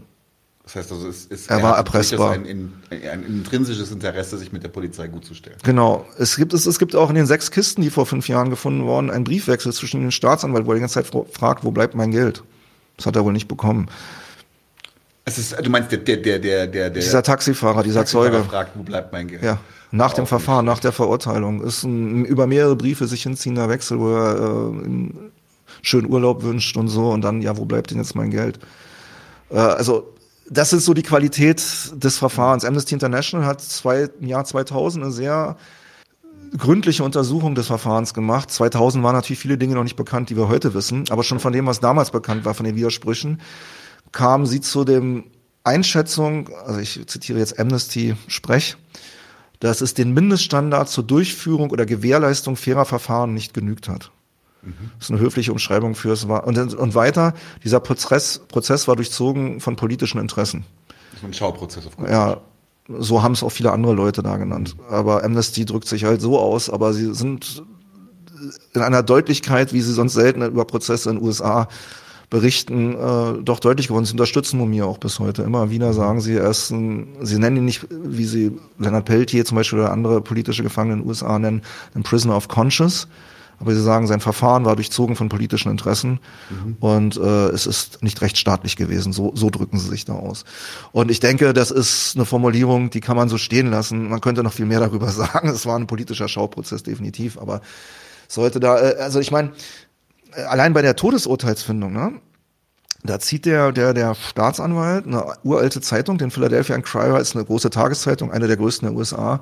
[0.68, 2.34] Das heißt also, es ist, er, er war erpressbar.
[2.34, 2.74] Ein, ein,
[3.09, 5.55] ein, intrinsisches Interesse, sich mit der Polizei gut zu stellen.
[5.63, 6.05] Genau.
[6.18, 8.84] Es gibt, es, es gibt auch in den sechs Kisten, die vor fünf Jahren gefunden
[8.84, 12.11] wurden, einen Briefwechsel zwischen den Staatsanwalt, wo er die ganze Zeit fragt, wo bleibt mein
[12.11, 12.43] Geld?
[12.97, 13.88] Das hat er wohl nicht bekommen.
[15.24, 18.43] Es ist, du meinst, der, der, der, der, der dieser Taxifahrer, dieser Taxifahrer Zeuge.
[18.43, 19.43] fragt, wo bleibt mein Geld?
[19.43, 19.59] Ja.
[19.91, 21.63] Nach dem Verfahren, nach der Verurteilung.
[21.63, 25.11] Ist ein über mehrere Briefe sich hinziehender Wechsel, wo er äh,
[25.82, 28.59] schönen Urlaub wünscht und so und dann, ja, wo bleibt denn jetzt mein Geld?
[29.49, 30.16] Äh, also
[30.50, 31.62] das ist so die Qualität
[31.93, 32.66] des Verfahrens.
[32.66, 35.58] Amnesty International hat zwei, im Jahr 2000 eine sehr
[36.58, 38.52] gründliche Untersuchung des Verfahrens gemacht.
[38.52, 41.54] 2000 waren natürlich viele Dinge noch nicht bekannt, die wir heute wissen, aber schon von
[41.54, 43.41] dem, was damals bekannt war, von den Widersprüchen,
[44.12, 45.26] kamen sie zu dem
[45.64, 48.78] Einschätzung, also ich zitiere jetzt Amnesty Sprech,
[49.60, 54.12] dass es den Mindeststandard zur Durchführung oder Gewährleistung fairer Verfahren nicht genügt hat.
[54.97, 56.45] Das ist eine höfliche Umschreibung für es war.
[56.47, 60.65] Und, und weiter, dieser Prozess, Prozess war durchzogen von politischen Interessen.
[61.11, 62.41] Das ist ein Schauprozess auf gut Ja,
[62.88, 64.76] so haben es auch viele andere Leute da genannt.
[64.89, 67.63] Aber Amnesty drückt sich halt so aus, aber sie sind
[68.74, 71.68] in einer Deutlichkeit, wie sie sonst selten über Prozesse in den USA
[72.30, 74.05] berichten, äh, doch deutlich geworden.
[74.05, 75.43] Sie unterstützen Mumia auch bis heute.
[75.43, 79.45] Immer wieder sagen sie, er ist ein, sie nennen ihn nicht, wie sie Leonard Peltier
[79.45, 81.61] zum Beispiel oder andere politische Gefangene in den USA nennen,
[81.95, 83.07] ein Prisoner of Conscience.
[83.60, 86.78] Aber sie sagen, sein Verfahren war durchzogen von politischen Interessen mhm.
[86.80, 89.14] und äh, es ist nicht rechtsstaatlich gewesen.
[89.14, 90.45] So, so drücken sie sich da aus.
[90.91, 94.10] Und ich denke, das ist eine Formulierung, die kann man so stehen lassen.
[94.10, 95.49] Man könnte noch viel mehr darüber sagen.
[95.49, 97.39] Es war ein politischer Schauprozess, definitiv.
[97.39, 97.62] Aber
[98.28, 99.51] sollte da, äh, also ich meine,
[100.34, 102.14] äh, allein bei der Todesurteilsfindung, ne?
[103.03, 107.70] Da zieht der, der, der Staatsanwalt eine uralte Zeitung, den Philadelphia Inquirer ist eine große
[107.70, 109.41] Tageszeitung, eine der größten der USA,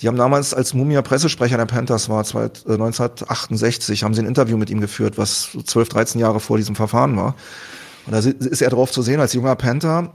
[0.00, 4.56] die haben damals als Mumia Pressesprecher der Panthers war, 1968, äh, haben sie ein Interview
[4.56, 7.34] mit ihm geführt, was 12, 13 Jahre vor diesem Verfahren war.
[8.06, 10.12] Und da ist er drauf zu sehen als junger Panther.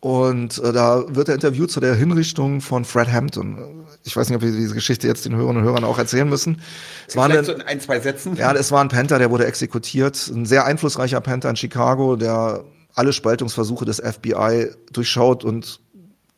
[0.00, 3.86] Und äh, da wird er interviewt zu der Hinrichtung von Fred Hampton.
[4.04, 6.60] Ich weiß nicht, ob wir diese Geschichte jetzt den Hörern und Hörern auch erzählen müssen.
[7.08, 8.36] Es war ein, so in ein, zwei Sätzen.
[8.36, 10.30] Ja, es war ein Panther, der wurde exekutiert.
[10.32, 12.64] Ein sehr einflussreicher Panther in Chicago, der
[12.94, 15.80] alle Spaltungsversuche des FBI durchschaut und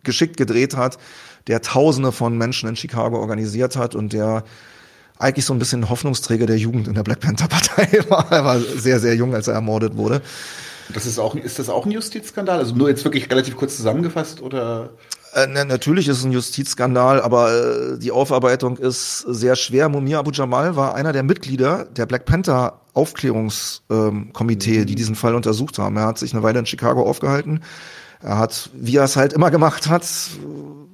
[0.03, 0.99] geschickt gedreht hat
[1.49, 4.44] der Tausende von Menschen in Chicago organisiert hat und der
[5.18, 8.30] eigentlich so ein bisschen Hoffnungsträger der Jugend in der Black Panther Partei war.
[8.30, 10.22] Er war sehr, sehr jung, als er ermordet wurde.
[10.94, 12.59] Das ist auch, ist das auch ein Justizskandal?
[12.59, 14.90] Also nur jetzt wirklich relativ kurz zusammengefasst oder?
[15.34, 19.88] Äh, na, natürlich ist es ein Justizskandal, aber äh, die Aufarbeitung ist sehr schwer.
[19.88, 24.86] Mumia Abu Jamal war einer der Mitglieder der Black Panther Aufklärungskomitee, ähm, mhm.
[24.86, 25.96] die diesen Fall untersucht haben.
[25.96, 27.61] Er hat sich eine Weile in Chicago aufgehalten.
[28.22, 30.07] Er hat, wie er es halt immer gemacht hat,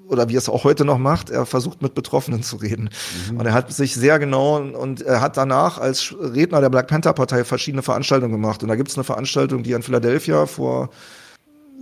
[0.08, 2.90] oder wie er es auch heute noch macht, er versucht mit Betroffenen zu reden.
[3.30, 3.38] Mhm.
[3.38, 7.12] Und er hat sich sehr genau und er hat danach als Redner der Black Panther
[7.12, 8.62] Partei verschiedene Veranstaltungen gemacht.
[8.62, 10.90] Und da gibt es eine Veranstaltung, die er in Philadelphia vor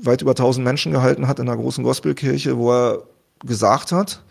[0.02, 3.02] weit über 1000 Menschen gehalten hat in einer großen Gospelkirche, wo er
[3.44, 4.22] gesagt hat,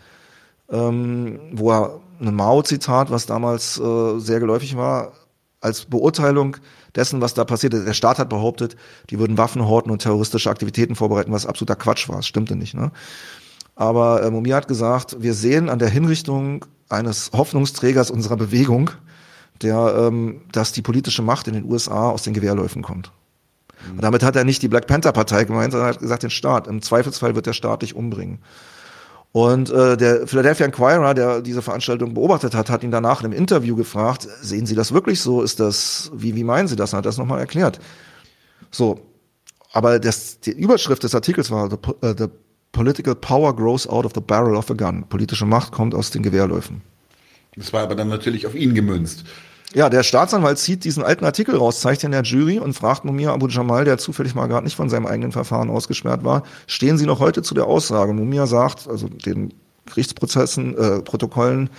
[0.70, 5.12] ähm, wo er ein Mao-Zitat, was damals äh, sehr geläufig war,
[5.60, 6.56] als Beurteilung
[6.94, 7.86] dessen, was da passiert ist.
[7.86, 8.76] Der Staat hat behauptet,
[9.10, 12.16] die würden Waffen horten und terroristische Aktivitäten vorbereiten, was absoluter Quatsch war.
[12.16, 12.74] Das stimmte nicht.
[12.74, 12.90] Ne?
[13.74, 18.90] Aber äh, Mumia hat gesagt, wir sehen an der Hinrichtung eines Hoffnungsträgers unserer Bewegung,
[19.62, 23.12] der, ähm, dass die politische Macht in den USA aus den Gewehrläufen kommt.
[23.86, 23.92] Mhm.
[23.94, 26.66] Und damit hat er nicht die Black Panther Partei gemeint, sondern hat gesagt den Staat.
[26.66, 28.38] Im Zweifelsfall wird der Staat dich umbringen.
[29.32, 33.38] Und äh, der Philadelphia Inquirer, der diese Veranstaltung beobachtet hat, hat ihn danach in einem
[33.38, 35.40] Interview gefragt, sehen Sie das wirklich so?
[35.40, 36.92] Ist das, wie, wie meinen Sie das?
[36.92, 37.80] Und hat das nochmal erklärt.
[38.70, 39.00] So,
[39.72, 42.26] aber das, die Überschrift des Artikels war the, uh, the
[42.72, 45.04] Political Power Grows Out of the Barrel of a Gun.
[45.08, 46.82] Politische Macht kommt aus den Gewehrläufen.
[47.56, 49.24] Das war aber dann natürlich auf ihn gemünzt.
[49.74, 53.32] Ja, der Staatsanwalt zieht diesen alten Artikel raus, zeigt ihn der Jury und fragt Mumia
[53.32, 57.06] Abu Jamal, der zufällig mal gerade nicht von seinem eigenen Verfahren ausgesperrt war, stehen Sie
[57.06, 58.12] noch heute zu der Aussage?
[58.12, 59.54] Mumia sagt, also den
[59.86, 61.70] Gerichtsprozessen, äh, Protokollen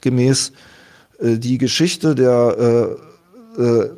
[0.00, 0.52] gemäß,
[1.20, 2.96] äh, die Geschichte der
[3.56, 3.90] äh, äh,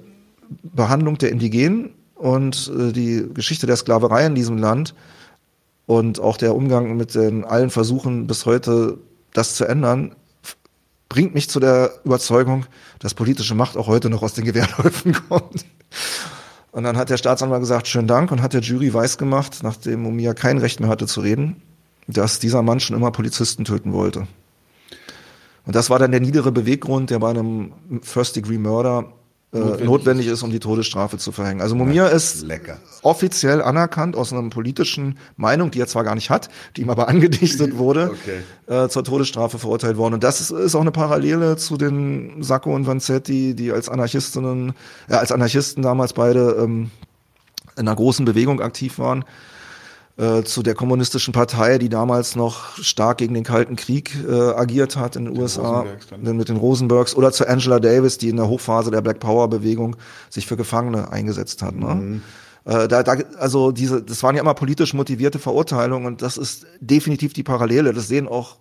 [0.63, 4.95] Behandlung der Indigenen und äh, die Geschichte der Sklaverei in diesem Land
[5.91, 8.99] und auch der Umgang mit den allen Versuchen bis heute,
[9.33, 10.15] das zu ändern,
[11.09, 12.65] bringt mich zu der Überzeugung,
[13.01, 15.67] dass politische Macht auch heute noch aus den Gewehrläufen kommt.
[16.71, 20.33] Und dann hat der Staatsanwalt gesagt, schönen Dank und hat der Jury weisgemacht, nachdem Mumia
[20.33, 21.61] kein Recht mehr hatte zu reden,
[22.07, 24.29] dass dieser Mann schon immer Polizisten töten wollte.
[25.67, 27.73] Und das war dann der niedere Beweggrund, der bei einem
[28.03, 29.13] First-Degree-Murder
[29.53, 31.61] äh, notwendig, notwendig ist, um die Todesstrafe zu verhängen.
[31.61, 32.79] Also Mumia ja, ist lecker.
[33.03, 37.09] offiziell anerkannt aus einer politischen Meinung, die er zwar gar nicht hat, die ihm aber
[37.09, 38.85] angedichtet wurde, okay.
[38.85, 40.15] äh, zur Todesstrafe verurteilt worden.
[40.15, 44.73] Und das ist, ist, auch eine Parallele zu den Sacco und Vanzetti, die als Anarchistinnen,
[45.09, 46.93] ja, als Anarchisten damals beide ähm,
[47.77, 49.25] in einer großen Bewegung aktiv waren.
[50.21, 54.99] Äh, zu der kommunistischen Partei, die damals noch stark gegen den Kalten Krieg äh, agiert
[54.99, 56.37] hat in den, den USA, dann.
[56.37, 59.97] mit den Rosenbergs, oder zu Angela Davis, die in der Hochphase der Black Power Bewegung
[60.29, 61.75] sich für Gefangene eingesetzt hat.
[61.75, 61.95] Ne?
[61.95, 62.23] Mhm.
[62.67, 66.67] Äh, da, da, also diese, das waren ja immer politisch motivierte Verurteilungen und das ist
[66.81, 67.95] definitiv die Parallele.
[67.95, 68.59] Das sehen auch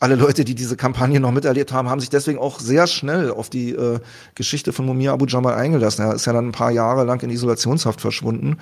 [0.00, 3.48] alle Leute, die diese Kampagne noch miterlebt haben, haben sich deswegen auch sehr schnell auf
[3.48, 4.00] die äh,
[4.34, 6.04] Geschichte von Mumia Abu Jamal eingelassen.
[6.04, 8.56] Er ist ja dann ein paar Jahre lang in Isolationshaft verschwunden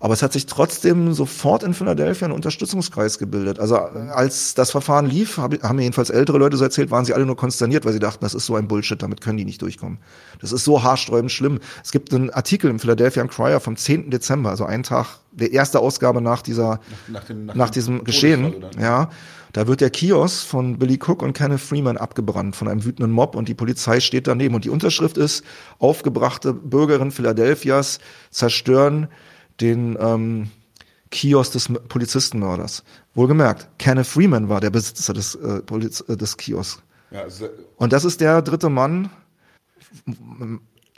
[0.00, 3.58] aber es hat sich trotzdem sofort in Philadelphia ein Unterstützungskreis gebildet.
[3.58, 7.26] Also als das Verfahren lief, haben mir jedenfalls ältere Leute so erzählt, waren sie alle
[7.26, 9.98] nur konsterniert, weil sie dachten, das ist so ein Bullshit, damit können die nicht durchkommen.
[10.40, 11.58] Das ist so haarsträubend schlimm.
[11.82, 14.10] Es gibt einen Artikel im Philadelphia Inquirer vom 10.
[14.10, 18.04] Dezember, also einen Tag, der erste Ausgabe nach dieser, nach, nach, dem, nach, nach diesem
[18.04, 18.64] Geschehen.
[18.78, 19.10] Ja.
[19.54, 23.36] Da wird der Kiosk von Billy Cook und Kenneth Freeman abgebrannt von einem wütenden Mob
[23.36, 24.56] und die Polizei steht daneben.
[24.56, 25.44] Und die Unterschrift ist,
[25.78, 29.06] aufgebrachte Bürgerinnen Philadelphias zerstören
[29.60, 30.50] den ähm,
[31.10, 32.82] Kiosk des Polizistenmörders.
[33.14, 36.82] Wohlgemerkt, Kenneth Freeman war der Besitzer des, äh, Poliz äh, des Kiosks.
[37.10, 39.10] Ja, also, und das ist der dritte Mann.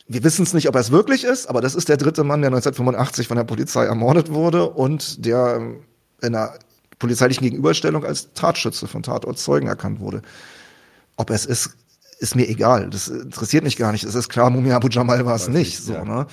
[0.08, 2.40] Wir wissen es nicht, ob er es wirklich ist, aber das ist der dritte Mann,
[2.40, 5.82] der 1985 von der Polizei ermordet wurde und der ähm,
[6.22, 6.54] in einer
[6.98, 10.22] polizeilichen Gegenüberstellung als Tatschütze von Tatortzeugen erkannt wurde.
[11.16, 11.76] Ob es ist,
[12.18, 12.88] ist mir egal.
[12.90, 14.04] Das interessiert mich gar nicht.
[14.04, 15.82] Es ist klar, Mumia Abu Jamal war es nicht.
[15.82, 16.26] So, ne?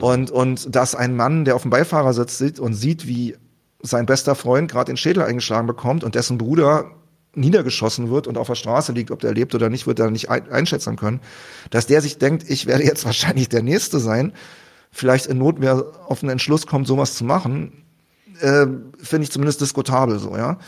[0.00, 3.36] Und, und dass ein Mann, der auf dem Beifahrersitz sitzt und sieht, wie
[3.82, 6.90] sein bester Freund gerade den Schädel eingeschlagen bekommt und dessen Bruder
[7.34, 10.28] niedergeschossen wird und auf der Straße liegt, ob der lebt oder nicht, wird er nicht
[10.30, 11.20] einschätzen können,
[11.70, 14.32] dass der sich denkt, ich werde jetzt wahrscheinlich der Nächste sein,
[14.90, 17.84] vielleicht in Notwehr auf einen Entschluss kommt, sowas zu machen,
[18.40, 18.66] äh,
[18.98, 20.58] finde ich zumindest diskutabel so, ja.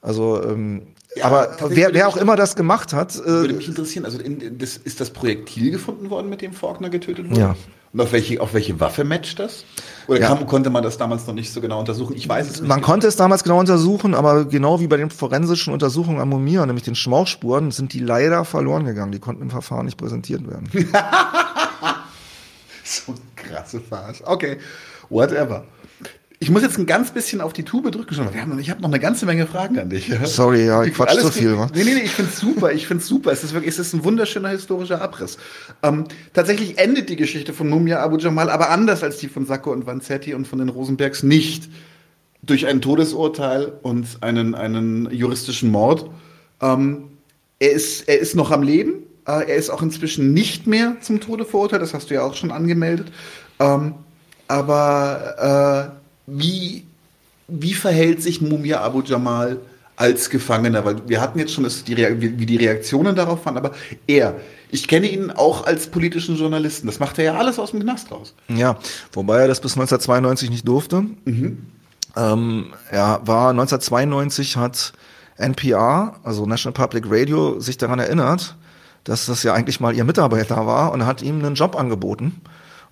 [0.00, 3.16] Also ähm, ja, aber wer, wer auch immer das gemacht hat.
[3.16, 6.90] Äh, würde mich interessieren, also in, das, ist das Projektil gefunden worden, mit dem Faulkner
[6.90, 7.40] getötet wurde?
[7.40, 7.56] Ja.
[7.92, 9.64] Und auf welche, auf welche Waffe matcht das?
[10.08, 10.26] Oder ja.
[10.26, 12.16] kam, konnte man das damals noch nicht so genau untersuchen?
[12.16, 12.68] Ich weiß es nicht.
[12.68, 12.86] Man genau.
[12.86, 16.84] konnte es damals genau untersuchen, aber genau wie bei den forensischen Untersuchungen am Mumia, nämlich
[16.84, 19.12] den Schmauchspuren, sind die leider verloren gegangen.
[19.12, 20.68] Die konnten im Verfahren nicht präsentiert werden.
[22.84, 24.22] so krasse Farce.
[24.24, 24.58] Okay,
[25.08, 25.64] whatever.
[26.44, 28.14] Ich muss jetzt ein ganz bisschen auf die Tube drücken.
[28.34, 30.12] Wir haben, ich habe noch eine ganze Menge Fragen an dich.
[30.24, 31.56] Sorry, ja, ich quatsch zu viel.
[31.56, 31.70] Wa?
[31.74, 32.70] Nee, nee, nee, ich finde es super.
[32.70, 33.32] Ich finde es super.
[33.32, 35.38] Es ist wirklich, es ist ein wunderschöner historischer Abriss.
[35.82, 39.72] Ähm, tatsächlich endet die Geschichte von Mumia Abu Jamal aber anders als die von Sacco
[39.72, 41.70] und Vanzetti und von den Rosenbergs nicht
[42.42, 46.10] durch ein Todesurteil und einen, einen juristischen Mord.
[46.60, 47.04] Ähm,
[47.58, 48.96] er, ist, er ist noch am Leben.
[49.26, 51.80] Äh, er ist auch inzwischen nicht mehr zum Tode verurteilt.
[51.80, 53.10] Das hast du ja auch schon angemeldet.
[53.60, 53.94] Ähm,
[54.46, 56.84] aber äh, wie,
[57.48, 59.58] wie verhält sich Mumia Abu Jamal
[59.96, 60.84] als Gefangener?
[60.84, 63.72] Weil wir hatten jetzt schon, die wie die Reaktionen darauf waren, aber
[64.06, 64.36] er,
[64.70, 66.86] ich kenne ihn auch als politischen Journalisten.
[66.86, 68.34] Das macht er ja alles aus dem Knast raus.
[68.48, 68.78] Ja,
[69.12, 71.04] wobei er das bis 1992 nicht durfte.
[71.24, 71.66] Mhm.
[72.16, 74.92] Ähm, er war 1992 hat
[75.36, 78.56] NPR, also National Public Radio, sich daran erinnert,
[79.04, 82.40] dass das ja eigentlich mal ihr Mitarbeiter war und hat ihm einen Job angeboten,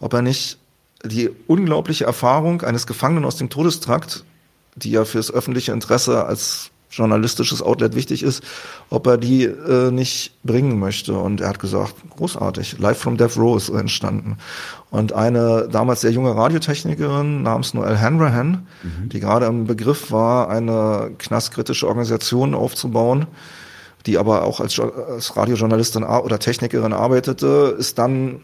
[0.01, 0.59] ob er nicht
[1.05, 4.25] die unglaubliche Erfahrung eines Gefangenen aus dem Todestrakt,
[4.77, 8.43] die ja fürs öffentliche Interesse als journalistisches Outlet wichtig ist,
[8.91, 11.15] ob er die äh, nicht bringen möchte.
[11.15, 14.37] Und er hat gesagt, großartig, Live from Death Row ist entstanden.
[14.91, 19.09] Und eine damals sehr junge Radiotechnikerin namens Noel Hanrahan, mhm.
[19.09, 23.27] die gerade im Begriff war, eine knastkritische Organisation aufzubauen,
[24.05, 28.43] die aber auch als, als Radiojournalistin oder Technikerin arbeitete, ist dann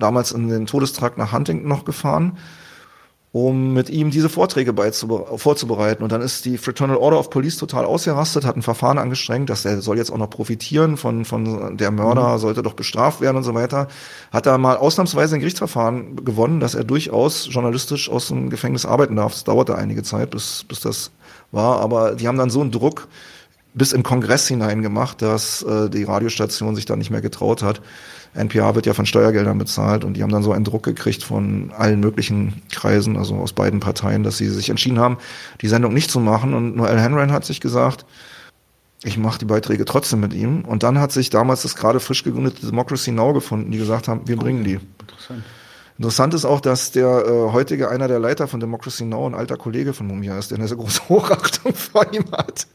[0.00, 2.38] damals in den Todestrakt nach Huntington noch gefahren
[3.32, 4.74] um mit ihm diese Vorträge
[5.36, 6.02] vorzubereiten.
[6.02, 9.64] Und dann ist die Fraternal Order of Police total ausgerastet, hat ein Verfahren angestrengt, dass
[9.64, 12.38] er soll jetzt auch noch profitieren von, von der Mörder, mhm.
[12.38, 13.86] sollte doch bestraft werden und so weiter.
[14.32, 19.14] Hat da mal ausnahmsweise ein Gerichtsverfahren gewonnen, dass er durchaus journalistisch aus dem Gefängnis arbeiten
[19.14, 19.32] darf.
[19.32, 21.12] Das dauerte einige Zeit, bis, bis das
[21.52, 21.80] war.
[21.80, 23.06] Aber die haben dann so einen Druck
[23.74, 27.80] bis im Kongress hinein gemacht, dass äh, die Radiostation sich da nicht mehr getraut hat.
[28.34, 31.72] NPR wird ja von Steuergeldern bezahlt und die haben dann so einen Druck gekriegt von
[31.76, 35.18] allen möglichen Kreisen, also aus beiden Parteien, dass sie sich entschieden haben,
[35.60, 36.54] die Sendung nicht zu machen.
[36.54, 38.04] Und Noel Hanran hat sich gesagt,
[39.02, 40.64] ich mache die Beiträge trotzdem mit ihm.
[40.64, 44.26] Und dann hat sich damals das gerade frisch gegründete Democracy Now gefunden, die gesagt haben,
[44.26, 44.78] wir bringen die.
[45.00, 45.42] Interessant.
[46.00, 49.58] Interessant ist auch, dass der äh, heutige einer der Leiter von Democracy Now ein alter
[49.58, 52.66] Kollege von Mumia ist, der eine sehr große Hochachtung vor ihm hat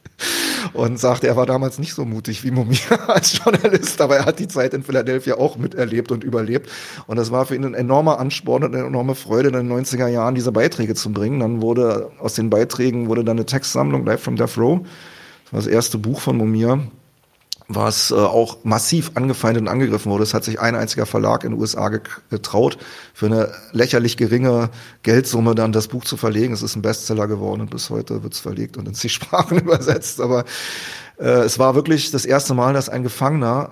[0.73, 2.77] und sagte, er war damals nicht so mutig wie Mumia
[3.07, 6.69] als Journalist, aber er hat die Zeit in Philadelphia auch miterlebt und überlebt.
[7.07, 10.05] Und das war für ihn ein enormer Ansporn und eine enorme Freude, in den 90er
[10.05, 11.39] Jahren diese Beiträge zu bringen.
[11.39, 14.81] Dann wurde aus den Beiträgen wurde dann eine Textsammlung Live from Death Row.
[15.45, 16.79] Das war das erste Buch von Mumia
[17.67, 20.23] was äh, auch massiv angefeindet und angegriffen wurde.
[20.23, 21.89] Es hat sich ein einziger Verlag in den USA
[22.29, 22.77] getraut,
[23.13, 24.69] für eine lächerlich geringe
[25.03, 26.53] Geldsumme dann das Buch zu verlegen.
[26.53, 29.59] Es ist ein Bestseller geworden und bis heute wird es verlegt und in zig Sprachen
[29.59, 30.21] übersetzt.
[30.21, 30.45] Aber
[31.17, 33.71] äh, es war wirklich das erste Mal, dass ein Gefangener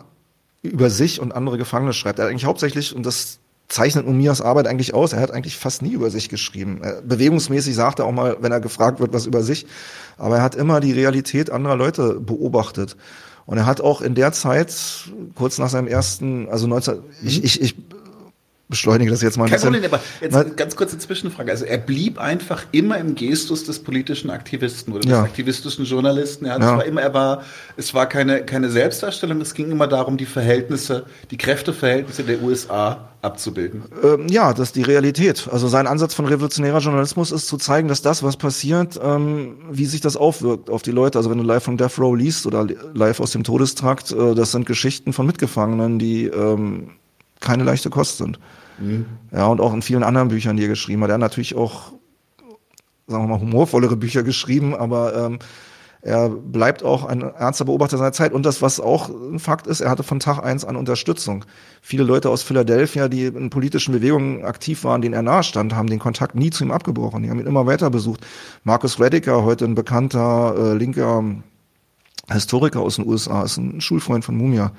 [0.63, 2.19] über sich und andere Gefangene schreibt.
[2.19, 5.13] Er hat eigentlich hauptsächlich, und das zeichnet Umias Arbeit eigentlich aus.
[5.13, 6.81] Er hat eigentlich fast nie über sich geschrieben.
[7.05, 9.65] Bewegungsmäßig sagt er auch mal, wenn er gefragt wird, was über sich.
[10.17, 12.95] Aber er hat immer die Realität anderer Leute beobachtet.
[13.45, 14.73] Und er hat auch in der Zeit,
[15.35, 17.01] kurz nach seinem ersten, also 19, mhm.
[17.23, 17.82] ich, ich, ich
[18.69, 19.73] beschleunige das jetzt mal ein Kein bisschen.
[19.73, 21.51] Problem, aber jetzt eine ganz kurze Zwischenfrage.
[21.51, 25.21] Also er blieb einfach immer im Gestus des politischen Aktivisten oder des ja.
[25.21, 26.45] aktivistischen Journalisten.
[26.45, 26.77] Ja, ja.
[26.77, 27.43] war immer, er war,
[27.77, 33.09] es war keine, keine Selbstdarstellung, es ging immer darum, die Verhältnisse, die Kräfteverhältnisse der USA
[33.21, 33.83] abzubilden.
[34.03, 35.47] Ähm, ja, das ist die Realität.
[35.51, 39.85] Also sein Ansatz von revolutionärer Journalismus ist zu zeigen, dass das, was passiert, ähm, wie
[39.85, 41.17] sich das aufwirkt auf die Leute.
[41.17, 44.51] Also wenn du live von Death Row liest oder live aus dem Todestrakt, äh, das
[44.51, 46.91] sind Geschichten von Mitgefangenen, die ähm,
[47.43, 48.39] keine leichte Kost sind.
[48.79, 49.05] Mhm.
[49.31, 51.09] Ja, und auch in vielen anderen Büchern, die er geschrieben hat.
[51.09, 51.91] Er hat natürlich auch,
[53.07, 55.39] sagen wir mal, humorvollere Bücher geschrieben, aber ähm,
[56.01, 58.33] er bleibt auch ein ernster Beobachter seiner Zeit.
[58.33, 61.45] Und das, was auch ein Fakt ist, er hatte von Tag eins an Unterstützung.
[61.81, 65.99] Viele Leute aus Philadelphia, die in politischen Bewegungen aktiv waren, denen er nahestand, haben den
[65.99, 67.23] Kontakt nie zu ihm abgebrochen.
[67.23, 68.25] Die haben ihn immer weiter besucht.
[68.65, 71.23] Marcus Rediker, heute ein bekannter äh, linker
[72.29, 74.73] Historiker aus den USA, ist ein Schulfreund von Mumia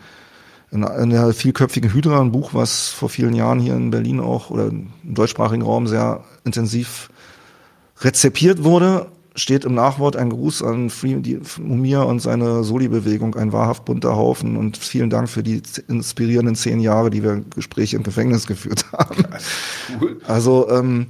[0.71, 4.67] in, der vielköpfigen Hydra, ein Buch, was vor vielen Jahren hier in Berlin auch oder
[4.67, 7.11] im deutschsprachigen Raum sehr intensiv
[8.01, 13.53] rezipiert wurde, steht im Nachwort ein Gruß an Free, die, Mumia und seine Soli-Bewegung, ein
[13.53, 18.03] wahrhaft bunter Haufen und vielen Dank für die inspirierenden zehn Jahre, die wir Gespräche im
[18.03, 19.25] Gefängnis geführt haben.
[20.01, 20.21] Cool.
[20.27, 21.07] Also ähm,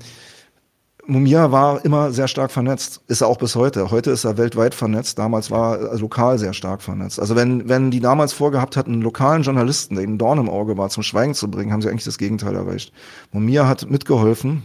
[1.07, 3.91] Mumia war immer sehr stark vernetzt, ist er auch bis heute.
[3.91, 7.21] Heute ist er weltweit vernetzt, damals war er lokal sehr stark vernetzt.
[7.21, 10.79] Also wenn, wenn die damals vorgehabt hatten, einen lokalen Journalisten, der ihnen Dorn im Auge
[10.79, 12.93] war, zum Schweigen zu bringen, haben sie eigentlich das Gegenteil erreicht.
[13.33, 14.63] Mumia hat mitgeholfen,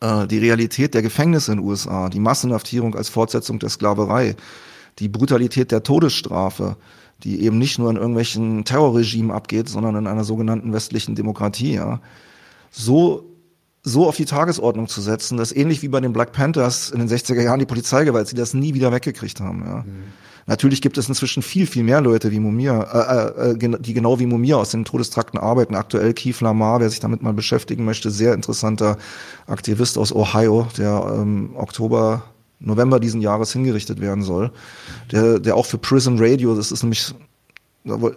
[0.00, 4.36] äh, die Realität der Gefängnisse in den USA, die Massenhaftierung als Fortsetzung der Sklaverei,
[4.98, 6.76] die Brutalität der Todesstrafe,
[7.24, 12.00] die eben nicht nur in irgendwelchen Terrorregimen abgeht, sondern in einer sogenannten westlichen Demokratie, ja,
[12.70, 13.24] so
[13.88, 17.08] so auf die Tagesordnung zu setzen, dass ähnlich wie bei den Black Panthers in den
[17.08, 19.64] 60er Jahren die Polizeigewalt, sie das nie wieder weggekriegt haben.
[19.66, 19.76] Ja.
[19.78, 20.04] Mhm.
[20.46, 24.24] Natürlich gibt es inzwischen viel, viel mehr Leute wie Mumia, äh, äh, die genau wie
[24.24, 25.74] Mumia aus den Todestrakten arbeiten.
[25.74, 28.96] Aktuell Keith Lamar, wer sich damit mal beschäftigen möchte, sehr interessanter
[29.46, 32.22] Aktivist aus Ohio, der ähm, Oktober,
[32.60, 34.50] November diesen Jahres hingerichtet werden soll.
[35.12, 37.14] Der, der auch für Prison Radio, das ist nämlich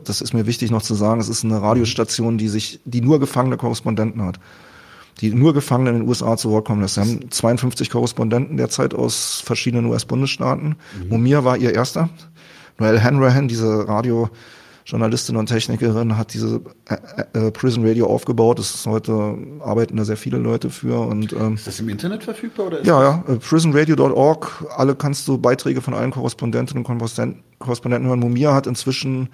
[0.03, 3.22] das ist mir wichtig noch zu sagen, es ist eine Radiostation, die sich, die nur
[3.22, 4.39] gefangene Korrespondenten hat
[5.19, 6.95] die nur Gefangene in den USA zu Wort kommen lässt.
[6.95, 10.75] Sie haben 52 Korrespondenten derzeit aus verschiedenen US-Bundesstaaten.
[11.03, 11.09] Mhm.
[11.09, 12.09] Mumia war ihr erster.
[12.79, 18.57] Noel Hanrahan, diese Radiojournalistin und Technikerin, hat diese äh, äh, Prison Radio aufgebaut.
[18.57, 20.99] Das ist heute arbeiten da sehr viele Leute für.
[21.01, 22.67] Und, ähm, ist das im Internet verfügbar?
[22.67, 23.23] Oder ja, ja.
[23.27, 24.65] Äh, prisonradio.org.
[24.75, 28.19] Alle kannst du Beiträge von allen Korrespondentinnen und Korrespondenten hören.
[28.19, 29.29] Mumia hat inzwischen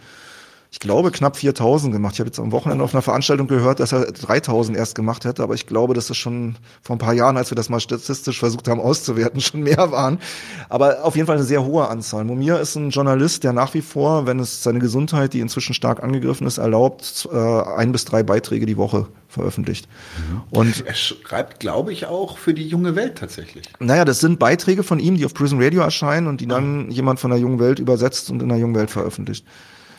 [0.70, 2.16] ich glaube, knapp 4000 gemacht.
[2.16, 5.42] Ich habe jetzt am Wochenende auf einer Veranstaltung gehört, dass er 3000 erst gemacht hätte,
[5.42, 8.40] aber ich glaube, dass das schon vor ein paar Jahren, als wir das mal statistisch
[8.40, 10.20] versucht haben auszuwerten, schon mehr waren.
[10.68, 12.26] Aber auf jeden Fall eine sehr hohe Anzahl.
[12.26, 16.04] Mumir ist ein Journalist, der nach wie vor, wenn es seine Gesundheit, die inzwischen stark
[16.04, 19.88] angegriffen ist, erlaubt, äh, ein bis drei Beiträge die Woche veröffentlicht.
[20.18, 20.42] Mhm.
[20.50, 23.66] Und er schreibt, glaube ich, auch für die junge Welt tatsächlich.
[23.80, 26.92] Naja, das sind Beiträge von ihm, die auf Prison Radio erscheinen und die dann ah.
[26.92, 29.46] jemand von der jungen Welt übersetzt und in der jungen Welt veröffentlicht.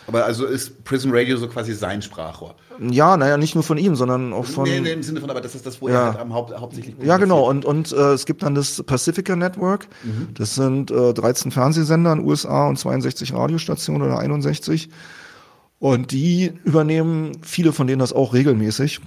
[0.08, 2.54] Aber also ist Prison Radio so quasi sein Sprachrohr?
[2.80, 4.64] Ja, naja, nicht nur von ihm, sondern auch von.
[4.64, 5.94] Nee, nee im Sinne von, aber das ist das, wo ja.
[5.94, 6.96] er halt am Haupt, hauptsächlich.
[7.02, 7.46] Ja, genau.
[7.48, 9.86] Und, und äh, es gibt dann das Pacifica Network.
[10.02, 10.28] Mhm.
[10.32, 14.88] Das sind äh, 13 Fernsehsender in den USA und 62 Radiostationen oder 61.
[15.78, 19.00] Und die übernehmen viele von denen das auch regelmäßig.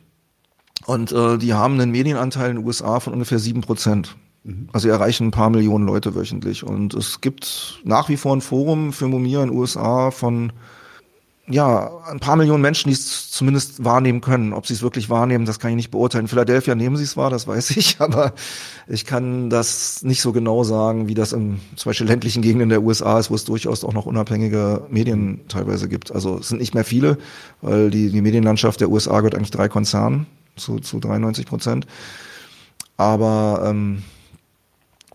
[0.85, 4.15] Und äh, die haben einen Medienanteil in den USA von ungefähr sieben Prozent.
[4.43, 4.69] Mhm.
[4.71, 6.63] Also erreichen ein paar Millionen Leute wöchentlich.
[6.63, 10.53] Und es gibt nach wie vor ein Forum für Mumia in den USA von
[11.47, 14.53] ja, ein paar Millionen Menschen, die es zumindest wahrnehmen können.
[14.53, 16.25] Ob sie es wirklich wahrnehmen, das kann ich nicht beurteilen.
[16.25, 18.33] In Philadelphia nehmen sie es wahr, das weiß ich, aber
[18.87, 22.83] ich kann das nicht so genau sagen, wie das in zum Beispiel ländlichen Gegenden der
[22.83, 26.11] USA ist, wo es durchaus auch noch unabhängige Medien teilweise gibt.
[26.11, 27.17] Also es sind nicht mehr viele,
[27.61, 31.87] weil die, die Medienlandschaft der USA gehört eigentlich drei Konzernen zu, zu 93 Prozent.
[32.97, 34.03] Aber ähm,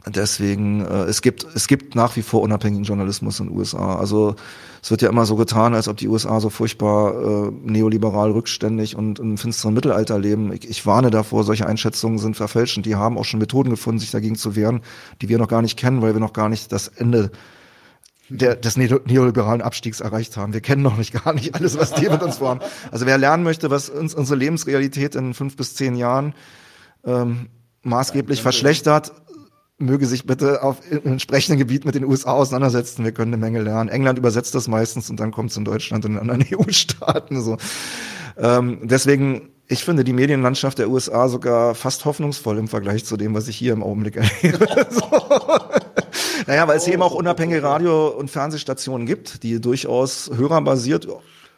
[0.08, 3.96] deswegen, äh, es gibt, es gibt nach wie vor unabhängigen Journalismus in den USA.
[3.96, 4.36] Also
[4.82, 8.96] es wird ja immer so getan, als ob die USA so furchtbar äh, neoliberal rückständig
[8.96, 10.52] und im finsteren Mittelalter leben.
[10.52, 12.86] Ich, ich warne davor, solche Einschätzungen sind verfälschend.
[12.86, 14.80] Die haben auch schon Methoden gefunden, sich dagegen zu wehren,
[15.22, 17.30] die wir noch gar nicht kennen, weil wir noch gar nicht das Ende
[18.28, 20.52] der, des neoliberalen Abstiegs erreicht haben.
[20.52, 22.60] Wir kennen noch nicht gar nicht alles, was die mit uns vorhaben.
[22.90, 26.34] Also wer lernen möchte, was uns unsere Lebensrealität in fünf bis zehn Jahren
[27.04, 27.48] ähm,
[27.82, 29.12] maßgeblich verschlechtert,
[29.78, 33.04] möge sich bitte auf entsprechenden Gebiet mit den USA auseinandersetzen.
[33.04, 33.90] Wir können eine Menge lernen.
[33.90, 37.42] England übersetzt das meistens und dann kommt es in Deutschland und in anderen EU-Staaten.
[37.42, 37.58] So.
[38.38, 43.34] Ähm, deswegen, ich finde die Medienlandschaft der USA sogar fast hoffnungsvoll im Vergleich zu dem,
[43.34, 44.66] was ich hier im Augenblick erlebe.
[44.90, 45.02] so.
[46.46, 51.06] Naja, weil es eben auch unabhängige Radio- und Fernsehstationen gibt, die durchaus hörerbasiert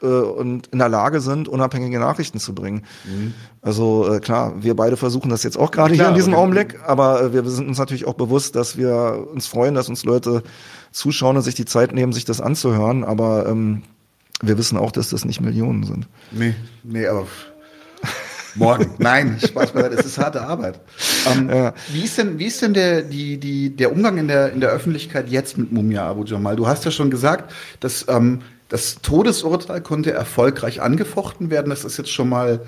[0.02, 2.84] äh, und in der Lage sind, unabhängige Nachrichten zu bringen.
[3.04, 3.34] Mhm.
[3.62, 7.22] Also äh, klar, wir beide versuchen das jetzt auch gerade hier in diesem Augenblick, aber
[7.22, 10.42] äh, wir sind uns natürlich auch bewusst, dass wir uns freuen, dass uns Leute
[10.92, 13.82] zuschauen und sich die Zeit nehmen, sich das anzuhören, aber ähm,
[14.40, 16.08] wir wissen auch, dass das nicht Millionen sind.
[16.30, 16.54] Nee,
[16.84, 17.26] nee, aber
[18.54, 18.90] morgen.
[18.98, 20.80] Nein, Spaß beiseite, es ist harte Arbeit.
[21.26, 21.74] Ähm, ja.
[21.88, 24.70] Wie ist denn, wie ist denn der, die, die, der Umgang in der, in der
[24.70, 26.56] Öffentlichkeit jetzt mit Mumia Abu Jamal?
[26.56, 31.70] Du hast ja schon gesagt, dass ähm, das Todesurteil konnte erfolgreich angefochten werden.
[31.70, 32.60] Das ist jetzt schon mal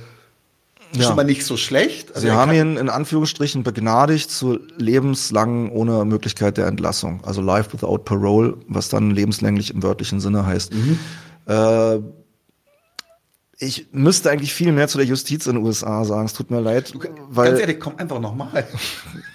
[0.92, 1.04] ja.
[1.04, 2.14] schon mal nicht so schlecht.
[2.14, 7.20] Also Sie haben ihn in Anführungsstrichen begnadigt zu lebenslang ohne Möglichkeit der Entlassung.
[7.24, 10.72] Also life without parole, was dann lebenslänglich im wörtlichen Sinne heißt.
[10.74, 10.98] Mhm.
[11.46, 11.98] Äh,
[13.62, 16.24] ich müsste eigentlich viel mehr zu der Justiz in den USA sagen.
[16.24, 16.94] Es tut mir leid.
[16.94, 18.66] Du, weil, ganz ehrlich, komm einfach nochmal.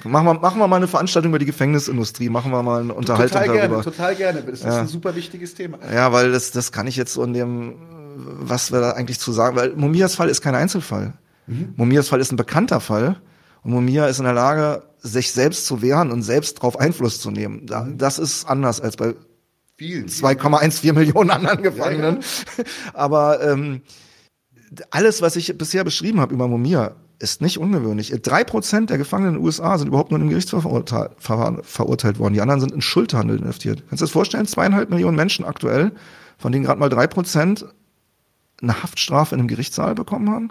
[0.03, 2.29] machen, wir, machen wir mal eine Veranstaltung über die Gefängnisindustrie.
[2.29, 3.83] Machen wir mal eine Unterhaltung total darüber.
[3.83, 4.51] Total gerne, total gerne.
[4.51, 4.81] Das ist ja.
[4.81, 5.77] ein super wichtiges Thema.
[5.93, 7.75] Ja, weil das, das kann ich jetzt so in dem,
[8.15, 11.13] was wir da eigentlich zu sagen, weil Mumias Fall ist kein Einzelfall.
[11.45, 11.75] Mhm.
[11.75, 13.17] Mumias Fall ist ein bekannter Fall.
[13.61, 17.29] Und Mumia ist in der Lage, sich selbst zu wehren und selbst darauf Einfluss zu
[17.29, 17.67] nehmen.
[17.69, 17.97] Mhm.
[17.99, 19.13] Das ist anders als bei
[19.79, 22.15] 2,14 Millionen anderen Gefangenen.
[22.15, 22.63] Ja, ja.
[22.93, 23.81] Aber ähm,
[24.91, 28.13] alles, was ich bisher beschrieben habe über Mumia, ist nicht ungewöhnlich.
[28.21, 32.33] Drei Prozent der Gefangenen in den USA sind überhaupt nur im Gerichtsverfahren verurteilt worden.
[32.33, 33.83] Die anderen sind in Schuldhandel inhaftiert.
[33.87, 34.47] Kannst du dir das vorstellen?
[34.47, 35.93] Zweieinhalb Millionen Menschen aktuell,
[36.37, 37.65] von denen gerade mal drei Prozent
[38.61, 40.49] eine Haftstrafe in einem Gerichtssaal bekommen haben?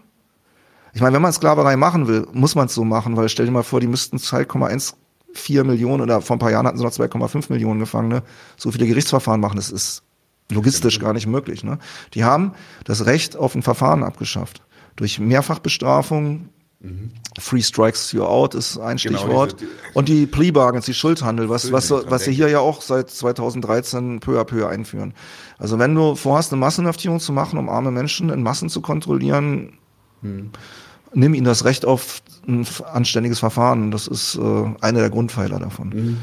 [0.95, 3.53] Ich meine, wenn man Sklaverei machen will, muss man es so machen, weil stell dir
[3.53, 7.53] mal vor, die müssten 2,14 Millionen oder vor ein paar Jahren hatten sie noch 2,5
[7.53, 8.23] Millionen Gefangene,
[8.57, 9.57] so viele Gerichtsverfahren machen.
[9.57, 10.03] Das ist
[10.51, 11.65] logistisch gar nicht möglich.
[11.65, 11.79] Ne?
[12.15, 12.53] Die haben
[12.85, 14.63] das Recht auf ein Verfahren abgeschafft.
[14.97, 16.49] Durch Mehrfachbestrafung,
[16.81, 17.11] mhm.
[17.39, 19.61] Free Strikes You Out ist ein genau, Stichwort.
[19.61, 22.81] Diese, die, und die Plea Bargains, die Schuldhandel, was, was, was sie hier ja auch
[22.81, 25.15] seit 2013 peu à peu einführen.
[25.59, 29.79] Also wenn du vorhast, eine Massenhaftierung zu machen, um arme Menschen in Massen zu kontrollieren,
[30.21, 30.51] mhm.
[31.13, 33.91] nimm ihnen das Recht auf ein anständiges Verfahren.
[33.91, 35.89] Das ist äh, einer der Grundpfeiler davon.
[35.89, 36.17] Mhm.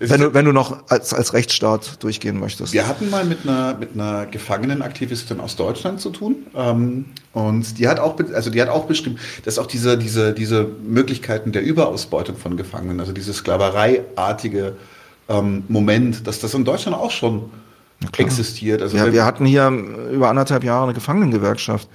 [0.00, 2.72] Wenn du, wenn du noch als, als Rechtsstaat durchgehen möchtest.
[2.72, 6.46] Wir hatten mal mit einer, mit einer Gefangenenaktivistin aus Deutschland zu tun.
[6.54, 10.64] Ähm, und die hat auch, also die hat auch beschrieben, dass auch diese, diese, diese
[10.64, 14.76] Möglichkeiten der Überausbeutung von Gefangenen, also dieses Sklavereiartige
[15.28, 17.50] ähm, Moment, dass das in Deutschland auch schon
[18.16, 18.80] existiert.
[18.82, 19.68] Also ja, wir hatten hier
[20.12, 21.88] über anderthalb Jahre eine Gefangenengewerkschaft.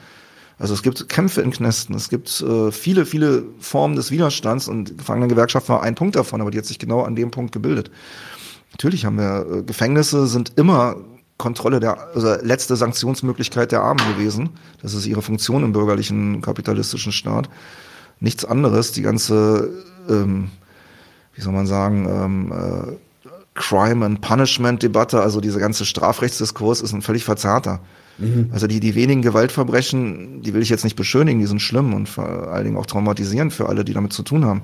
[0.59, 4.89] Also es gibt Kämpfe in Knästen, es gibt äh, viele, viele Formen des Widerstands und
[4.89, 7.89] die Gefangenengewerkschaft war ein Punkt davon, aber die hat sich genau an dem Punkt gebildet.
[8.71, 10.95] Natürlich haben wir, äh, Gefängnisse sind immer
[11.37, 14.51] Kontrolle der, also letzte Sanktionsmöglichkeit der Armen gewesen.
[14.81, 17.49] Das ist ihre Funktion im bürgerlichen kapitalistischen Staat.
[18.19, 18.91] Nichts anderes.
[18.91, 19.69] Die ganze,
[20.07, 20.51] ähm,
[21.33, 22.95] wie soll man sagen, ähm, äh,
[23.55, 27.79] Crime and Punishment Debatte, also diese ganze Strafrechtsdiskurs ist ein völlig verzerrter.
[28.17, 28.49] Mhm.
[28.51, 32.07] Also die, die wenigen Gewaltverbrechen, die will ich jetzt nicht beschönigen, die sind schlimm und
[32.07, 34.63] vor allen Dingen auch traumatisierend für alle, die damit zu tun haben.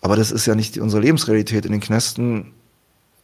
[0.00, 1.66] Aber das ist ja nicht unsere Lebensrealität.
[1.66, 2.52] In den Knästen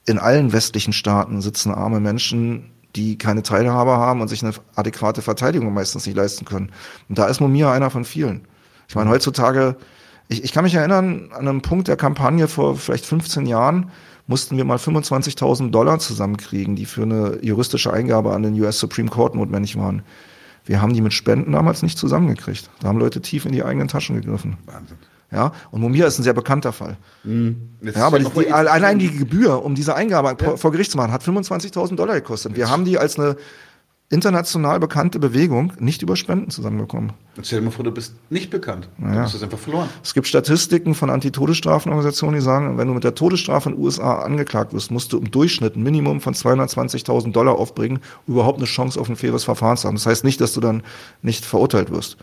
[0.07, 5.23] in allen westlichen Staaten sitzen arme Menschen, die keine Teilhabe haben und sich eine adäquate
[5.23, 6.70] Verteidigung meistens nicht leisten können.
[7.09, 8.47] Und da ist Mumia einer von vielen.
[8.89, 9.77] Ich meine, heutzutage,
[10.28, 13.91] ich, ich kann mich erinnern, an einem Punkt der Kampagne vor vielleicht 15 Jahren
[14.27, 19.09] mussten wir mal 25.000 Dollar zusammenkriegen, die für eine juristische Eingabe an den US Supreme
[19.09, 20.03] Court notwendig waren.
[20.65, 22.69] Wir haben die mit Spenden damals nicht zusammengekriegt.
[22.81, 24.57] Da haben Leute tief in die eigenen Taschen gegriffen.
[24.66, 24.98] Wahnsinn.
[25.31, 26.97] Ja, und Mumia ist ein sehr bekannter Fall.
[27.24, 27.70] Mhm.
[27.82, 30.57] Ja, aber die, die, allein die Gebühr, um diese Eingabe ja.
[30.57, 32.57] vor Gericht zu machen, hat 25.000 Dollar gekostet.
[32.57, 33.36] Wir haben die als eine
[34.09, 37.12] international bekannte Bewegung nicht über Spenden zusammenbekommen.
[37.43, 38.89] stell dir mal vor, du bist nicht bekannt.
[38.99, 39.15] Naja.
[39.15, 39.89] Du hast es einfach verloren.
[40.03, 44.20] Es gibt Statistiken von Antitodesstrafenorganisationen, die sagen, wenn du mit der Todesstrafe in den USA
[44.20, 48.66] angeklagt wirst, musst du im Durchschnitt ein Minimum von 220.000 Dollar aufbringen, um überhaupt eine
[48.66, 49.97] Chance auf ein faires Verfahren zu haben.
[49.97, 50.83] Das heißt nicht, dass du dann
[51.23, 52.16] nicht verurteilt wirst.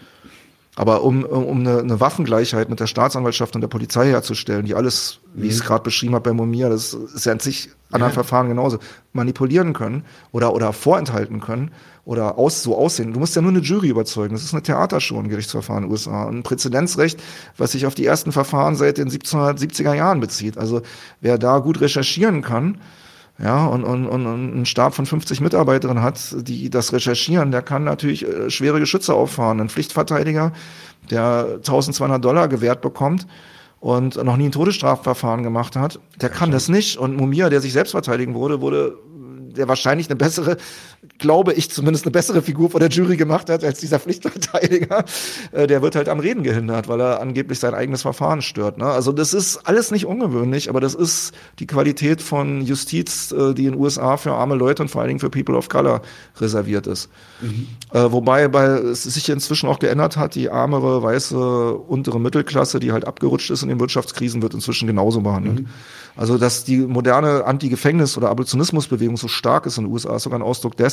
[0.76, 5.20] Aber um, um eine, eine Waffengleichheit mit der Staatsanwaltschaft und der Polizei herzustellen, die alles,
[5.36, 5.68] wie ich es mhm.
[5.68, 8.16] gerade beschrieben habe bei Momia, das ist ja an sich anderen ja.
[8.16, 8.80] Verfahren genauso,
[9.12, 11.72] manipulieren können oder, oder vorenthalten können
[12.06, 13.14] oder aus, so aussehen.
[13.14, 14.34] Du musst ja nur eine Jury überzeugen.
[14.34, 16.28] Das ist eine Theatershow im Gerichtsverfahren in den USA.
[16.28, 17.22] ein Präzedenzrecht,
[17.58, 20.58] was sich auf die ersten Verfahren seit den 1770er Jahren bezieht.
[20.58, 20.82] Also
[21.22, 22.80] wer da gut recherchieren kann,
[23.44, 27.84] ja, und, und, und ein Stab von 50 Mitarbeiterinnen hat, die das recherchieren, der kann
[27.84, 29.60] natürlich äh, schwere Geschütze auffahren.
[29.60, 30.54] Ein Pflichtverteidiger,
[31.12, 33.28] der 1200 Dollar gewährt bekommt
[33.82, 36.98] und noch nie ein Todesstrafverfahren gemacht hat, der kann das nicht.
[36.98, 38.98] Und Mumia, der sich selbst verteidigen wurde, wurde
[39.58, 40.56] der wahrscheinlich eine bessere,
[41.18, 45.06] glaube ich zumindest eine bessere Figur vor der Jury gemacht hat als dieser Pflichtverteidiger,
[45.52, 48.78] äh, der wird halt am Reden gehindert, weil er angeblich sein eigenes Verfahren stört.
[48.78, 48.86] Ne?
[48.86, 53.66] Also das ist alles nicht ungewöhnlich, aber das ist die Qualität von Justiz, äh, die
[53.66, 56.02] in den USA für arme Leute und vor allen Dingen für People of Color
[56.38, 57.10] reserviert ist.
[57.42, 57.68] Mhm.
[57.92, 62.92] Äh, wobei bei, es sich inzwischen auch geändert hat, die armere, weiße, untere Mittelklasse, die
[62.92, 65.62] halt abgerutscht ist in den Wirtschaftskrisen, wird inzwischen genauso behandelt.
[65.62, 65.68] Mhm.
[66.16, 70.38] Also, dass die moderne Anti-Gefängnis- oder Abolitionismusbewegung so stark ist in den USA, ist sogar
[70.38, 70.93] ein Ausdruck dessen,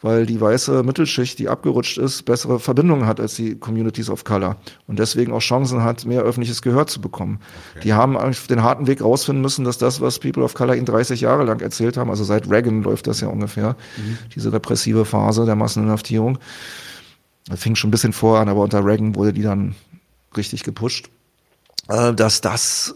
[0.00, 4.56] weil die weiße Mittelschicht, die abgerutscht ist, bessere Verbindungen hat als die Communities of Color
[4.86, 7.40] und deswegen auch Chancen hat, mehr öffentliches Gehör zu bekommen.
[7.72, 7.80] Okay.
[7.84, 10.86] Die haben eigentlich den harten Weg rausfinden müssen, dass das, was People of Color ihnen
[10.86, 14.18] 30 Jahre lang erzählt haben, also seit Reagan läuft das ja ungefähr, mhm.
[14.34, 16.38] diese repressive Phase der Masseninhaftierung,
[17.48, 19.74] das fing schon ein bisschen vor an, aber unter Reagan wurde die dann
[20.36, 21.08] richtig gepusht,
[21.88, 22.94] äh, dass das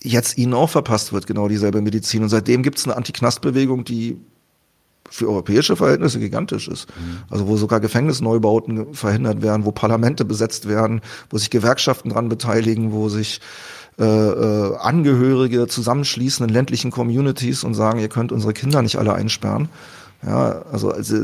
[0.00, 2.22] jetzt ihnen auch verpasst wird, genau dieselbe Medizin.
[2.22, 4.16] Und seitdem gibt es eine Anti-Knast-Bewegung, die
[5.10, 6.88] für europäische Verhältnisse gigantisch ist.
[6.88, 7.18] Mhm.
[7.30, 12.92] Also wo sogar Gefängnisneubauten verhindert werden, wo Parlamente besetzt werden, wo sich Gewerkschaften dran beteiligen,
[12.92, 13.40] wo sich
[13.98, 19.12] äh, äh, Angehörige zusammenschließen in ländlichen Communities und sagen, ihr könnt unsere Kinder nicht alle
[19.14, 19.68] einsperren.
[20.24, 21.16] Ja, also, also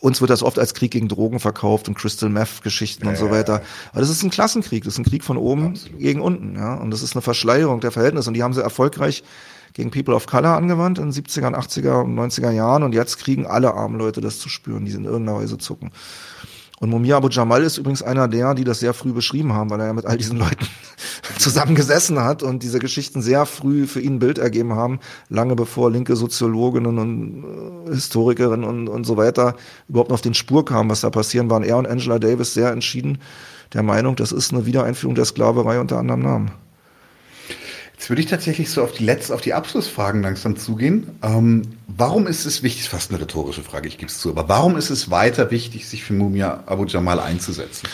[0.00, 3.16] uns wird das oft als Krieg gegen Drogen verkauft und Crystal Meth Geschichten ja, und
[3.16, 3.62] so weiter.
[3.92, 5.98] Aber das ist ein Klassenkrieg, das ist ein Krieg von oben Absolut.
[5.98, 6.74] gegen unten, ja.
[6.74, 8.28] Und das ist eine Verschleierung der Verhältnisse.
[8.28, 9.24] Und die haben sie erfolgreich
[9.74, 12.82] gegen People of Color angewandt in den 70er, 80er und 90er Jahren.
[12.82, 15.90] Und jetzt kriegen alle armen Leute das zu spüren, die in irgendeiner Weise zucken.
[16.80, 19.80] Und Mumia Abu Jamal ist übrigens einer der, die das sehr früh beschrieben haben, weil
[19.80, 20.66] er ja mit all diesen Leuten
[21.38, 24.98] zusammengesessen hat und diese Geschichten sehr früh für ihn Bild ergeben haben,
[25.28, 27.44] lange bevor linke Soziologinnen und
[27.86, 29.54] äh, Historikerinnen und, und so weiter
[29.88, 32.72] überhaupt noch auf den Spur kamen, was da passieren, waren er und Angela Davis sehr
[32.72, 33.18] entschieden
[33.74, 36.50] der Meinung, das ist eine Wiedereinführung der Sklaverei unter anderem Namen.
[38.04, 41.18] Jetzt würde ich tatsächlich so auf die letzte, auf die Abschlussfragen langsam zugehen.
[41.22, 44.76] Ähm, warum ist es wichtig, fast eine rhetorische Frage, ich gebe es zu, aber warum
[44.76, 47.88] ist es weiter wichtig, sich für Mumia Abu Jamal einzusetzen?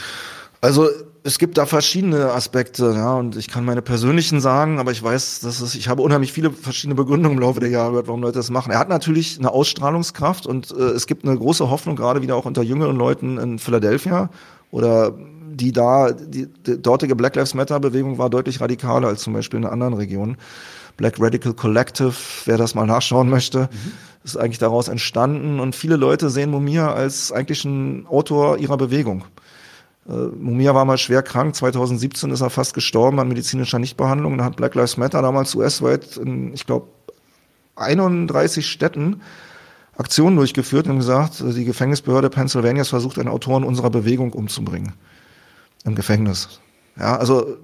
[0.61, 0.89] Also
[1.23, 5.39] es gibt da verschiedene Aspekte, ja, und ich kann meine persönlichen sagen, aber ich weiß,
[5.43, 8.41] dass es, ich habe unheimlich viele verschiedene Begründungen im Laufe der Jahre gehört, warum Leute
[8.41, 8.73] das machen.
[8.73, 12.47] Er hat natürlich eine Ausstrahlungskraft und äh, es gibt eine große Hoffnung, gerade wieder auch
[12.47, 14.29] unter jüngeren Leuten in Philadelphia
[14.73, 15.15] oder
[15.57, 19.61] die da, die, die dortige Black Lives Matter Bewegung war deutlich radikaler als zum Beispiel
[19.61, 20.37] in anderen Regionen.
[20.97, 22.15] Black Radical Collective,
[22.45, 23.93] wer das mal nachschauen möchte, mhm.
[24.23, 29.25] ist eigentlich daraus entstanden und viele Leute sehen Mumia als eigentlich ein Autor ihrer Bewegung.
[30.09, 34.37] Äh, Mumia war mal schwer krank, 2017 ist er fast gestorben an medizinischer Nichtbehandlung.
[34.37, 36.89] Da hat Black Lives Matter damals US-weit in, ich glaube,
[37.77, 39.23] 31 Städten
[39.97, 44.95] Aktionen durchgeführt und gesagt, die Gefängnisbehörde Pennsylvanias versucht, einen Autoren unserer Bewegung umzubringen
[45.85, 46.61] im Gefängnis.
[46.99, 47.57] Ja, also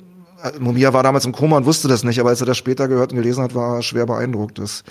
[0.59, 3.13] Mumia war damals im Koma und wusste das nicht, aber als er das später gehört
[3.13, 4.85] und gelesen hat, war er schwer beeindruckt, dass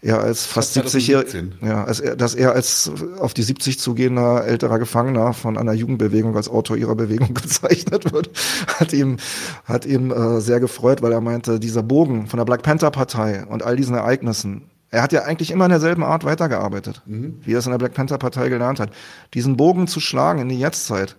[0.00, 1.26] er als fast 70 Jahre,
[1.60, 6.36] ja, als er, dass er als auf die 70 zugehender älterer Gefangener von einer Jugendbewegung
[6.36, 8.30] als Autor ihrer Bewegung bezeichnet wird,
[8.66, 9.18] hat ihm,
[9.64, 13.44] hat ihm äh, sehr gefreut, weil er meinte, dieser Bogen von der Black Panther Partei
[13.46, 17.38] und all diesen Ereignissen, er hat ja eigentlich immer in derselben Art weitergearbeitet, mhm.
[17.42, 18.90] wie er es in der Black Panther Partei gelernt hat.
[19.34, 21.16] Diesen Bogen zu schlagen in die Jetztzeit,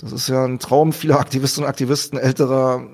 [0.00, 2.86] das ist ja ein Traum vieler Aktivisten und Aktivisten älterer,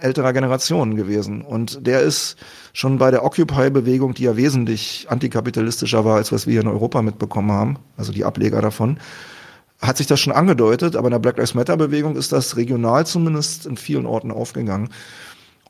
[0.00, 1.42] älterer Generationen gewesen.
[1.42, 2.36] Und der ist
[2.72, 7.02] schon bei der Occupy-Bewegung, die ja wesentlich antikapitalistischer war, als was wir hier in Europa
[7.02, 8.98] mitbekommen haben, also die Ableger davon,
[9.80, 13.64] hat sich das schon angedeutet, aber in der Black Lives Matter-Bewegung ist das regional zumindest
[13.64, 14.90] in vielen Orten aufgegangen.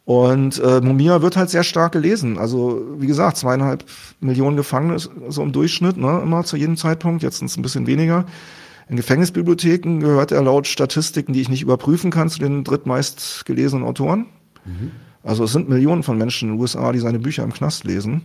[0.04, 2.36] Und äh, Mumia wird halt sehr stark gelesen.
[2.36, 3.84] Also wie gesagt, zweieinhalb
[4.18, 7.22] Millionen Gefangene so im Durchschnitt, ne, immer zu jedem Zeitpunkt.
[7.22, 8.24] Jetzt sind es ein bisschen weniger.
[8.90, 13.84] In Gefängnisbibliotheken gehört er laut Statistiken, die ich nicht überprüfen kann, zu den drittmeist gelesenen
[13.84, 14.26] Autoren.
[14.64, 14.90] Mhm.
[15.22, 18.22] Also es sind Millionen von Menschen in den USA, die seine Bücher im Knast lesen.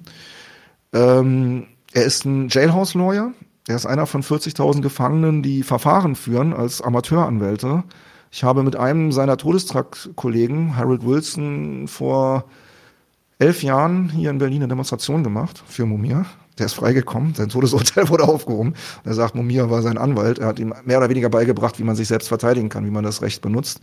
[0.92, 3.32] Ähm, er ist ein Jailhouse-Lawyer.
[3.68, 7.84] Er ist einer von 40.000 Gefangenen, die Verfahren führen als Amateuranwälte.
[8.32, 12.46] Ich habe mit einem seiner Todestrakt-Kollegen, Harold Wilson, vor
[13.38, 16.26] elf Jahren hier in Berlin eine Demonstration gemacht für Mumia.
[16.58, 18.76] Der ist freigekommen, sein Todesurteil wurde aufgehoben.
[19.04, 20.40] Er sagt, Mumia war sein Anwalt.
[20.40, 23.04] Er hat ihm mehr oder weniger beigebracht, wie man sich selbst verteidigen kann, wie man
[23.04, 23.82] das Recht benutzt.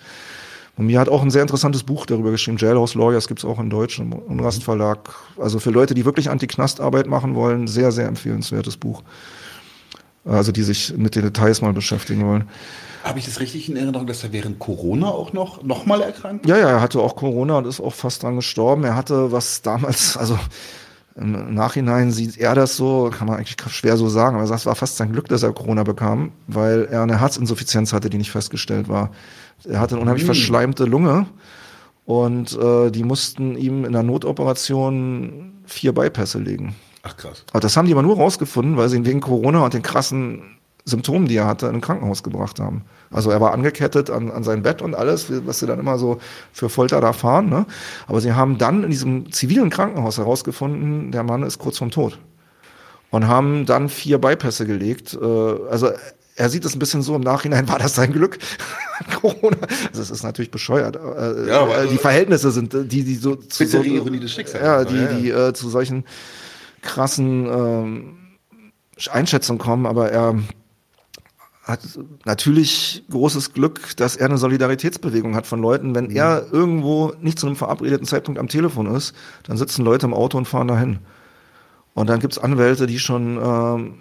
[0.76, 2.56] Mumia hat auch ein sehr interessantes Buch darüber geschrieben.
[2.56, 5.10] Jailhouse Lawyers gibt's auch in Deutsch im Unrast Verlag.
[5.38, 9.02] Also für Leute, die wirklich Anti-Knast-Arbeit machen wollen, sehr, sehr empfehlenswertes Buch.
[10.24, 12.48] Also die sich mit den Details mal beschäftigen wollen.
[13.04, 16.46] Habe ich das richtig in Erinnerung, dass er während Corona auch noch, noch mal erkrankt?
[16.46, 18.84] Ja, ja, er hatte auch Corona und ist auch fast dran gestorben.
[18.84, 20.38] Er hatte was damals, also
[21.14, 24.60] im Nachhinein sieht er das so, kann man eigentlich schwer so sagen, aber er sagt,
[24.60, 28.18] es war fast sein Glück, dass er Corona bekam, weil er eine Herzinsuffizienz hatte, die
[28.18, 29.10] nicht festgestellt war.
[29.68, 30.28] Er hatte eine unheimlich mhm.
[30.28, 31.26] verschleimte Lunge
[32.04, 36.74] und äh, die mussten ihm in der Notoperation vier Bypässe legen.
[37.02, 37.44] Ach krass.
[37.50, 40.42] Aber das haben die aber nur rausgefunden, weil sie ihn wegen Corona und den krassen
[40.84, 42.84] Symptomen, die er hatte, in ein Krankenhaus gebracht haben.
[43.12, 46.18] Also er war angekettet an, an sein Bett und alles, was sie dann immer so
[46.52, 47.48] für Folter da fahren.
[47.48, 47.66] Ne?
[48.06, 52.18] Aber sie haben dann in diesem zivilen Krankenhaus herausgefunden, der Mann ist kurz vorm Tod.
[53.10, 55.18] Und haben dann vier Bypässe gelegt.
[55.20, 55.26] Äh,
[55.70, 55.90] also
[56.34, 58.38] er sieht es ein bisschen so im Nachhinein, war das sein Glück?
[59.20, 59.58] Corona.
[59.88, 60.96] Also es ist natürlich bescheuert.
[60.96, 64.64] Äh, ja, aber die Verhältnisse sind, äh, die, die so zu so, Ironie des Schicksals.
[64.64, 66.04] Ja, die, die äh, zu solchen
[66.80, 68.14] krassen ähm,
[69.10, 70.34] Einschätzungen kommen, aber er
[71.62, 71.80] hat
[72.24, 75.94] natürlich großes Glück, dass er eine Solidaritätsbewegung hat von Leuten.
[75.94, 76.16] Wenn mhm.
[76.16, 79.14] er irgendwo nicht zu einem verabredeten Zeitpunkt am Telefon ist,
[79.44, 80.98] dann sitzen Leute im Auto und fahren dahin.
[81.94, 83.94] Und dann gibt's Anwälte, die schon ähm,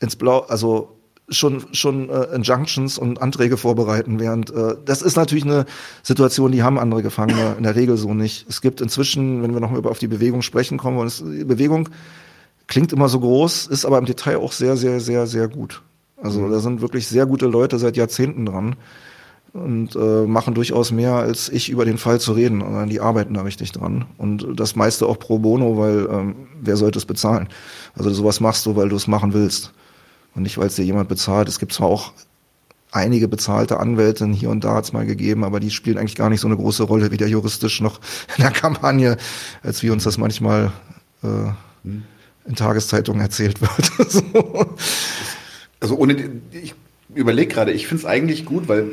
[0.00, 0.98] ins Blau, also
[1.30, 5.66] schon schon äh, Injunctions und Anträge vorbereiten, während äh, das ist natürlich eine
[6.02, 8.46] Situation, die haben andere Gefangene in der Regel so nicht.
[8.48, 11.18] Es gibt inzwischen, wenn wir noch mal über auf die Bewegung sprechen kommen, und es,
[11.18, 11.88] die Bewegung
[12.66, 15.82] klingt immer so groß, ist aber im Detail auch sehr sehr sehr sehr gut.
[16.22, 16.50] Also mhm.
[16.50, 18.76] da sind wirklich sehr gute Leute seit Jahrzehnten dran
[19.52, 22.60] und äh, machen durchaus mehr als ich über den Fall zu reden.
[22.60, 24.04] Und die arbeiten da richtig dran.
[24.18, 27.48] Und das meiste auch pro bono, weil ähm, wer sollte es bezahlen?
[27.96, 29.72] Also sowas machst du, weil du es machen willst.
[30.34, 31.48] Und nicht, weil es dir jemand bezahlt.
[31.48, 32.12] Es gibt zwar auch
[32.92, 36.30] einige bezahlte Anwälte hier und da hat es mal gegeben, aber die spielen eigentlich gar
[36.30, 38.00] nicht so eine große Rolle, weder juristisch noch
[38.36, 39.16] in der Kampagne,
[39.62, 40.72] als wie uns das manchmal
[41.22, 41.26] äh,
[41.82, 42.04] mhm.
[42.46, 44.10] in Tageszeitungen erzählt wird.
[44.10, 44.22] so
[45.80, 46.16] also ohne,
[46.52, 46.74] ich
[47.14, 48.90] überlege gerade, ich finde es eigentlich gut, weil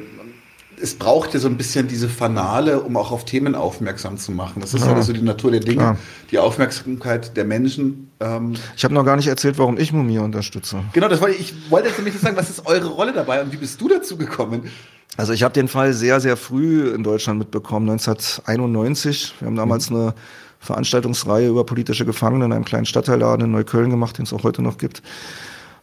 [0.81, 4.61] es braucht ja so ein bisschen diese Fanale, um auch auf Themen aufmerksam zu machen.
[4.61, 5.97] Das ist ja, ja so die Natur der Dinge, ja.
[6.31, 8.11] die Aufmerksamkeit der Menschen.
[8.19, 10.83] Ähm ich habe noch gar nicht erzählt, warum ich Mumia unterstütze.
[10.93, 13.51] Genau, das wollte ich, ich wollte jetzt nämlich sagen, was ist eure Rolle dabei und
[13.53, 14.69] wie bist du dazu gekommen?
[15.17, 19.35] Also ich habe den Fall sehr, sehr früh in Deutschland mitbekommen, 1991.
[19.39, 19.95] Wir haben damals mhm.
[19.95, 20.15] eine
[20.59, 24.61] Veranstaltungsreihe über politische Gefangene in einem kleinen Stadtteilladen in Neukölln gemacht, den es auch heute
[24.61, 25.01] noch gibt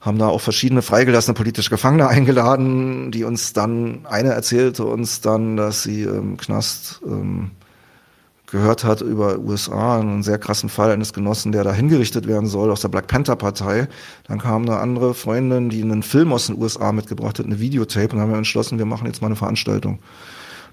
[0.02, 5.56] haben da auch verschiedene freigelassene politische Gefangene eingeladen, die uns dann, eine erzählte uns dann,
[5.56, 7.52] dass sie im Knast ähm,
[8.50, 12.70] gehört hat über USA, einen sehr krassen Fall eines Genossen, der da hingerichtet werden soll
[12.70, 13.88] aus der Black Panther Partei.
[14.28, 18.14] Dann kam eine andere Freundin, die einen Film aus den USA mitgebracht hat, eine Videotape,
[18.14, 20.00] und haben wir entschlossen, wir machen jetzt mal eine Veranstaltung.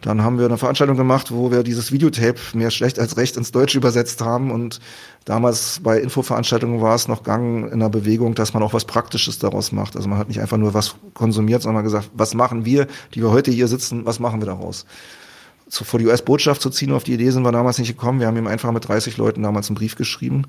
[0.02, 3.52] Dann haben wir eine Veranstaltung gemacht, wo wir dieses Videotape mehr schlecht als recht ins
[3.52, 4.50] Deutsche übersetzt haben.
[4.50, 4.80] Und
[5.26, 9.40] damals bei Infoveranstaltungen war es noch gang in der Bewegung, dass man auch was Praktisches
[9.40, 9.98] daraus macht.
[9.98, 13.32] Also man hat nicht einfach nur was konsumiert, sondern gesagt, was machen wir, die wir
[13.32, 14.86] heute hier sitzen, was machen wir daraus?
[15.68, 18.22] Zu, vor die US-Botschaft zu ziehen, auf die Idee sind wir damals nicht gekommen.
[18.22, 20.46] Wir haben ihm einfach mit 30 Leuten damals einen Brief geschrieben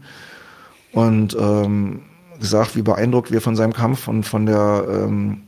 [0.92, 2.02] und ähm,
[2.38, 5.42] gesagt, wie beeindruckt wir von seinem Kampf und von der ähm,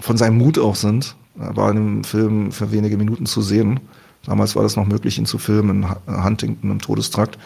[0.00, 3.80] von seinem Mut auch sind er war in dem Film für wenige Minuten zu sehen.
[4.26, 7.38] Damals war das noch möglich, ihn zu filmen in Huntington im Todestrakt.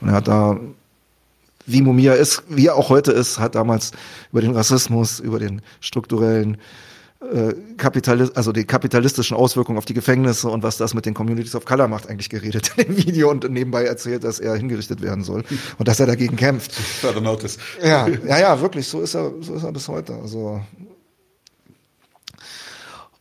[0.00, 0.58] Und er hat da,
[1.64, 3.92] wie Mumia ist, wie er auch heute ist, hat damals
[4.32, 6.58] über den Rassismus, über den strukturellen
[7.20, 11.54] äh, Kapitalist, also die kapitalistischen Auswirkungen auf die Gefängnisse und was das mit den Communities
[11.54, 15.24] of Color macht, eigentlich geredet in dem Video und nebenbei erzählt, dass er hingerichtet werden
[15.24, 15.42] soll
[15.78, 16.72] und dass er dagegen kämpft.
[17.82, 20.14] Ja, ja, ja, wirklich, so ist er, so ist er bis heute.
[20.14, 20.60] Also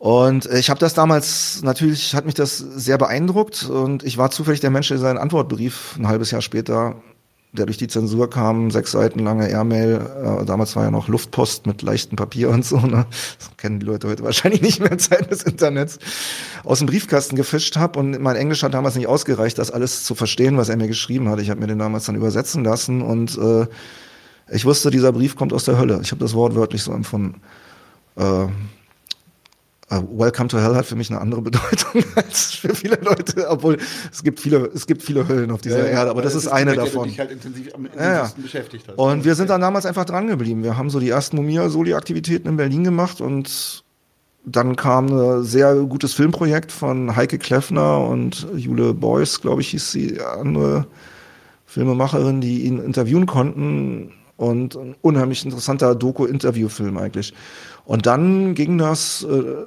[0.05, 4.59] und ich habe das damals, natürlich hat mich das sehr beeindruckt und ich war zufällig
[4.59, 6.97] der Mensch, der seinen Antwortbrief ein halbes Jahr später
[7.53, 11.65] der durch die Zensur kam, sechs Seiten lange Airmail, äh, damals war ja noch Luftpost
[11.65, 13.07] mit leichtem Papier und so, ne?
[13.39, 15.97] das kennen die Leute heute wahrscheinlich nicht mehr in Zeiten des Internets,
[16.63, 20.13] aus dem Briefkasten gefischt habe und mein Englisch hat damals nicht ausgereicht, das alles zu
[20.13, 21.39] verstehen, was er mir geschrieben hat.
[21.39, 23.65] Ich habe mir den damals dann übersetzen lassen und äh,
[24.51, 25.99] ich wusste, dieser Brief kommt aus der Hölle.
[26.03, 27.41] Ich habe das Wort wörtlich so empfunden.
[28.17, 28.49] Äh,
[29.91, 33.77] Uh, Welcome to Hell hat für mich eine andere Bedeutung als für viele Leute, obwohl
[34.11, 36.51] es gibt viele, es gibt viele Höllen auf dieser ja, Erde, aber das ist, ist
[36.51, 37.07] eine davon.
[37.07, 38.31] Dich halt intensiv am ja, ja.
[38.35, 38.97] beschäftigt hast.
[38.97, 40.63] Und wir sind dann damals einfach dran geblieben.
[40.63, 43.83] Wir haben so die ersten Mumia-Soli-Aktivitäten in Berlin gemacht und
[44.43, 49.91] dann kam ein sehr gutes Filmprojekt von Heike Kleffner und Jule Beuys, glaube ich, hieß
[49.91, 50.87] sie, andere
[51.67, 57.33] Filmemacherin, die ihn interviewen konnten und ein unheimlich interessanter Doku-Interviewfilm eigentlich.
[57.85, 59.65] Und dann ging das äh,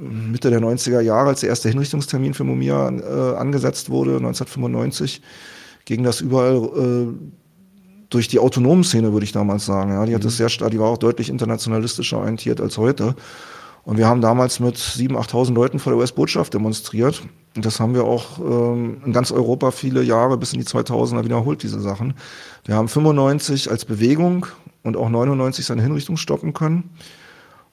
[0.00, 5.20] Mitte der 90er Jahre, als der erste Hinrichtungstermin für Mumia äh, angesetzt wurde, 1995,
[5.84, 7.06] ging das überall äh,
[8.08, 9.92] durch die autonomen Szene, würde ich damals sagen.
[9.92, 10.30] Ja, die hat mhm.
[10.30, 13.14] sehr stark, die war auch deutlich internationalistischer orientiert als heute.
[13.84, 17.22] Und wir haben damals mit 7.000, 8.000 Leuten vor der US-Botschaft demonstriert.
[17.56, 21.24] Und das haben wir auch ähm, in ganz Europa viele Jahre bis in die 2000er
[21.24, 22.14] wiederholt, diese Sachen.
[22.64, 24.46] Wir haben 95 als Bewegung
[24.82, 26.90] und auch 99 seine Hinrichtung stoppen können.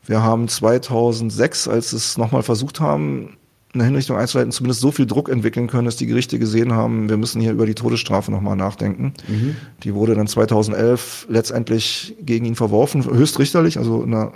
[0.08, 3.38] Wir haben 2006, als es nochmal versucht haben,
[3.74, 7.18] eine Hinrichtung einzuleiten, zumindest so viel Druck entwickeln können, dass die Gerichte gesehen haben, wir
[7.18, 9.14] müssen hier über die Todesstrafe nochmal nachdenken.
[9.28, 9.58] Mhm.
[9.84, 14.32] Die wurde dann 2011 letztendlich gegen ihn verworfen, höchstrichterlich, also in der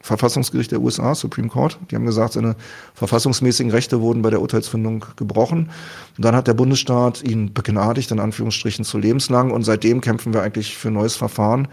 [0.00, 1.78] Verfassungsgericht der USA, Supreme Court.
[1.90, 2.56] Die haben gesagt, seine
[2.94, 5.70] verfassungsmäßigen Rechte wurden bei der Urteilsfindung gebrochen.
[6.16, 9.52] Und dann hat der Bundesstaat ihn begnadigt, in Anführungsstrichen, zu lebenslang.
[9.52, 11.68] Und seitdem kämpfen wir eigentlich für ein neues Verfahren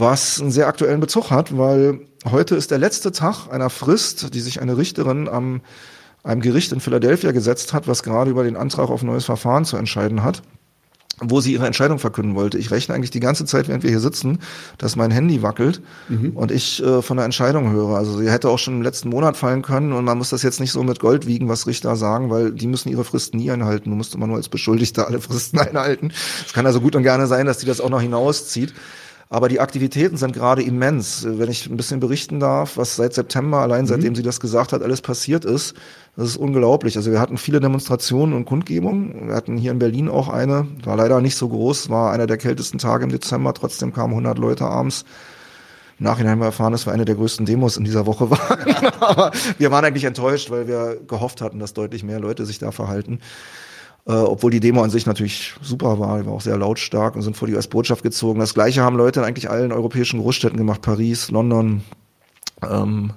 [0.00, 4.40] was einen sehr aktuellen Bezug hat, weil heute ist der letzte Tag einer Frist, die
[4.40, 5.62] sich eine Richterin am
[6.22, 9.76] einem Gericht in Philadelphia gesetzt hat, was gerade über den Antrag auf neues Verfahren zu
[9.76, 10.42] entscheiden hat,
[11.18, 12.58] wo sie ihre Entscheidung verkünden wollte.
[12.58, 14.38] Ich rechne eigentlich die ganze Zeit, während wir hier sitzen,
[14.78, 16.32] dass mein Handy wackelt mhm.
[16.34, 17.96] und ich äh, von der Entscheidung höre.
[17.96, 20.60] Also sie hätte auch schon im letzten Monat fallen können und man muss das jetzt
[20.60, 23.90] nicht so mit Gold wiegen, was Richter sagen, weil die müssen ihre Fristen nie einhalten.
[23.90, 26.12] Du musst immer nur als Beschuldigter alle Fristen einhalten.
[26.46, 28.74] Es kann also gut und gerne sein, dass die das auch noch hinauszieht.
[29.32, 31.24] Aber die Aktivitäten sind gerade immens.
[31.24, 33.86] Wenn ich ein bisschen berichten darf, was seit September, allein mhm.
[33.86, 35.76] seitdem sie das gesagt hat, alles passiert ist,
[36.16, 36.96] das ist unglaublich.
[36.96, 39.28] Also wir hatten viele Demonstrationen und Kundgebungen.
[39.28, 42.38] Wir hatten hier in Berlin auch eine, war leider nicht so groß, war einer der
[42.38, 43.54] kältesten Tage im Dezember.
[43.54, 45.04] Trotzdem kamen 100 Leute abends.
[46.00, 48.92] Im Nachhinein haben wir erfahren, dass wir eine der größten Demos in dieser Woche waren.
[49.00, 52.72] Aber wir waren eigentlich enttäuscht, weil wir gehofft hatten, dass deutlich mehr Leute sich da
[52.72, 53.20] verhalten.
[54.06, 57.22] Äh, obwohl die Demo an sich natürlich super war, die war auch sehr lautstark und
[57.22, 58.40] sind vor die US-Botschaft gezogen.
[58.40, 61.82] Das gleiche haben Leute in eigentlich allen europäischen Großstädten gemacht, Paris, London,
[62.62, 63.12] ähm,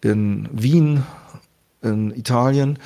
[0.00, 1.04] in Wien,
[1.82, 2.78] in Italien.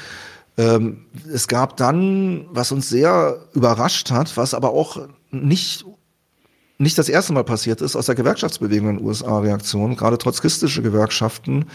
[0.56, 5.85] Ähm, es gab dann, was uns sehr überrascht hat, was aber auch nicht
[6.80, 10.80] nicht das erste Mal passiert ist, aus der Gewerkschaftsbewegung in den USA Reaktion, gerade trotzkistische
[10.80, 11.66] Gewerkschaften,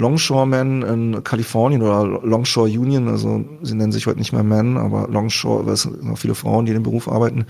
[0.00, 5.06] Longshoremen in Kalifornien oder Longshore Union, also sie nennen sich heute nicht mehr Men, aber
[5.08, 7.46] Longshore, weil es sind noch viele Frauen, die in dem Beruf arbeiten.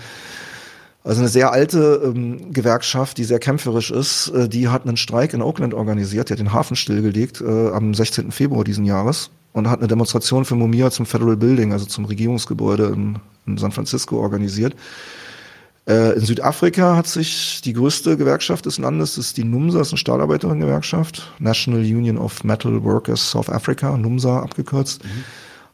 [1.02, 5.32] Also eine sehr alte ähm, Gewerkschaft, die sehr kämpferisch ist, äh, die hat einen Streik
[5.32, 8.32] in Oakland organisiert, die hat den Hafen stillgelegt äh, am 16.
[8.32, 12.92] Februar diesen Jahres und hat eine Demonstration für Mumia zum Federal Building, also zum Regierungsgebäude
[12.94, 14.74] in, in San Francisco organisiert.
[15.86, 19.88] Äh, in Südafrika hat sich die größte Gewerkschaft des Landes, das ist die NUMSA, das
[19.88, 25.24] ist eine Stahlarbeiterinnengewerkschaft, National Union of Metal Workers South Africa, NUMSA abgekürzt, mhm.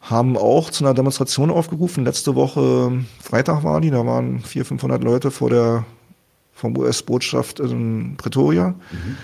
[0.00, 2.04] haben auch zu einer Demonstration aufgerufen.
[2.04, 5.84] Letzte Woche, Freitag war die, da waren 400, 500 Leute vor der
[6.56, 8.68] vom US-Botschaft in Pretoria.
[8.68, 9.16] Mhm.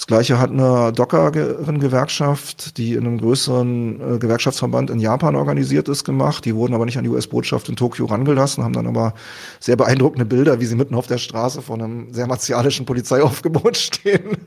[0.00, 6.04] Das gleiche hat eine Dockerin-Gewerkschaft, die in einem größeren äh, Gewerkschaftsverband in Japan organisiert ist,
[6.04, 6.46] gemacht.
[6.46, 9.12] Die wurden aber nicht an die US-Botschaft in Tokio rangelassen, haben dann aber
[9.60, 14.38] sehr beeindruckende Bilder, wie sie mitten auf der Straße vor einem sehr martialischen Polizeiaufgebot stehen,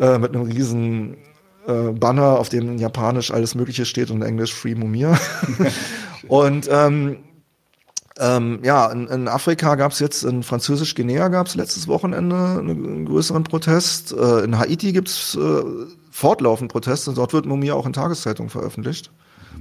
[0.00, 1.16] äh, mit einem riesen
[1.66, 5.18] äh, Banner, auf dem in Japanisch alles Mögliche steht und in Englisch Free Mumia.
[6.28, 7.16] und ähm,
[8.18, 13.06] ähm, ja, in, in Afrika gab es jetzt, in Französisch-Guinea gab es letztes Wochenende einen
[13.06, 14.12] größeren Protest.
[14.12, 15.62] Äh, in Haiti gibt es äh,
[16.10, 17.12] fortlaufend Proteste.
[17.12, 19.10] Dort wird Mumia auch in Tageszeitungen veröffentlicht.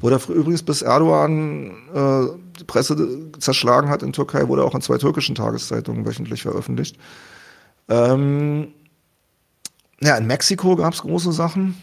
[0.02, 2.28] Wurde übrigens bis Erdogan äh,
[2.60, 6.98] die Presse zerschlagen hat in Türkei, wurde auch in zwei türkischen Tageszeitungen wöchentlich veröffentlicht.
[7.90, 8.68] Ähm,
[10.02, 11.82] ja, in Mexiko gab es große Sachen.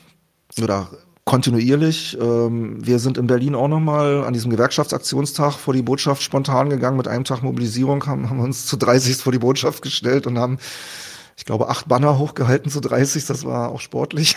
[0.63, 0.89] Oder
[1.31, 2.19] kontinuierlich.
[2.21, 6.97] Ähm, wir sind in Berlin auch nochmal an diesem Gewerkschaftsaktionstag vor die Botschaft spontan gegangen.
[6.97, 10.39] Mit einem Tag Mobilisierung haben, haben wir uns zu 30 vor die Botschaft gestellt und
[10.39, 10.59] haben,
[11.37, 13.27] ich glaube, acht Banner hochgehalten zu 30.
[13.27, 14.37] Das war auch sportlich.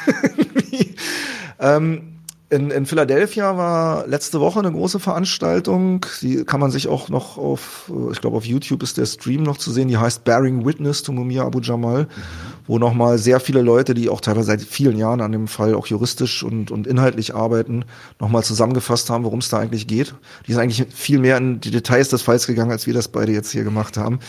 [1.60, 2.14] ähm,
[2.52, 6.06] in, in Philadelphia war letzte Woche eine große Veranstaltung.
[6.22, 9.58] Die kann man sich auch noch auf, ich glaube auf YouTube ist der Stream noch
[9.58, 9.88] zu sehen.
[9.88, 12.53] Die heißt Bearing Witness to Mumia Abu Jamal, mhm.
[12.68, 15.88] Wo nochmal sehr viele Leute, die auch teilweise seit vielen Jahren an dem Fall auch
[15.88, 17.86] juristisch und, und inhaltlich arbeiten,
[18.20, 20.16] nochmal zusammengefasst haben, worum es da eigentlich geht.
[20.48, 23.32] Die sind eigentlich viel mehr in die Details des Falls gegangen, als wir das beide
[23.32, 24.20] jetzt hier gemacht haben.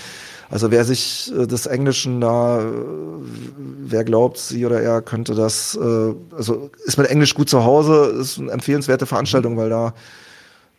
[0.50, 2.64] Also wer sich äh, des Englischen da, äh,
[3.86, 8.16] wer glaubt, sie oder er könnte das, äh, also ist mit Englisch gut zu Hause,
[8.20, 9.94] ist eine empfehlenswerte Veranstaltung, weil da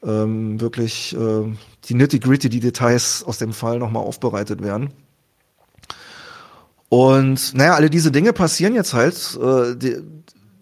[0.04, 1.52] ähm, wirklich äh,
[1.86, 4.92] die nitty-gritty, die Details aus dem Fall nochmal aufbereitet werden.
[6.90, 9.38] Und naja, alle diese Dinge passieren jetzt halt.
[9.42, 9.98] Äh, die,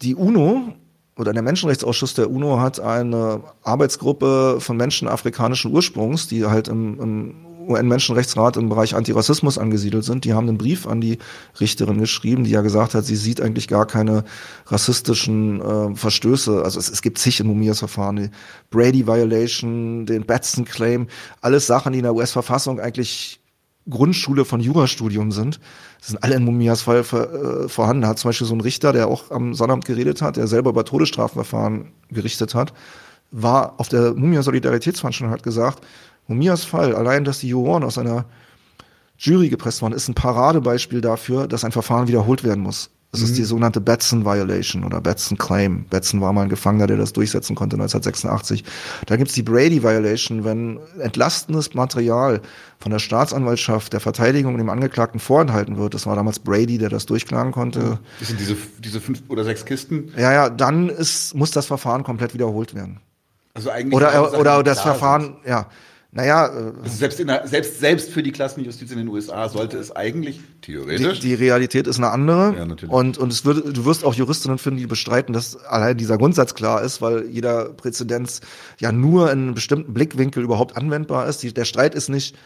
[0.02, 0.74] die UNO
[1.16, 7.00] oder der Menschenrechtsausschuss der UNO hat eine Arbeitsgruppe von Menschen afrikanischen Ursprungs, die halt im,
[7.00, 7.34] im
[7.68, 11.18] UN-Menschenrechtsrat im Bereich Antirassismus angesiedelt sind, die haben einen Brief an die
[11.60, 14.24] Richterin geschrieben, die ja gesagt hat, sie sieht eigentlich gar keine
[14.66, 16.62] rassistischen äh, Verstöße.
[16.62, 18.30] Also es, es gibt zig in Mumias-Verfahren, die
[18.70, 21.08] Brady-Violation, den Batson-Claim,
[21.40, 23.40] alles Sachen, die in der US-Verfassung eigentlich
[23.88, 25.60] Grundschule von Jurastudium sind.
[25.98, 28.02] Das sind alle in Mumias Fall äh, vorhanden.
[28.02, 30.70] Da hat zum Beispiel so ein Richter, der auch am Sonnabend geredet hat, der selber
[30.70, 32.72] über Todesstrafverfahren gerichtet hat,
[33.30, 35.84] war auf der Mumia Solidaritätsveranstaltung und hat gesagt,
[36.26, 38.24] Mumias Fall, allein, dass die Juroren aus einer
[39.18, 42.90] Jury gepresst waren, ist ein Paradebeispiel dafür, dass ein Verfahren wiederholt werden muss.
[43.14, 43.26] Das mhm.
[43.26, 45.84] ist die sogenannte Batson Violation oder Batson Claim.
[45.88, 48.64] Batson war mal ein Gefangener, der das durchsetzen konnte 1986.
[49.06, 52.40] Da gibt's die Brady Violation, wenn entlastendes Material
[52.80, 55.94] von der Staatsanwaltschaft, der Verteidigung und dem Angeklagten vorenthalten wird.
[55.94, 58.00] Das war damals Brady, der das durchklagen konnte.
[58.18, 60.10] Das sind diese, diese fünf oder sechs Kisten?
[60.16, 62.98] Ja, ja, dann ist, muss das Verfahren komplett wiederholt werden.
[63.54, 65.36] Also eigentlich oder, oder das Verfahren, sind.
[65.46, 65.68] ja.
[66.14, 69.78] Naja, äh, also selbst, in der, selbst, selbst für die Klassenjustiz in den USA sollte
[69.78, 71.18] es eigentlich theoretisch.
[71.18, 72.54] Die, die Realität ist eine andere.
[72.56, 72.94] Ja, natürlich.
[72.94, 76.54] Und, und es würde, du wirst auch Juristinnen finden, die bestreiten, dass allein dieser Grundsatz
[76.54, 78.42] klar ist, weil jeder Präzedenz
[78.78, 81.42] ja nur in einem bestimmten Blickwinkel überhaupt anwendbar ist.
[81.42, 82.36] Die, der Streit ist nicht,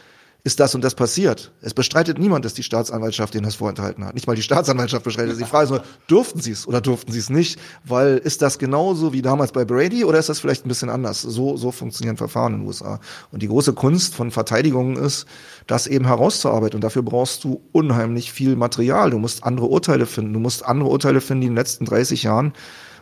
[0.48, 1.52] ist das und das passiert.
[1.60, 4.14] Es bestreitet niemand, dass die Staatsanwaltschaft ihnen das vorenthalten hat.
[4.14, 5.38] Nicht mal die Staatsanwaltschaft bestreitet es.
[5.38, 7.60] Die Frage ist nur, durften sie es oder durften sie es nicht?
[7.84, 11.20] Weil ist das genauso wie damals bei Brady oder ist das vielleicht ein bisschen anders?
[11.20, 12.98] So, so funktionieren Verfahren in den USA.
[13.30, 15.26] Und die große Kunst von Verteidigungen ist,
[15.66, 16.76] das eben herauszuarbeiten.
[16.76, 19.10] Und dafür brauchst du unheimlich viel Material.
[19.10, 20.32] Du musst andere Urteile finden.
[20.32, 22.54] Du musst andere Urteile finden, die in den letzten 30 Jahren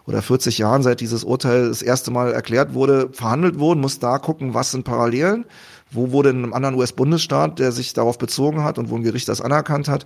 [0.04, 4.18] oder 40 Jahren, seit dieses Urteil das erste Mal erklärt wurde, verhandelt wurden, musst da
[4.18, 5.44] gucken, was sind Parallelen
[5.90, 9.28] wo wurde in einem anderen US-Bundesstaat, der sich darauf bezogen hat und wo ein Gericht
[9.28, 10.04] das anerkannt hat.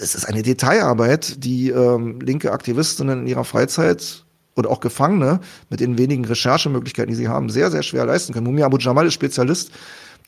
[0.00, 4.24] Es ist eine Detailarbeit, die ähm, linke Aktivistinnen in ihrer Freizeit
[4.54, 5.40] und auch Gefangene
[5.70, 8.46] mit den wenigen Recherchemöglichkeiten, die sie haben, sehr, sehr schwer leisten können.
[8.46, 9.70] Mumia Abu Jamal ist Spezialist,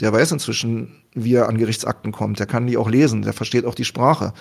[0.01, 2.39] der weiß inzwischen, wie er an Gerichtsakten kommt.
[2.39, 4.33] Der kann die auch lesen, der versteht auch die Sprache.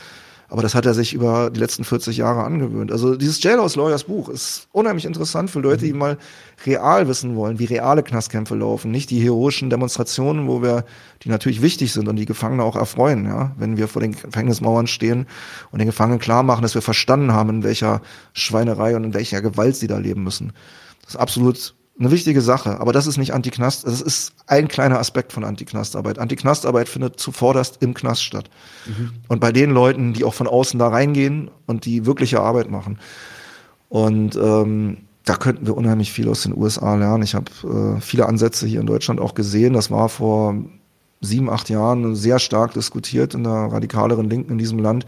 [0.47, 2.91] Aber das hat er sich über die letzten 40 Jahre angewöhnt.
[2.91, 6.17] Also dieses Jailhouse Lawyers Buch ist unheimlich interessant für Leute, die mal
[6.65, 8.91] real wissen wollen, wie reale Knastkämpfe laufen.
[8.91, 10.85] Nicht die heroischen Demonstrationen, wo wir,
[11.23, 13.55] die natürlich wichtig sind und die Gefangene auch erfreuen, ja.
[13.57, 15.26] Wenn wir vor den Gefängnismauern stehen
[15.72, 18.01] und den Gefangenen klar machen, dass wir verstanden haben, in welcher
[18.34, 20.53] Schweinerei und in welcher Gewalt sie da leben müssen.
[21.01, 24.99] Das ist absolut eine wichtige Sache, aber das ist nicht Antiknast, das ist ein kleiner
[24.99, 26.19] Aspekt von Antiknastarbeit.
[26.19, 28.49] Antiknastarbeit findet zuvorderst im Knast statt.
[28.85, 29.11] Mhm.
[29.30, 32.99] Und bei den Leuten, die auch von außen da reingehen und die wirkliche Arbeit machen.
[33.88, 37.23] Und ähm, da könnten wir unheimlich viel aus den USA lernen.
[37.23, 39.73] Ich habe äh, viele Ansätze hier in Deutschland auch gesehen.
[39.73, 40.55] Das war vor
[41.22, 45.05] sieben, acht Jahren sehr stark diskutiert in der radikaleren Linken in diesem Land.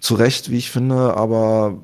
[0.00, 1.78] Zu Recht, wie ich finde, aber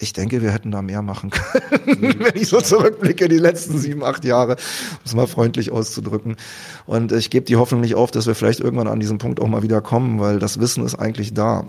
[0.00, 1.30] ich denke, wir hätten da mehr machen
[1.84, 6.36] können, wenn ich so zurückblicke, die letzten sieben, acht Jahre, um es mal freundlich auszudrücken.
[6.86, 9.46] Und ich gebe die Hoffnung nicht auf, dass wir vielleicht irgendwann an diesem Punkt auch
[9.46, 11.66] mal wieder kommen, weil das Wissen ist eigentlich da.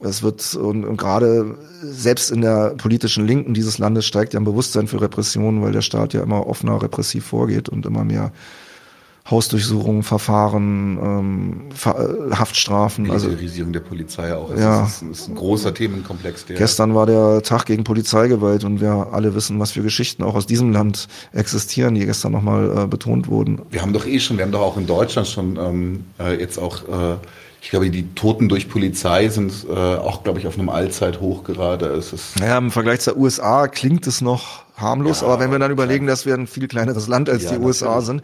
[0.00, 4.44] Es wird, und, und gerade selbst in der politischen Linken dieses Landes steigt ja ein
[4.44, 8.32] Bewusstsein für Repressionen, weil der Staat ja immer offener repressiv vorgeht und immer mehr
[9.30, 13.04] Hausdurchsuchungen, Verfahren, ähm, Ver äh, Haftstrafen.
[13.04, 14.50] Militarisierung also, der Polizei auch.
[14.50, 14.84] Es ja.
[14.84, 16.46] ist, ist, ein großer Themenkomplex.
[16.46, 20.34] Der Gestern war der Tag gegen Polizeigewalt und wir alle wissen, was für Geschichten auch
[20.34, 23.60] aus diesem Land existieren, die gestern nochmal äh, betont wurden.
[23.70, 26.58] Wir haben doch eh schon, wir haben doch auch in Deutschland schon ähm, äh, jetzt
[26.58, 27.16] auch äh,
[27.60, 31.86] ich glaube, die Toten durch Polizei sind äh, auch, glaube ich, auf einem Allzeithoch gerade.
[31.86, 35.58] Es ist naja, im Vergleich zur USA klingt es noch harmlos, ja, aber wenn wir
[35.58, 38.22] dann überlegen, dass wir ein viel kleineres Land als ja, die USA sind,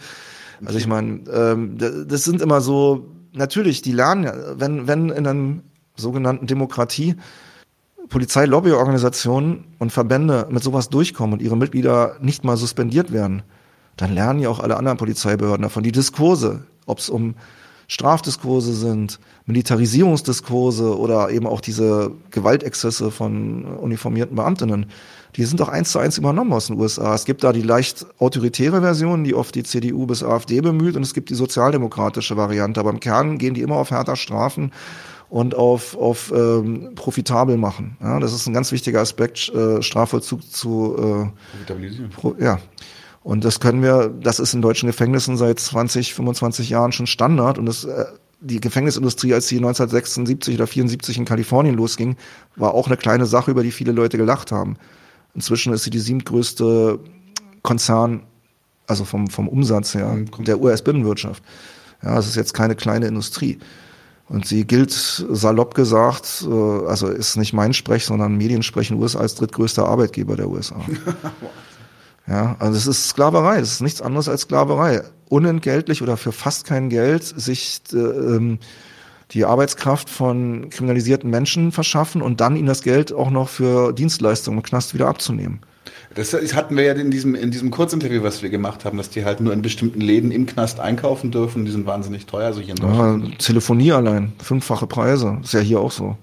[0.64, 5.62] also ich meine, ähm, das sind immer so, natürlich, die lernen, wenn, wenn in einem
[5.96, 7.16] sogenannten Demokratie
[8.08, 13.42] Polizeilobbyorganisationen und Verbände mit sowas durchkommen und ihre Mitglieder nicht mal suspendiert werden,
[13.96, 15.82] dann lernen ja auch alle anderen Polizeibehörden davon.
[15.82, 17.34] Die Diskurse, ob es um
[17.86, 24.86] Strafdiskurse sind, Militarisierungsdiskurse oder eben auch diese Gewaltexzesse von uniformierten Beamtinnen,
[25.36, 27.14] die sind doch eins zu eins übernommen aus den USA.
[27.14, 31.02] Es gibt da die leicht autoritäre Version, die oft die CDU bis AfD bemüht, und
[31.02, 32.80] es gibt die sozialdemokratische Variante.
[32.80, 34.72] Aber im Kern gehen die immer auf härter Strafen
[35.28, 37.96] und auf, auf ähm, profitabel machen.
[38.00, 41.32] Ja, das ist ein ganz wichtiger Aspekt, äh, Strafvollzug zu
[41.66, 42.58] äh, pro, ja.
[43.24, 47.58] Und das können wir, das ist in deutschen Gefängnissen seit 20, 25 Jahren schon Standard
[47.58, 48.04] und das äh,
[48.40, 52.16] die Gefängnisindustrie, als sie 1976 oder 74 in Kalifornien losging,
[52.56, 54.76] war auch eine kleine Sache, über die viele Leute gelacht haben.
[55.34, 56.98] Inzwischen ist sie die siebtgrößte
[57.62, 58.22] Konzern,
[58.86, 61.42] also vom, vom Umsatz her, der US-Binnenwirtschaft.
[62.02, 63.58] Ja, es ist jetzt keine kleine Industrie.
[64.28, 69.02] Und sie gilt salopp gesagt, äh, also ist nicht mein Sprech, sondern Mediensprech in den
[69.02, 70.80] USA als drittgrößter Arbeitgeber der USA.
[72.26, 75.02] ja, also es ist Sklaverei, es ist nichts anderes als Sklaverei.
[75.28, 78.58] Unentgeltlich oder für fast kein Geld sich äh, ähm,
[79.32, 84.58] die Arbeitskraft von kriminalisierten Menschen verschaffen und dann ihnen das Geld auch noch für Dienstleistungen
[84.58, 85.60] im Knast wieder abzunehmen.
[86.14, 89.24] Das hatten wir ja in diesem, in diesem Kurzinterview, was wir gemacht haben, dass die
[89.24, 91.64] halt nur in bestimmten Läden im Knast einkaufen dürfen.
[91.64, 93.28] Die sind wahnsinnig teuer, also hier in Deutschland.
[93.28, 95.38] Ja, Telefonie allein, fünffache Preise.
[95.42, 96.16] Ist ja hier auch so.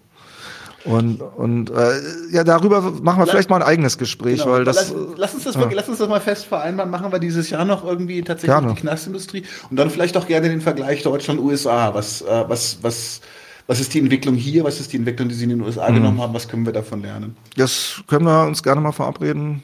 [0.83, 1.91] Und, und äh,
[2.31, 4.53] ja, darüber machen wir vielleicht mal ein eigenes Gespräch, genau.
[4.53, 4.91] weil das.
[4.91, 5.69] Lass, lass uns das ja.
[5.71, 6.89] lass uns das mal fest vereinbaren.
[6.89, 8.73] Machen wir dieses Jahr noch irgendwie tatsächlich gerne.
[8.73, 11.93] die Knastindustrie und dann vielleicht auch gerne den Vergleich Deutschland-USA.
[11.93, 13.21] Was, äh, was, was,
[13.67, 14.63] was ist die Entwicklung hier?
[14.63, 15.95] Was ist die Entwicklung, die Sie in den USA mhm.
[15.95, 16.33] genommen haben?
[16.33, 17.37] Was können wir davon lernen?
[17.57, 19.63] Das können wir uns gerne mal verabreden.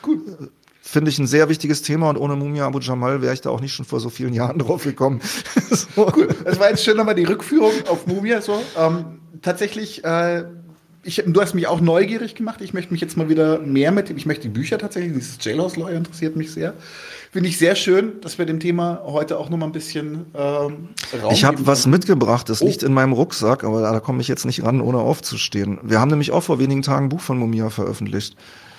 [0.00, 0.20] Gut
[0.92, 3.60] finde ich ein sehr wichtiges Thema und ohne Mumia Abu Jamal wäre ich da auch
[3.60, 5.20] nicht schon vor so vielen Jahren drauf gekommen.
[5.70, 6.12] so.
[6.14, 6.28] Cool.
[6.44, 8.42] Das war jetzt schön nochmal die Rückführung auf Mumia.
[8.42, 8.60] So.
[8.76, 10.44] Ähm, tatsächlich, äh,
[11.04, 12.60] ich, du hast mich auch neugierig gemacht.
[12.60, 15.44] Ich möchte mich jetzt mal wieder mehr mit dem, ich möchte die Bücher tatsächlich, dieses
[15.44, 16.74] Jailhouse Lawyer interessiert mich sehr.
[17.32, 20.90] Finde ich sehr schön, dass wir dem Thema heute auch nochmal ein bisschen ähm,
[21.22, 22.66] Raum Ich habe was mitgebracht, das oh.
[22.66, 25.78] liegt in meinem Rucksack, aber da komme ich jetzt nicht ran, ohne aufzustehen.
[25.82, 28.36] Wir haben nämlich auch vor wenigen Tagen ein Buch von Mumia veröffentlicht.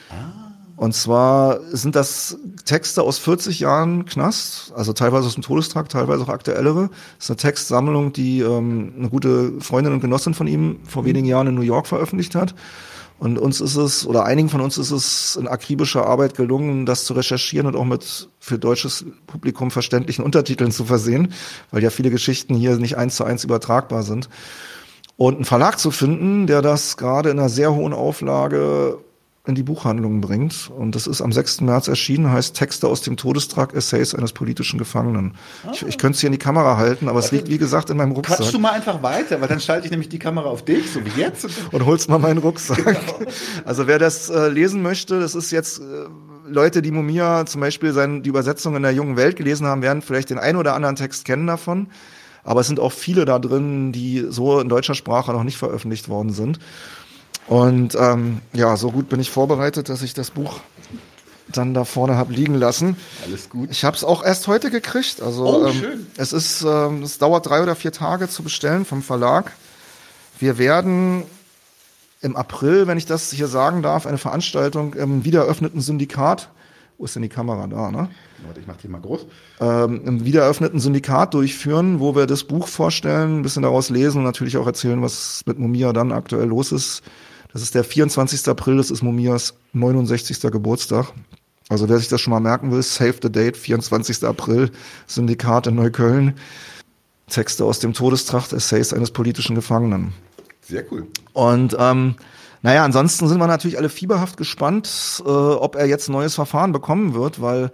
[0.10, 0.53] Ah.
[0.84, 6.24] Und zwar sind das Texte aus 40 Jahren Knast, also teilweise aus dem Todestrakt, teilweise
[6.24, 6.90] auch aktuellere.
[7.16, 11.08] Das ist eine Textsammlung, die ähm, eine gute Freundin und Genossin von ihm vor mhm.
[11.08, 12.54] wenigen Jahren in New York veröffentlicht hat.
[13.18, 17.06] Und uns ist es, oder einigen von uns ist es in akribischer Arbeit gelungen, das
[17.06, 21.32] zu recherchieren und auch mit für deutsches Publikum verständlichen Untertiteln zu versehen,
[21.72, 24.28] weil ja viele Geschichten hier nicht eins zu eins übertragbar sind.
[25.16, 28.98] Und einen Verlag zu finden, der das gerade in einer sehr hohen Auflage
[29.46, 30.70] in die Buchhandlungen bringt.
[30.70, 31.62] Und das ist am 6.
[31.62, 35.36] März erschienen, heißt Texte aus dem Todestrag, Essays eines politischen Gefangenen.
[35.66, 35.72] Ah.
[35.74, 37.90] Ich, ich könnte es hier in die Kamera halten, aber Warte, es liegt, wie gesagt,
[37.90, 38.38] in meinem Rucksack.
[38.38, 41.02] Quatsch du mal einfach weiter, weil dann schalte ich nämlich die Kamera auf dich, so
[41.06, 41.46] wie jetzt.
[41.72, 42.84] Und holst mal meinen Rucksack.
[42.86, 43.32] Genau.
[43.66, 45.80] Also wer das äh, lesen möchte, das ist jetzt...
[45.80, 46.06] Äh,
[46.46, 50.02] Leute, die Mumia zum Beispiel sein, die Übersetzung in der jungen Welt gelesen haben, werden
[50.02, 51.88] vielleicht den einen oder anderen Text kennen davon.
[52.44, 56.10] Aber es sind auch viele da drin, die so in deutscher Sprache noch nicht veröffentlicht
[56.10, 56.60] worden sind.
[57.48, 60.60] Und ähm, ja, so gut bin ich vorbereitet, dass ich das Buch
[61.52, 62.98] dann da vorne habe liegen lassen.
[63.26, 63.70] Alles gut.
[63.72, 65.22] Ich habe es auch erst heute gekriegt.
[65.22, 66.08] Also oh, ähm, schön.
[66.18, 69.52] es ist, ähm, es dauert drei oder vier Tage zu bestellen vom Verlag.
[70.40, 71.24] Wir werden
[72.22, 76.50] im April, wenn ich das hier sagen darf, eine Veranstaltung im wiedereröffneten Syndikat.
[76.98, 78.10] Wo ist denn die Kamera da, ne?
[78.46, 79.26] Warte, ich mach die mal groß.
[79.60, 84.24] Ähm, Im wiedereröffneten Syndikat durchführen, wo wir das Buch vorstellen, ein bisschen daraus lesen und
[84.24, 87.04] natürlich auch erzählen, was mit Mumia dann aktuell los ist
[87.54, 88.48] das ist der 24.
[88.48, 90.52] April, das ist Momias 69.
[90.52, 91.14] Geburtstag.
[91.70, 94.24] Also wer sich das schon mal merken will, save the date, 24.
[94.26, 94.72] April,
[95.08, 96.36] Syndikat in Neukölln.
[97.28, 100.14] Texte aus dem Todestracht, Essays eines politischen Gefangenen.
[100.62, 101.08] Sehr cool.
[101.32, 102.16] Und ähm,
[102.62, 106.72] naja, ansonsten sind wir natürlich alle fieberhaft gespannt, äh, ob er jetzt ein neues Verfahren
[106.72, 107.72] bekommen wird, weil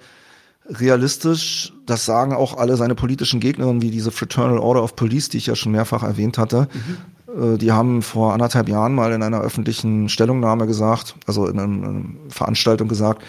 [0.66, 5.38] realistisch, das sagen auch alle seine politischen Gegnerinnen, wie diese Fraternal Order of Police, die
[5.38, 6.98] ich ja schon mehrfach erwähnt hatte, mhm.
[7.38, 12.02] Äh, die haben vor anderthalb Jahren mal in einer öffentlichen Stellungnahme gesagt, also in einer
[12.30, 13.24] Veranstaltung gesagt,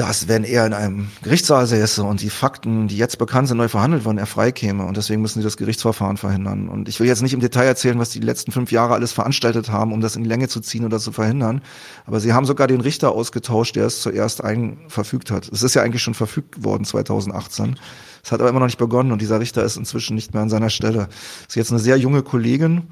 [0.00, 3.68] dass wenn er in einem Gerichtssaal säße und die Fakten, die jetzt bekannt sind, neu
[3.68, 4.86] verhandelt worden, er freikäme.
[4.86, 6.70] Und deswegen müssen sie das Gerichtsverfahren verhindern.
[6.70, 9.70] Und ich will jetzt nicht im Detail erzählen, was die letzten fünf Jahre alles veranstaltet
[9.70, 11.60] haben, um das in die Länge zu ziehen oder zu verhindern.
[12.06, 15.50] Aber sie haben sogar den Richter ausgetauscht, der es zuerst einverfügt hat.
[15.52, 17.78] Es ist ja eigentlich schon verfügt worden 2018.
[18.24, 20.48] Es hat aber immer noch nicht begonnen und dieser Richter ist inzwischen nicht mehr an
[20.48, 21.08] seiner Stelle.
[21.42, 22.84] Es ist jetzt eine sehr junge Kollegin,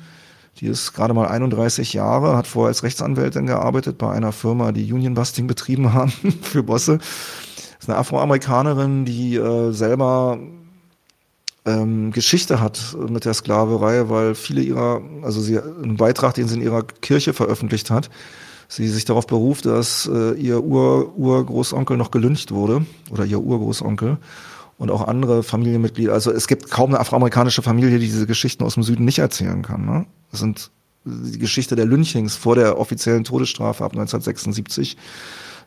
[0.60, 4.93] die ist gerade mal 31 Jahre, hat vorher als Rechtsanwältin gearbeitet bei einer Firma, die
[4.93, 6.12] Union Busting betrieben haben
[6.43, 6.98] für Bosse.
[7.78, 10.39] Ist eine Afroamerikanerin, die äh, selber
[11.64, 16.56] ähm, Geschichte hat mit der Sklaverei, weil viele ihrer, also sie einen Beitrag, den sie
[16.56, 18.10] in ihrer Kirche veröffentlicht hat,
[18.68, 24.18] sie sich darauf beruft, dass äh, ihr Ur Urgroßonkel noch gelyncht wurde oder ihr Urgroßonkel
[24.78, 26.12] und auch andere Familienmitglieder.
[26.12, 29.62] Also es gibt kaum eine afroamerikanische Familie, die diese Geschichten aus dem Süden nicht erzählen
[29.62, 29.84] kann.
[29.84, 30.06] Ne?
[30.30, 30.70] Das sind
[31.05, 34.96] die Geschichte der Lynchings vor der offiziellen Todesstrafe ab 1976.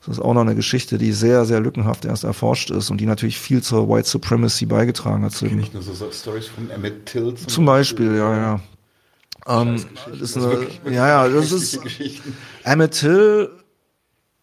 [0.06, 3.06] Das ist auch noch eine Geschichte, die sehr, sehr lückenhaft erst erforscht ist und die
[3.06, 5.38] natürlich viel zur White Supremacy beigetragen hat.
[5.38, 8.62] Kenne ich nur so Stories von Emmett Till zum, zum Beispiel, Beispiel, ja, ja.
[9.62, 11.80] Ähm, das ist eine, ja, ja, das ist
[12.64, 13.50] Emmett Till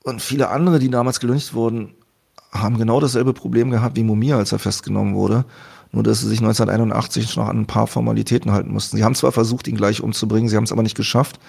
[0.04, 1.94] und viele andere, die damals gelyncht wurden,
[2.52, 5.44] haben genau dasselbe Problem gehabt wie Mumia, als er festgenommen wurde.
[5.92, 8.96] Nur, dass sie sich 1981 noch an ein paar Formalitäten halten mussten.
[8.96, 11.40] Sie haben zwar versucht, ihn gleich umzubringen, sie haben es aber nicht geschafft.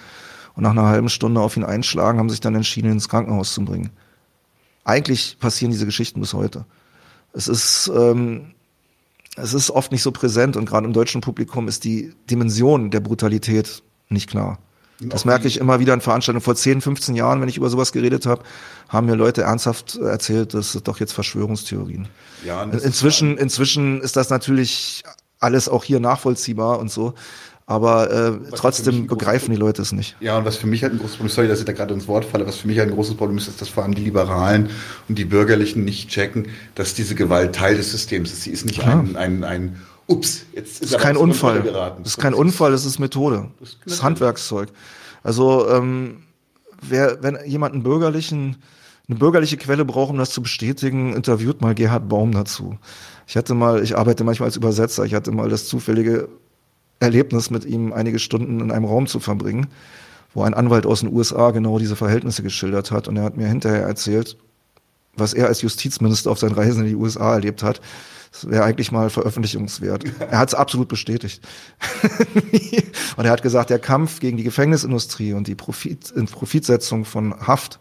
[0.54, 3.52] Und nach einer halben Stunde auf ihn einschlagen, haben sich dann entschieden, ihn ins Krankenhaus
[3.52, 3.90] zu bringen.
[4.84, 6.64] Eigentlich passieren diese Geschichten bis heute.
[7.32, 8.54] Es ist, ähm,
[9.36, 13.00] es ist oft nicht so präsent und gerade im deutschen Publikum ist die Dimension der
[13.00, 14.58] Brutalität nicht klar.
[15.00, 16.42] Das merke ich immer wieder in Veranstaltungen.
[16.42, 18.42] Vor 10, 15 Jahren, wenn ich über sowas geredet habe,
[18.88, 22.08] haben mir Leute ernsthaft erzählt, das sind doch jetzt Verschwörungstheorien.
[22.44, 25.02] Ja, inzwischen, ist inzwischen ist das natürlich
[25.38, 27.14] alles auch hier nachvollziehbar und so.
[27.70, 30.16] Aber äh, trotzdem begreifen die Leute es nicht.
[30.18, 32.08] Ja, und was für mich halt ein großes Problem, sorry, dass ich da gerade ins
[32.08, 34.02] Wort falle, was für mich halt ein großes Problem ist, ist, dass vor allem die
[34.02, 34.70] Liberalen
[35.08, 38.42] und die Bürgerlichen nicht checken, dass diese Gewalt Teil des Systems ist.
[38.42, 39.76] Sie ist nicht ein, ein, ein
[40.10, 41.62] ups, jetzt ist, ist kein Unfall.
[41.62, 42.02] Geraten.
[42.02, 43.50] Das ist kein Unfall, das ist Methode.
[43.60, 44.68] Das ist, das ist Handwerkszeug.
[45.22, 46.22] Also ähm,
[46.82, 48.56] wer, wenn jemand einen bürgerlichen,
[49.08, 52.76] eine bürgerliche Quelle braucht, um das zu bestätigen, interviewt mal Gerhard Baum dazu.
[53.26, 56.28] Ich hatte mal, ich arbeite manchmal als Übersetzer, ich hatte mal das zufällige
[56.98, 59.68] Erlebnis, mit ihm einige Stunden in einem Raum zu verbringen,
[60.34, 63.46] wo ein Anwalt aus den USA genau diese Verhältnisse geschildert hat und er hat mir
[63.46, 64.36] hinterher erzählt,
[65.16, 67.80] was er als Justizminister auf seinen Reisen in die USA erlebt hat.
[68.32, 70.04] Das wäre eigentlich mal veröffentlichungswert.
[70.20, 71.42] Er hat es absolut bestätigt.
[73.16, 77.80] und er hat gesagt, der Kampf gegen die Gefängnisindustrie und die Profit, Profitsetzung von Haft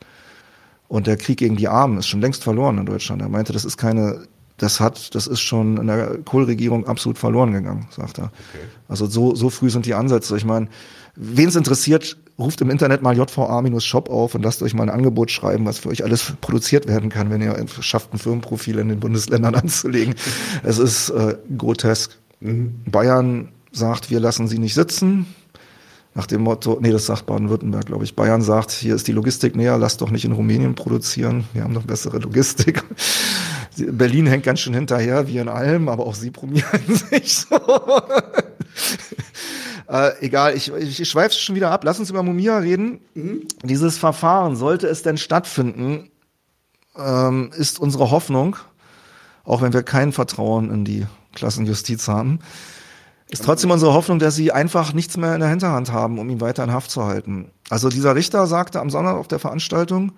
[0.87, 3.21] und der Krieg gegen die Armen ist schon längst verloren in Deutschland.
[3.21, 4.27] Er meinte, das ist keine,
[4.57, 8.25] das hat, das ist schon in der Kohlregierung absolut verloren gegangen, sagt er.
[8.25, 8.65] Okay.
[8.87, 10.35] Also so, so früh sind die Ansätze.
[10.35, 10.67] Ich meine,
[11.15, 15.29] wen es interessiert, ruft im Internet mal JVA-Shop auf und lasst euch mal ein Angebot
[15.29, 18.99] schreiben, was für euch alles produziert werden kann, wenn ihr schafft, ein Firmenprofil in den
[18.99, 20.15] Bundesländern anzulegen.
[20.63, 22.17] es ist äh, grotesk.
[22.39, 22.81] Mhm.
[22.85, 25.27] Bayern sagt, wir lassen sie nicht sitzen.
[26.15, 28.15] Nach dem Motto, nee, das sagt Baden-Württemberg, glaube ich.
[28.15, 31.45] Bayern sagt, hier ist die Logistik näher, lasst doch nicht in Rumänien produzieren.
[31.53, 32.83] Wir haben doch bessere Logistik.
[33.77, 37.57] Berlin hängt ganz schön hinterher, wie in allem, aber auch sie probieren sich so.
[39.89, 41.83] Äh, egal, ich, ich, ich schweife schon wieder ab.
[41.83, 43.01] Lass uns über Mumia reden.
[43.15, 43.47] Mhm.
[43.63, 46.11] Dieses Verfahren, sollte es denn stattfinden,
[46.95, 48.55] ähm, ist unsere Hoffnung,
[49.43, 52.39] auch wenn wir kein Vertrauen in die Klassenjustiz haben,
[53.29, 56.41] ist trotzdem unsere Hoffnung, dass sie einfach nichts mehr in der Hinterhand haben, um ihn
[56.41, 57.51] weiter in Haft zu halten.
[57.69, 60.11] Also dieser Richter sagte am Sonntag auf der Veranstaltung,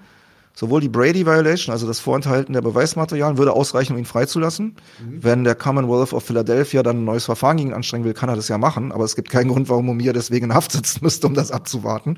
[0.54, 4.76] Sowohl die Brady Violation, also das Vorenthalten der Beweismaterialien, würde ausreichen, um ihn freizulassen.
[5.00, 5.24] Mhm.
[5.24, 8.36] Wenn der Commonwealth of Philadelphia dann ein neues Verfahren gegen ihn anstrengen will, kann er
[8.36, 8.92] das ja machen.
[8.92, 12.18] Aber es gibt keinen Grund, warum Mumia deswegen in Haft sitzen müsste, um das abzuwarten.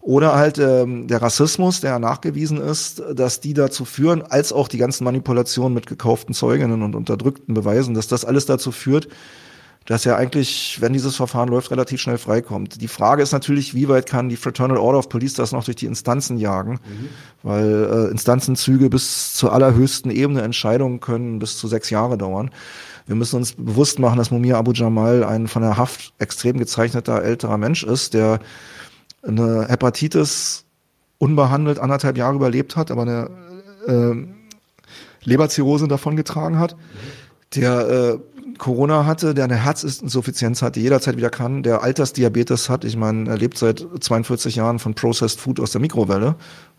[0.00, 4.78] Oder halt ähm, der Rassismus, der nachgewiesen ist, dass die dazu führen, als auch die
[4.78, 9.08] ganzen Manipulationen mit gekauften Zeuginnen und unterdrückten Beweisen, dass das alles dazu führt,
[9.88, 12.82] dass er eigentlich, wenn dieses Verfahren läuft, relativ schnell freikommt.
[12.82, 15.78] Die Frage ist natürlich, wie weit kann die Fraternal Order of Police das noch durch
[15.78, 17.08] die Instanzen jagen, mhm.
[17.42, 22.50] weil äh, Instanzenzüge bis zur allerhöchsten Ebene Entscheidungen können bis zu sechs Jahre dauern.
[23.06, 27.22] Wir müssen uns bewusst machen, dass Mumia Abu Jamal ein von der Haft extrem gezeichneter
[27.22, 28.40] älterer Mensch ist, der
[29.22, 30.66] eine Hepatitis
[31.16, 33.30] unbehandelt anderthalb Jahre überlebt hat, aber eine
[33.86, 34.26] äh,
[35.24, 36.78] Leberzirrhose davon getragen hat, mhm.
[37.54, 38.18] der äh,
[38.58, 43.28] Corona hatte, der eine Herzinsuffizienz hat, die jederzeit wieder kann, der Altersdiabetes hat, ich meine,
[43.30, 46.34] er lebt seit 42 Jahren von Processed Food aus der Mikrowelle.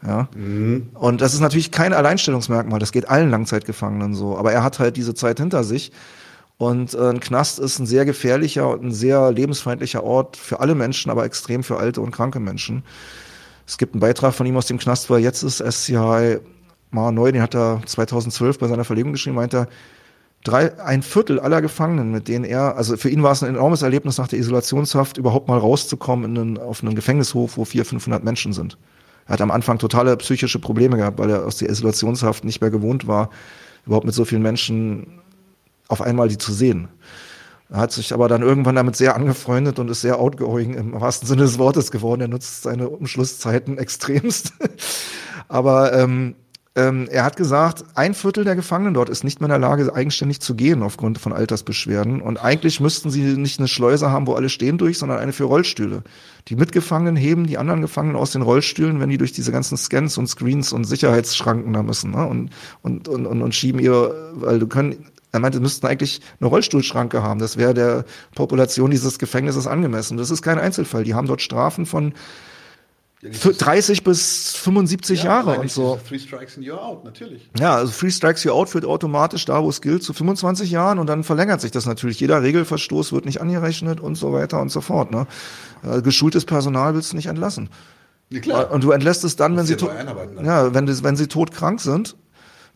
[0.05, 0.27] Ja.
[0.35, 0.89] Mhm.
[0.93, 4.37] Und das ist natürlich kein Alleinstellungsmerkmal, das geht allen Langzeitgefangenen so.
[4.37, 5.91] Aber er hat halt diese Zeit hinter sich.
[6.57, 10.75] Und äh, ein Knast ist ein sehr gefährlicher und ein sehr lebensfeindlicher Ort für alle
[10.75, 12.83] Menschen, aber extrem für alte und kranke Menschen.
[13.65, 16.39] Es gibt einen Beitrag von ihm aus dem Knast, wo er jetzt ist, SCI
[16.91, 19.67] Mara Neu, den hat er 2012 bei seiner Verlegung geschrieben, meint er,
[20.43, 23.81] drei, ein Viertel aller Gefangenen, mit denen er, also für ihn war es ein enormes
[23.81, 28.23] Erlebnis, nach der Isolationshaft überhaupt mal rauszukommen in einen, auf einen Gefängnishof, wo 400, 500
[28.23, 28.77] Menschen sind.
[29.25, 32.71] Er hat am Anfang totale psychische Probleme gehabt, weil er aus der Isolationshaft nicht mehr
[32.71, 33.29] gewohnt war,
[33.85, 35.19] überhaupt mit so vielen Menschen
[35.87, 36.87] auf einmal die zu sehen.
[37.69, 41.27] Er hat sich aber dann irgendwann damit sehr angefreundet und ist sehr outgoing im wahrsten
[41.27, 42.21] Sinne des Wortes geworden.
[42.21, 44.53] Er nutzt seine Umschlusszeiten extremst.
[45.47, 46.35] aber ähm,
[46.79, 49.93] ähm, er hat gesagt, ein Viertel der Gefangenen dort ist nicht mehr in der Lage,
[49.93, 52.21] eigenständig zu gehen aufgrund von Altersbeschwerden.
[52.21, 55.43] Und eigentlich müssten sie nicht eine Schleuse haben, wo alle stehen durch, sondern eine für
[55.43, 56.03] Rollstühle.
[56.47, 60.17] Die Mitgefangenen heben die anderen Gefangenen aus den Rollstühlen, wenn die durch diese ganzen Scans
[60.17, 62.11] und Screens und Sicherheitsschranken da müssen.
[62.11, 62.25] Ne?
[62.25, 62.51] Und,
[62.81, 67.21] und, und, und, und schieben ihre, weil du können, er meinte, müssten eigentlich eine Rollstuhlschranke
[67.21, 67.39] haben.
[67.39, 70.17] Das wäre der Population dieses Gefängnisses angemessen.
[70.17, 71.03] Das ist kein Einzelfall.
[71.03, 72.13] Die haben dort Strafen von
[73.21, 75.99] 30 bis 75 ja, Jahre und so.
[76.07, 77.49] Three Strikes and You're Out, natürlich.
[77.59, 80.99] Ja, also Three Strikes You're Out führt automatisch da, wo es gilt, zu 25 Jahren
[80.99, 82.19] und dann verlängert sich das natürlich.
[82.21, 85.11] Jeder Regelverstoß wird nicht angerechnet und so weiter und so fort.
[85.11, 85.27] Ne?
[85.83, 87.69] Äh, geschultes Personal willst du nicht entlassen.
[88.29, 88.71] Ja, klar.
[88.71, 89.75] Und du entlässt es dann, wenn sie,
[90.43, 92.15] ja, wenn, wenn sie todkrank sind,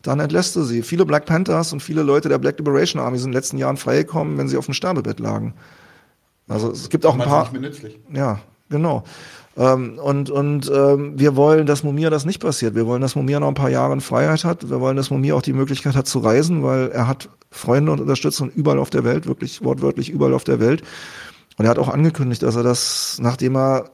[0.02, 0.82] dann entlässt du sie.
[0.84, 3.78] Viele Black Panthers und viele Leute der Black Liberation Army sind in den letzten Jahren
[3.78, 5.54] freigekommen, wenn sie auf dem Sterbebett lagen.
[6.50, 7.44] Also es gibt auch ein paar.
[7.44, 8.00] Nicht mehr nützlich.
[8.12, 8.40] Ja,
[8.70, 9.04] genau.
[9.56, 12.76] Ähm, und und ähm, wir wollen, dass Mumia das nicht passiert.
[12.76, 14.70] Wir wollen, dass Mumia noch ein paar Jahre in Freiheit hat.
[14.70, 18.02] Wir wollen, dass Mumia auch die Möglichkeit hat zu reisen, weil er hat Freunde und
[18.02, 20.82] Unterstützung überall auf der Welt, wirklich wortwörtlich überall auf der Welt.
[21.58, 23.92] Und er hat auch angekündigt, dass er das, nachdem er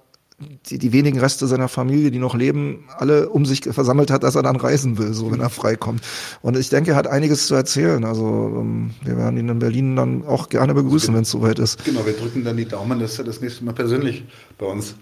[0.69, 4.35] die, die wenigen Reste seiner Familie, die noch leben, alle um sich versammelt hat, dass
[4.35, 6.01] er dann reisen will, so wenn er freikommt.
[6.41, 8.05] Und ich denke, er hat einiges zu erzählen.
[8.05, 11.83] Also ähm, wir werden ihn in Berlin dann auch gerne begrüßen, wenn es soweit ist.
[11.83, 14.23] Genau, wir drücken dann die Daumen, dass er das nächste Mal persönlich
[14.57, 14.95] bei uns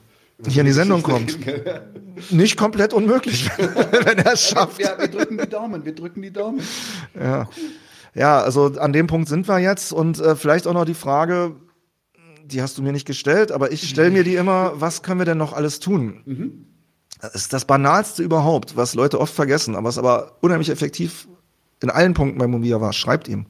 [0.45, 1.37] hier in die Sendung kommt.
[2.31, 4.81] Nicht komplett unmöglich, wenn er es schafft.
[4.81, 6.61] Ja, wir drücken die Daumen, wir drücken die Daumen.
[7.19, 7.47] Ja.
[8.13, 11.55] Ja, also an dem Punkt sind wir jetzt und äh, vielleicht auch noch die Frage,
[12.43, 15.25] die hast du mir nicht gestellt, aber ich stelle mir die immer, was können wir
[15.25, 16.21] denn noch alles tun?
[16.25, 16.65] Mhm.
[17.21, 21.27] Das ist das Banalste überhaupt, was Leute oft vergessen, aber was aber unheimlich effektiv
[21.81, 22.93] in allen Punkten bei Mobia war.
[22.93, 23.47] Schreibt ihm.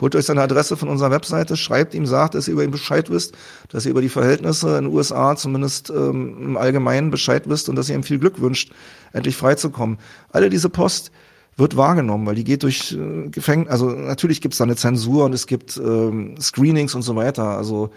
[0.00, 3.10] Holt euch seine Adresse von unserer Webseite, schreibt ihm, sagt, dass ihr über ihn Bescheid
[3.10, 3.34] wisst,
[3.70, 7.76] dass ihr über die Verhältnisse in den USA zumindest ähm, im Allgemeinen Bescheid wisst und
[7.76, 8.72] dass ihr ihm viel Glück wünscht,
[9.12, 9.98] endlich freizukommen.
[10.30, 11.12] Alle diese Post
[11.56, 15.24] wird wahrgenommen, weil die geht durch äh, Gefängnis, also natürlich gibt es da eine Zensur
[15.24, 17.56] und es gibt ähm, Screenings und so weiter.
[17.56, 17.90] Also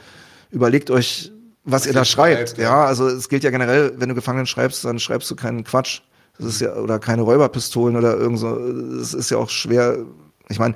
[0.51, 1.31] überlegt euch,
[1.65, 2.49] was, was ihr da schreibt.
[2.49, 2.85] schreibt ja.
[2.85, 6.01] also es gilt ja generell, wenn du Gefangenen schreibst, dann schreibst du keinen Quatsch.
[6.37, 8.57] Das ist ja, oder keine Räuberpistolen oder irgend so.
[8.57, 10.05] Es ist ja auch schwer.
[10.47, 10.73] Ich meine,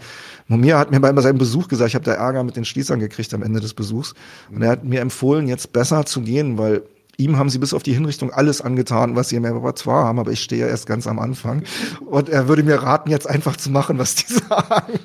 [0.54, 3.34] Mumia hat mir bei seinem Besuch gesagt, ich habe da Ärger mit den Schließern gekriegt
[3.34, 4.14] am Ende des Besuchs.
[4.52, 6.84] Und er hat mir empfohlen, jetzt besser zu gehen, weil
[7.18, 10.32] ihm haben sie bis auf die Hinrichtung alles angetan, was sie im Repertoire haben, aber
[10.32, 11.64] ich stehe ja erst ganz am Anfang.
[12.06, 15.00] Und er würde mir raten, jetzt einfach zu machen, was die sagen.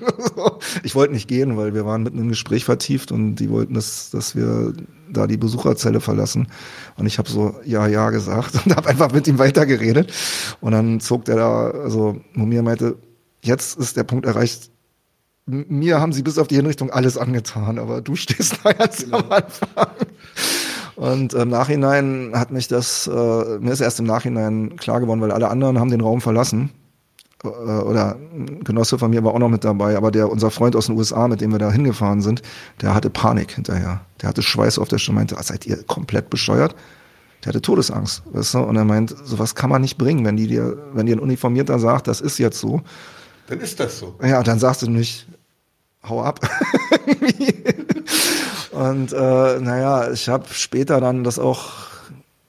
[0.83, 4.11] ich wollte nicht gehen, weil wir waren mitten im Gespräch vertieft und die wollten, dass,
[4.11, 4.75] dass wir
[5.11, 6.49] da die Besucherzelle verlassen.
[6.97, 10.12] Und ich habe so ja, ja gesagt und habe einfach mit ihm weitergeredet.
[10.61, 12.97] Und dann zog der da, also Mumia meinte,
[13.43, 14.70] jetzt ist der Punkt erreicht,
[15.49, 19.19] mir haben sie bis auf die Hinrichtung alles angetan, aber du stehst da jetzt genau.
[19.19, 19.87] am Anfang.
[20.97, 25.31] Und im Nachhinein hat mich das, äh, mir ist erst im Nachhinein klar geworden, weil
[25.31, 26.70] alle anderen haben den Raum verlassen.
[27.45, 30.75] Äh, oder ein Genosse von mir war auch noch mit dabei, aber der, unser Freund
[30.75, 32.43] aus den USA, mit dem wir da hingefahren sind,
[32.81, 34.01] der hatte Panik hinterher.
[34.20, 36.75] Der hatte Schweiß auf der Stirn, meinte, seid ihr komplett bescheuert?
[37.45, 38.59] Der hatte Todesangst, weißt du?
[38.59, 41.79] Und er meint, sowas kann man nicht bringen, wenn die dir, wenn dir ein Uniformierter
[41.79, 42.83] sagt, das ist jetzt so.
[43.47, 44.16] Dann ist das so.
[44.20, 45.29] Ja, dann sagst du nicht,
[46.07, 46.41] hau ab.
[48.73, 51.89] Und äh, naja, ich habe später dann das auch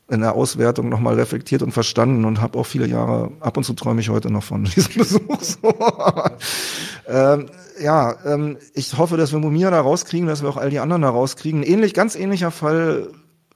[0.09, 3.73] in der Auswertung nochmal reflektiert und verstanden und habe auch viele Jahre, ab und zu
[3.73, 5.41] träume ich heute noch von diesem Besuch.
[5.41, 5.73] So.
[7.07, 7.45] ähm,
[7.81, 11.03] ja, ähm, ich hoffe, dass wir Mumia da rauskriegen, dass wir auch all die anderen
[11.03, 11.63] da rauskriegen.
[11.63, 13.09] Ähnlich, ganz ähnlicher Fall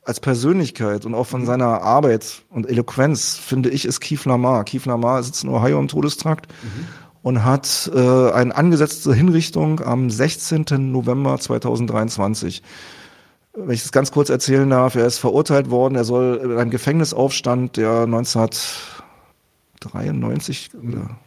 [0.03, 1.45] als Persönlichkeit und auch von mhm.
[1.45, 4.64] seiner Arbeit und Eloquenz, finde ich, ist Keith Lamar.
[4.64, 6.48] Keith Lamar sitzt in Ohio im Todestrakt.
[6.61, 6.88] Mhm
[7.24, 10.66] und hat äh, eine angesetzte Hinrichtung am 16.
[10.91, 12.62] November 2023.
[13.54, 16.70] Wenn ich das ganz kurz erzählen darf, er ist verurteilt worden, er soll in einem
[16.70, 21.18] Gefängnisaufstand, der 1993 oder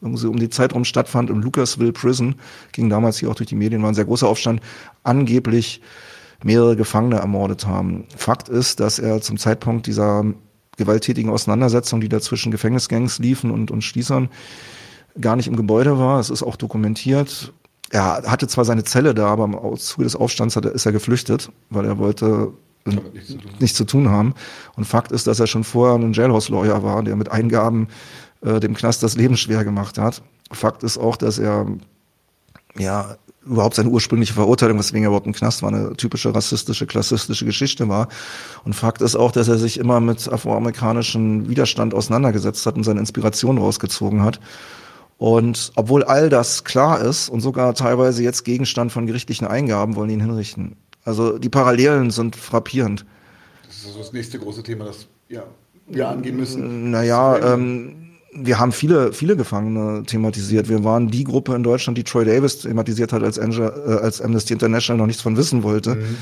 [0.00, 2.36] irgendwie um die Zeit rum stattfand im Lucasville Prison,
[2.72, 4.62] ging damals hier auch durch die Medien, war ein sehr großer Aufstand,
[5.02, 5.82] angeblich
[6.42, 8.06] mehrere Gefangene ermordet haben.
[8.16, 10.24] Fakt ist, dass er zum Zeitpunkt dieser
[10.78, 14.30] gewalttätigen Auseinandersetzung, die da zwischen Gefängnisgangs liefen und, und Schließern,
[15.20, 16.20] gar nicht im Gebäude war.
[16.20, 17.52] Es ist auch dokumentiert.
[17.90, 21.50] Er hatte zwar seine Zelle da, aber im Zuge des Aufstands hat ist er geflüchtet,
[21.70, 22.52] weil er wollte
[22.84, 24.34] nichts zu, nichts zu tun haben.
[24.76, 27.88] Und Fakt ist, dass er schon vorher ein Jailhouse-Lawyer war, der mit Eingaben
[28.42, 30.22] äh, dem Knast das Leben schwer gemacht hat.
[30.52, 31.66] Fakt ist auch, dass er
[32.78, 37.44] ja überhaupt seine ursprüngliche Verurteilung, weswegen er überhaupt im Knast war, eine typische rassistische, klassistische
[37.44, 38.08] Geschichte war.
[38.64, 43.00] Und Fakt ist auch, dass er sich immer mit afroamerikanischem Widerstand auseinandergesetzt hat und seine
[43.00, 44.40] Inspiration rausgezogen hat.
[45.20, 50.08] Und obwohl all das klar ist und sogar teilweise jetzt Gegenstand von gerichtlichen Eingaben, wollen
[50.08, 50.76] ihn hinrichten.
[51.04, 53.04] Also die Parallelen sind frappierend.
[53.66, 55.42] Das ist also das nächste große Thema, das ja,
[55.88, 56.90] wir angehen müssen.
[56.90, 60.70] Naja, ähm, wir haben viele, viele Gefangene thematisiert.
[60.70, 64.22] Wir waren die Gruppe in Deutschland, die Troy Davis thematisiert hat, als, Angel, äh, als
[64.22, 65.96] Amnesty International noch nichts von wissen wollte.
[65.96, 66.16] Mhm.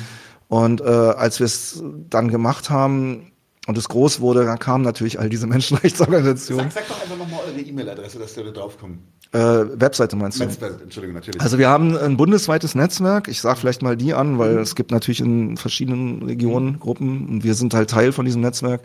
[0.48, 3.30] Und äh, als wir es dann gemacht haben
[3.68, 6.70] und es groß wurde, dann kamen natürlich all diese Menschenrechtsorganisationen.
[6.70, 9.00] Sag, sag doch einfach nochmal eure E-Mail-Adresse, dass wir da draufkommen.
[9.32, 10.46] Äh, Webseite meinst du?
[10.46, 11.38] Netzwerk, Entschuldigung, natürlich.
[11.42, 13.28] Also wir haben ein bundesweites Netzwerk.
[13.28, 14.60] Ich sage vielleicht mal die an, weil mhm.
[14.60, 18.80] es gibt natürlich in verschiedenen Regionen Gruppen und wir sind halt Teil von diesem Netzwerk.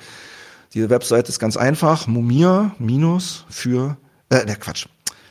[0.73, 2.07] Die Webseite ist ganz einfach.
[2.07, 3.95] Mumia minus für,
[4.30, 4.88] äh, ne Quatsch,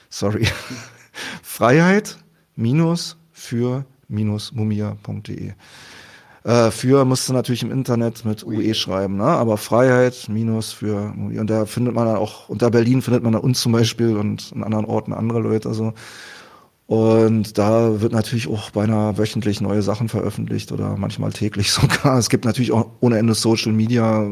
[0.08, 0.46] sorry.
[1.42, 2.16] Freiheit
[2.56, 5.52] minus für minus mumia.de.
[6.44, 9.24] Äh, für musst du natürlich im Internet mit UE schreiben, ne?
[9.24, 11.12] aber Freiheit minus für.
[11.16, 14.52] Und da findet man dann auch, unter Berlin findet man da uns zum Beispiel und
[14.52, 15.68] in anderen Orten andere Leute.
[15.68, 15.94] Also.
[16.86, 22.18] Und da wird natürlich auch beinahe wöchentlich neue Sachen veröffentlicht oder manchmal täglich sogar.
[22.18, 24.26] Es gibt natürlich auch ohne Ende Social Media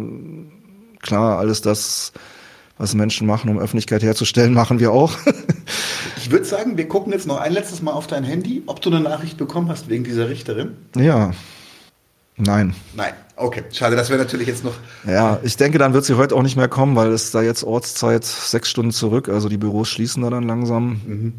[1.00, 2.12] klar, alles das,
[2.76, 5.16] was Menschen machen, um Öffentlichkeit herzustellen, machen wir auch.
[6.16, 8.90] ich würde sagen, wir gucken jetzt noch ein letztes Mal auf dein Handy, ob du
[8.90, 10.76] eine Nachricht bekommen hast wegen dieser Richterin.
[10.96, 11.32] Ja.
[12.40, 12.74] Nein.
[12.94, 13.12] Nein.
[13.36, 14.74] Okay, schade, das wäre natürlich jetzt noch.
[15.06, 17.64] Ja, ich denke, dann wird sie heute auch nicht mehr kommen, weil es da jetzt
[17.64, 21.00] Ortszeit sechs Stunden zurück, also die Büros schließen da dann langsam.
[21.06, 21.32] Mhm.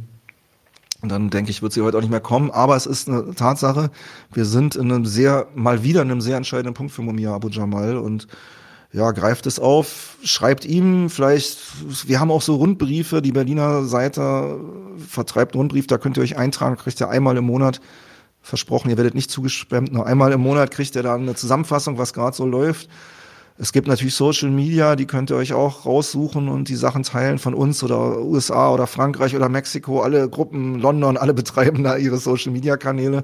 [1.01, 2.51] Und dann denke ich, wird sie heute auch nicht mehr kommen.
[2.51, 3.91] Aber es ist eine Tatsache,
[4.33, 7.49] wir sind in einem sehr, mal wieder in einem sehr entscheidenden Punkt für Mumia Abu
[7.49, 8.27] Jamal und
[8.93, 11.59] ja, greift es auf, schreibt ihm vielleicht,
[12.07, 14.59] wir haben auch so Rundbriefe, die Berliner Seite
[15.07, 17.79] vertreibt einen Rundbrief, da könnt ihr euch eintragen, kriegt ihr einmal im Monat,
[18.41, 22.13] versprochen, ihr werdet nicht zugespammt, nur einmal im Monat kriegt ihr dann eine Zusammenfassung, was
[22.13, 22.89] gerade so läuft.
[23.57, 27.37] Es gibt natürlich Social Media, die könnt ihr euch auch raussuchen und die Sachen teilen
[27.37, 30.01] von uns oder USA oder Frankreich oder Mexiko.
[30.01, 33.23] Alle Gruppen, London, alle betreiben da ihre Social Media Kanäle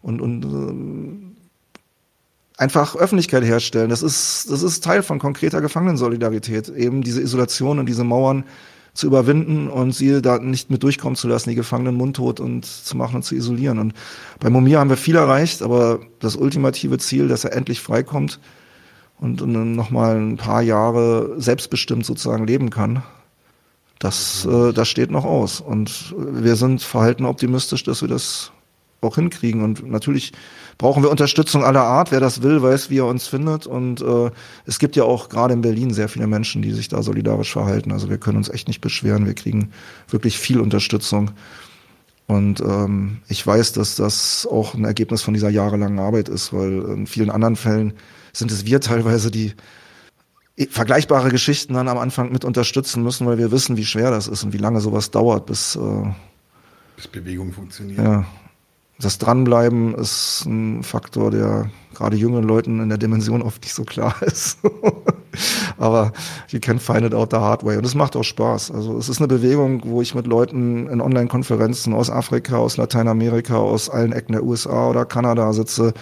[0.00, 1.34] und, und
[2.56, 3.90] äh, einfach Öffentlichkeit herstellen.
[3.90, 8.44] Das ist, das ist Teil von konkreter Gefangenensolidarität, eben diese Isolation und diese Mauern
[8.94, 12.96] zu überwinden und sie da nicht mit durchkommen zu lassen, die Gefangenen mundtot und zu
[12.96, 13.78] machen und zu isolieren.
[13.78, 13.94] Und
[14.38, 18.38] bei Momir haben wir viel erreicht, aber das ultimative Ziel, dass er endlich freikommt
[19.18, 23.02] und, und nochmal ein paar Jahre selbstbestimmt sozusagen leben kann,
[23.98, 25.60] das, äh, das steht noch aus.
[25.60, 28.52] Und wir sind verhalten optimistisch, dass wir das
[29.00, 29.62] auch hinkriegen.
[29.62, 30.32] Und natürlich
[30.78, 32.12] brauchen wir Unterstützung aller Art.
[32.12, 33.66] Wer das will, weiß, wie er uns findet.
[33.66, 34.30] Und äh,
[34.66, 37.92] es gibt ja auch gerade in Berlin sehr viele Menschen, die sich da solidarisch verhalten.
[37.92, 39.26] Also wir können uns echt nicht beschweren.
[39.26, 39.70] Wir kriegen
[40.08, 41.30] wirklich viel Unterstützung.
[42.26, 46.82] Und ähm, ich weiß, dass das auch ein Ergebnis von dieser jahrelangen Arbeit ist, weil
[46.82, 47.92] in vielen anderen Fällen
[48.32, 49.52] sind es wir teilweise, die
[50.70, 54.44] vergleichbare Geschichten dann am Anfang mit unterstützen müssen, weil wir wissen, wie schwer das ist
[54.44, 56.12] und wie lange sowas dauert, bis, äh,
[56.96, 57.98] bis Bewegung funktioniert.
[57.98, 58.24] Ja,
[58.98, 63.84] das Dranbleiben ist ein Faktor, der gerade jüngeren Leuten in der Dimension oft nicht so
[63.84, 64.58] klar ist.
[65.78, 66.12] Aber
[66.48, 67.76] you can find it out the hard way.
[67.76, 68.70] Und es macht auch Spaß.
[68.70, 73.56] Also es ist eine Bewegung, wo ich mit Leuten in Online-Konferenzen aus Afrika, aus Lateinamerika,
[73.56, 75.92] aus allen Ecken der USA oder Kanada sitze,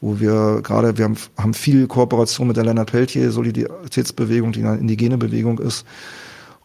[0.00, 4.78] wo wir gerade, wir haben, haben viel Kooperation mit der Leonard Peltier Solidaritätsbewegung, die eine
[4.78, 5.86] indigene Bewegung ist.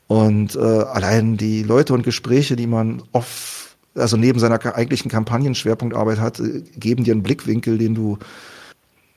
[0.07, 3.64] Und äh, allein die Leute und Gespräche, die man oft
[3.95, 8.17] also neben seiner eigentlichen Kampagnenschwerpunktarbeit hat, äh, geben dir einen Blickwinkel, den du,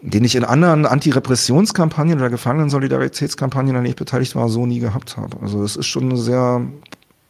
[0.01, 5.17] den ich in anderen Antirepressionskampagnen oder Gefangenen-Solidaritätskampagnen, an denen ich beteiligt war, so nie gehabt
[5.17, 5.37] habe.
[5.43, 6.63] Also es ist schon eine sehr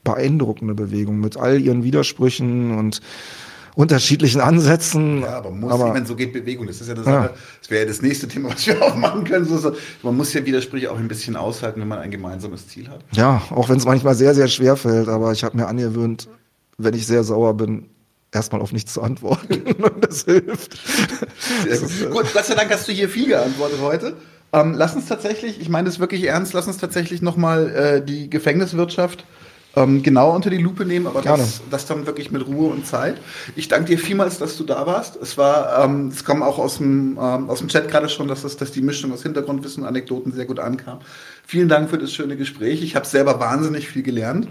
[0.04, 3.00] beeindruckende Bewegung mit all ihren Widersprüchen und
[3.74, 5.20] unterschiedlichen Ansätzen.
[5.20, 6.66] Ja, aber muss, aber, ich meine, so geht Bewegung.
[6.66, 7.30] Das ist ja das, ja.
[7.60, 9.44] das wäre ja das nächste Thema, was wir aufmachen können.
[9.44, 9.72] So, so.
[10.02, 13.04] Man muss ja Widersprüche auch ein bisschen aushalten, wenn man ein gemeinsames Ziel hat.
[13.12, 16.28] Ja, auch wenn es manchmal sehr, sehr schwer fällt, aber ich habe mir angewöhnt,
[16.78, 17.90] wenn ich sehr sauer bin,
[18.32, 19.62] erstmal auf nichts zu antworten.
[19.82, 20.78] Und das hilft.
[21.68, 24.16] Das ist, äh, gut, Gott sei Dank hast du hier viel geantwortet heute.
[24.52, 28.30] Ähm, lass uns tatsächlich, ich meine das wirklich ernst, lass uns tatsächlich nochmal äh, die
[28.30, 29.24] Gefängniswirtschaft
[29.76, 33.20] ähm, genau unter die Lupe nehmen, aber das, das, dann wirklich mit Ruhe und Zeit.
[33.54, 35.16] Ich danke dir vielmals, dass du da warst.
[35.16, 38.42] Es war, ähm, es kam auch aus dem, ähm, aus dem Chat gerade schon, dass,
[38.42, 41.00] das, dass die Mischung aus Hintergrundwissen und Anekdoten sehr gut ankam.
[41.46, 42.82] Vielen Dank für das schöne Gespräch.
[42.82, 44.48] Ich habe selber wahnsinnig viel gelernt.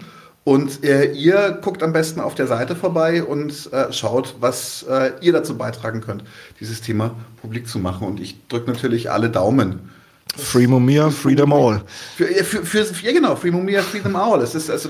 [0.47, 5.11] Und äh, ihr guckt am besten auf der Seite vorbei und äh, schaut, was äh,
[5.19, 6.23] ihr dazu beitragen könnt,
[6.61, 8.07] dieses Thema publik zu machen.
[8.07, 9.89] Und ich drücke natürlich alle Daumen,
[10.37, 11.81] Free Mumia, Freedom All.
[12.15, 14.41] Für, für, für, ja, genau, Free Mumia, Freedom All.
[14.41, 14.87] Es ist also,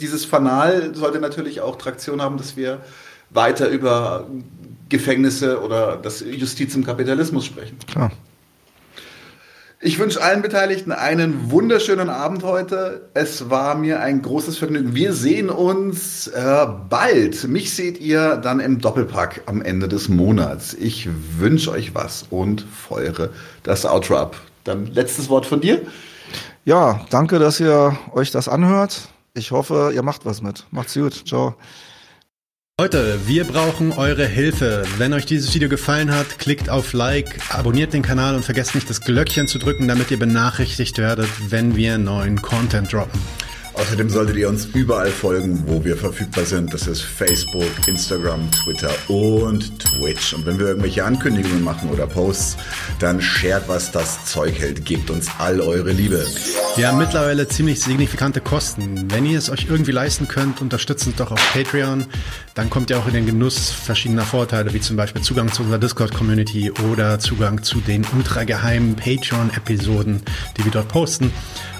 [0.00, 2.78] dieses Fanal sollte natürlich auch Traktion haben, dass wir
[3.30, 4.28] weiter über
[4.88, 7.76] Gefängnisse oder das Justiz im Kapitalismus sprechen.
[7.88, 8.12] Klar.
[9.86, 13.08] Ich wünsche allen Beteiligten einen wunderschönen Abend heute.
[13.14, 14.96] Es war mir ein großes Vergnügen.
[14.96, 17.46] Wir sehen uns äh, bald.
[17.46, 20.74] Mich seht ihr dann im Doppelpack am Ende des Monats.
[20.74, 21.08] Ich
[21.38, 23.28] wünsche euch was und feuere
[23.62, 24.40] das Outro ab.
[24.64, 25.82] Dann letztes Wort von dir.
[26.64, 29.02] Ja, danke, dass ihr euch das anhört.
[29.34, 30.66] Ich hoffe, ihr macht was mit.
[30.72, 31.28] Macht's gut.
[31.28, 31.54] Ciao.
[32.78, 34.84] Leute, wir brauchen eure Hilfe.
[34.98, 38.90] Wenn euch dieses Video gefallen hat, klickt auf Like, abonniert den Kanal und vergesst nicht
[38.90, 43.18] das Glöckchen zu drücken, damit ihr benachrichtigt werdet, wenn wir neuen Content droppen.
[43.72, 46.72] Außerdem solltet ihr uns überall folgen, wo wir verfügbar sind.
[46.72, 50.34] Das ist Facebook, Instagram, Twitter und Twitch.
[50.34, 52.56] Und wenn wir irgendwelche Ankündigungen machen oder Posts,
[52.98, 54.84] dann shared, was das Zeug hält.
[54.84, 56.26] Gebt uns all eure Liebe.
[56.76, 59.10] Wir haben mittlerweile ziemlich signifikante Kosten.
[59.10, 62.06] Wenn ihr es euch irgendwie leisten könnt, unterstützt uns doch auf Patreon.
[62.56, 65.78] Dann kommt ihr auch in den Genuss verschiedener Vorteile, wie zum Beispiel Zugang zu unserer
[65.78, 70.22] Discord-Community oder Zugang zu den ultrageheimen Patreon-Episoden,
[70.56, 71.30] die wir dort posten.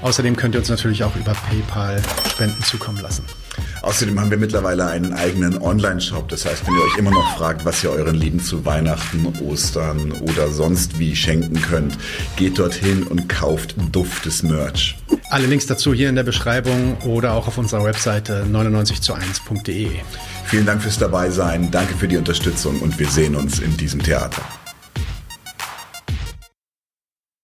[0.02, 3.24] Außerdem könnt ihr uns natürlich auch über PayPal Spenden zukommen lassen.
[3.80, 6.28] Außerdem haben wir mittlerweile einen eigenen Online-Shop.
[6.28, 10.12] Das heißt, wenn ihr euch immer noch fragt, was ihr euren Lieben zu Weihnachten, Ostern
[10.12, 11.96] oder sonst wie schenken könnt,
[12.36, 14.98] geht dorthin und kauft duftes Merch.
[15.28, 19.90] Alle Links dazu hier in der Beschreibung oder auch auf unserer Webseite 99 zu 1.de.
[20.44, 24.42] Vielen Dank fürs Dabeisein, danke für die Unterstützung und wir sehen uns in diesem Theater.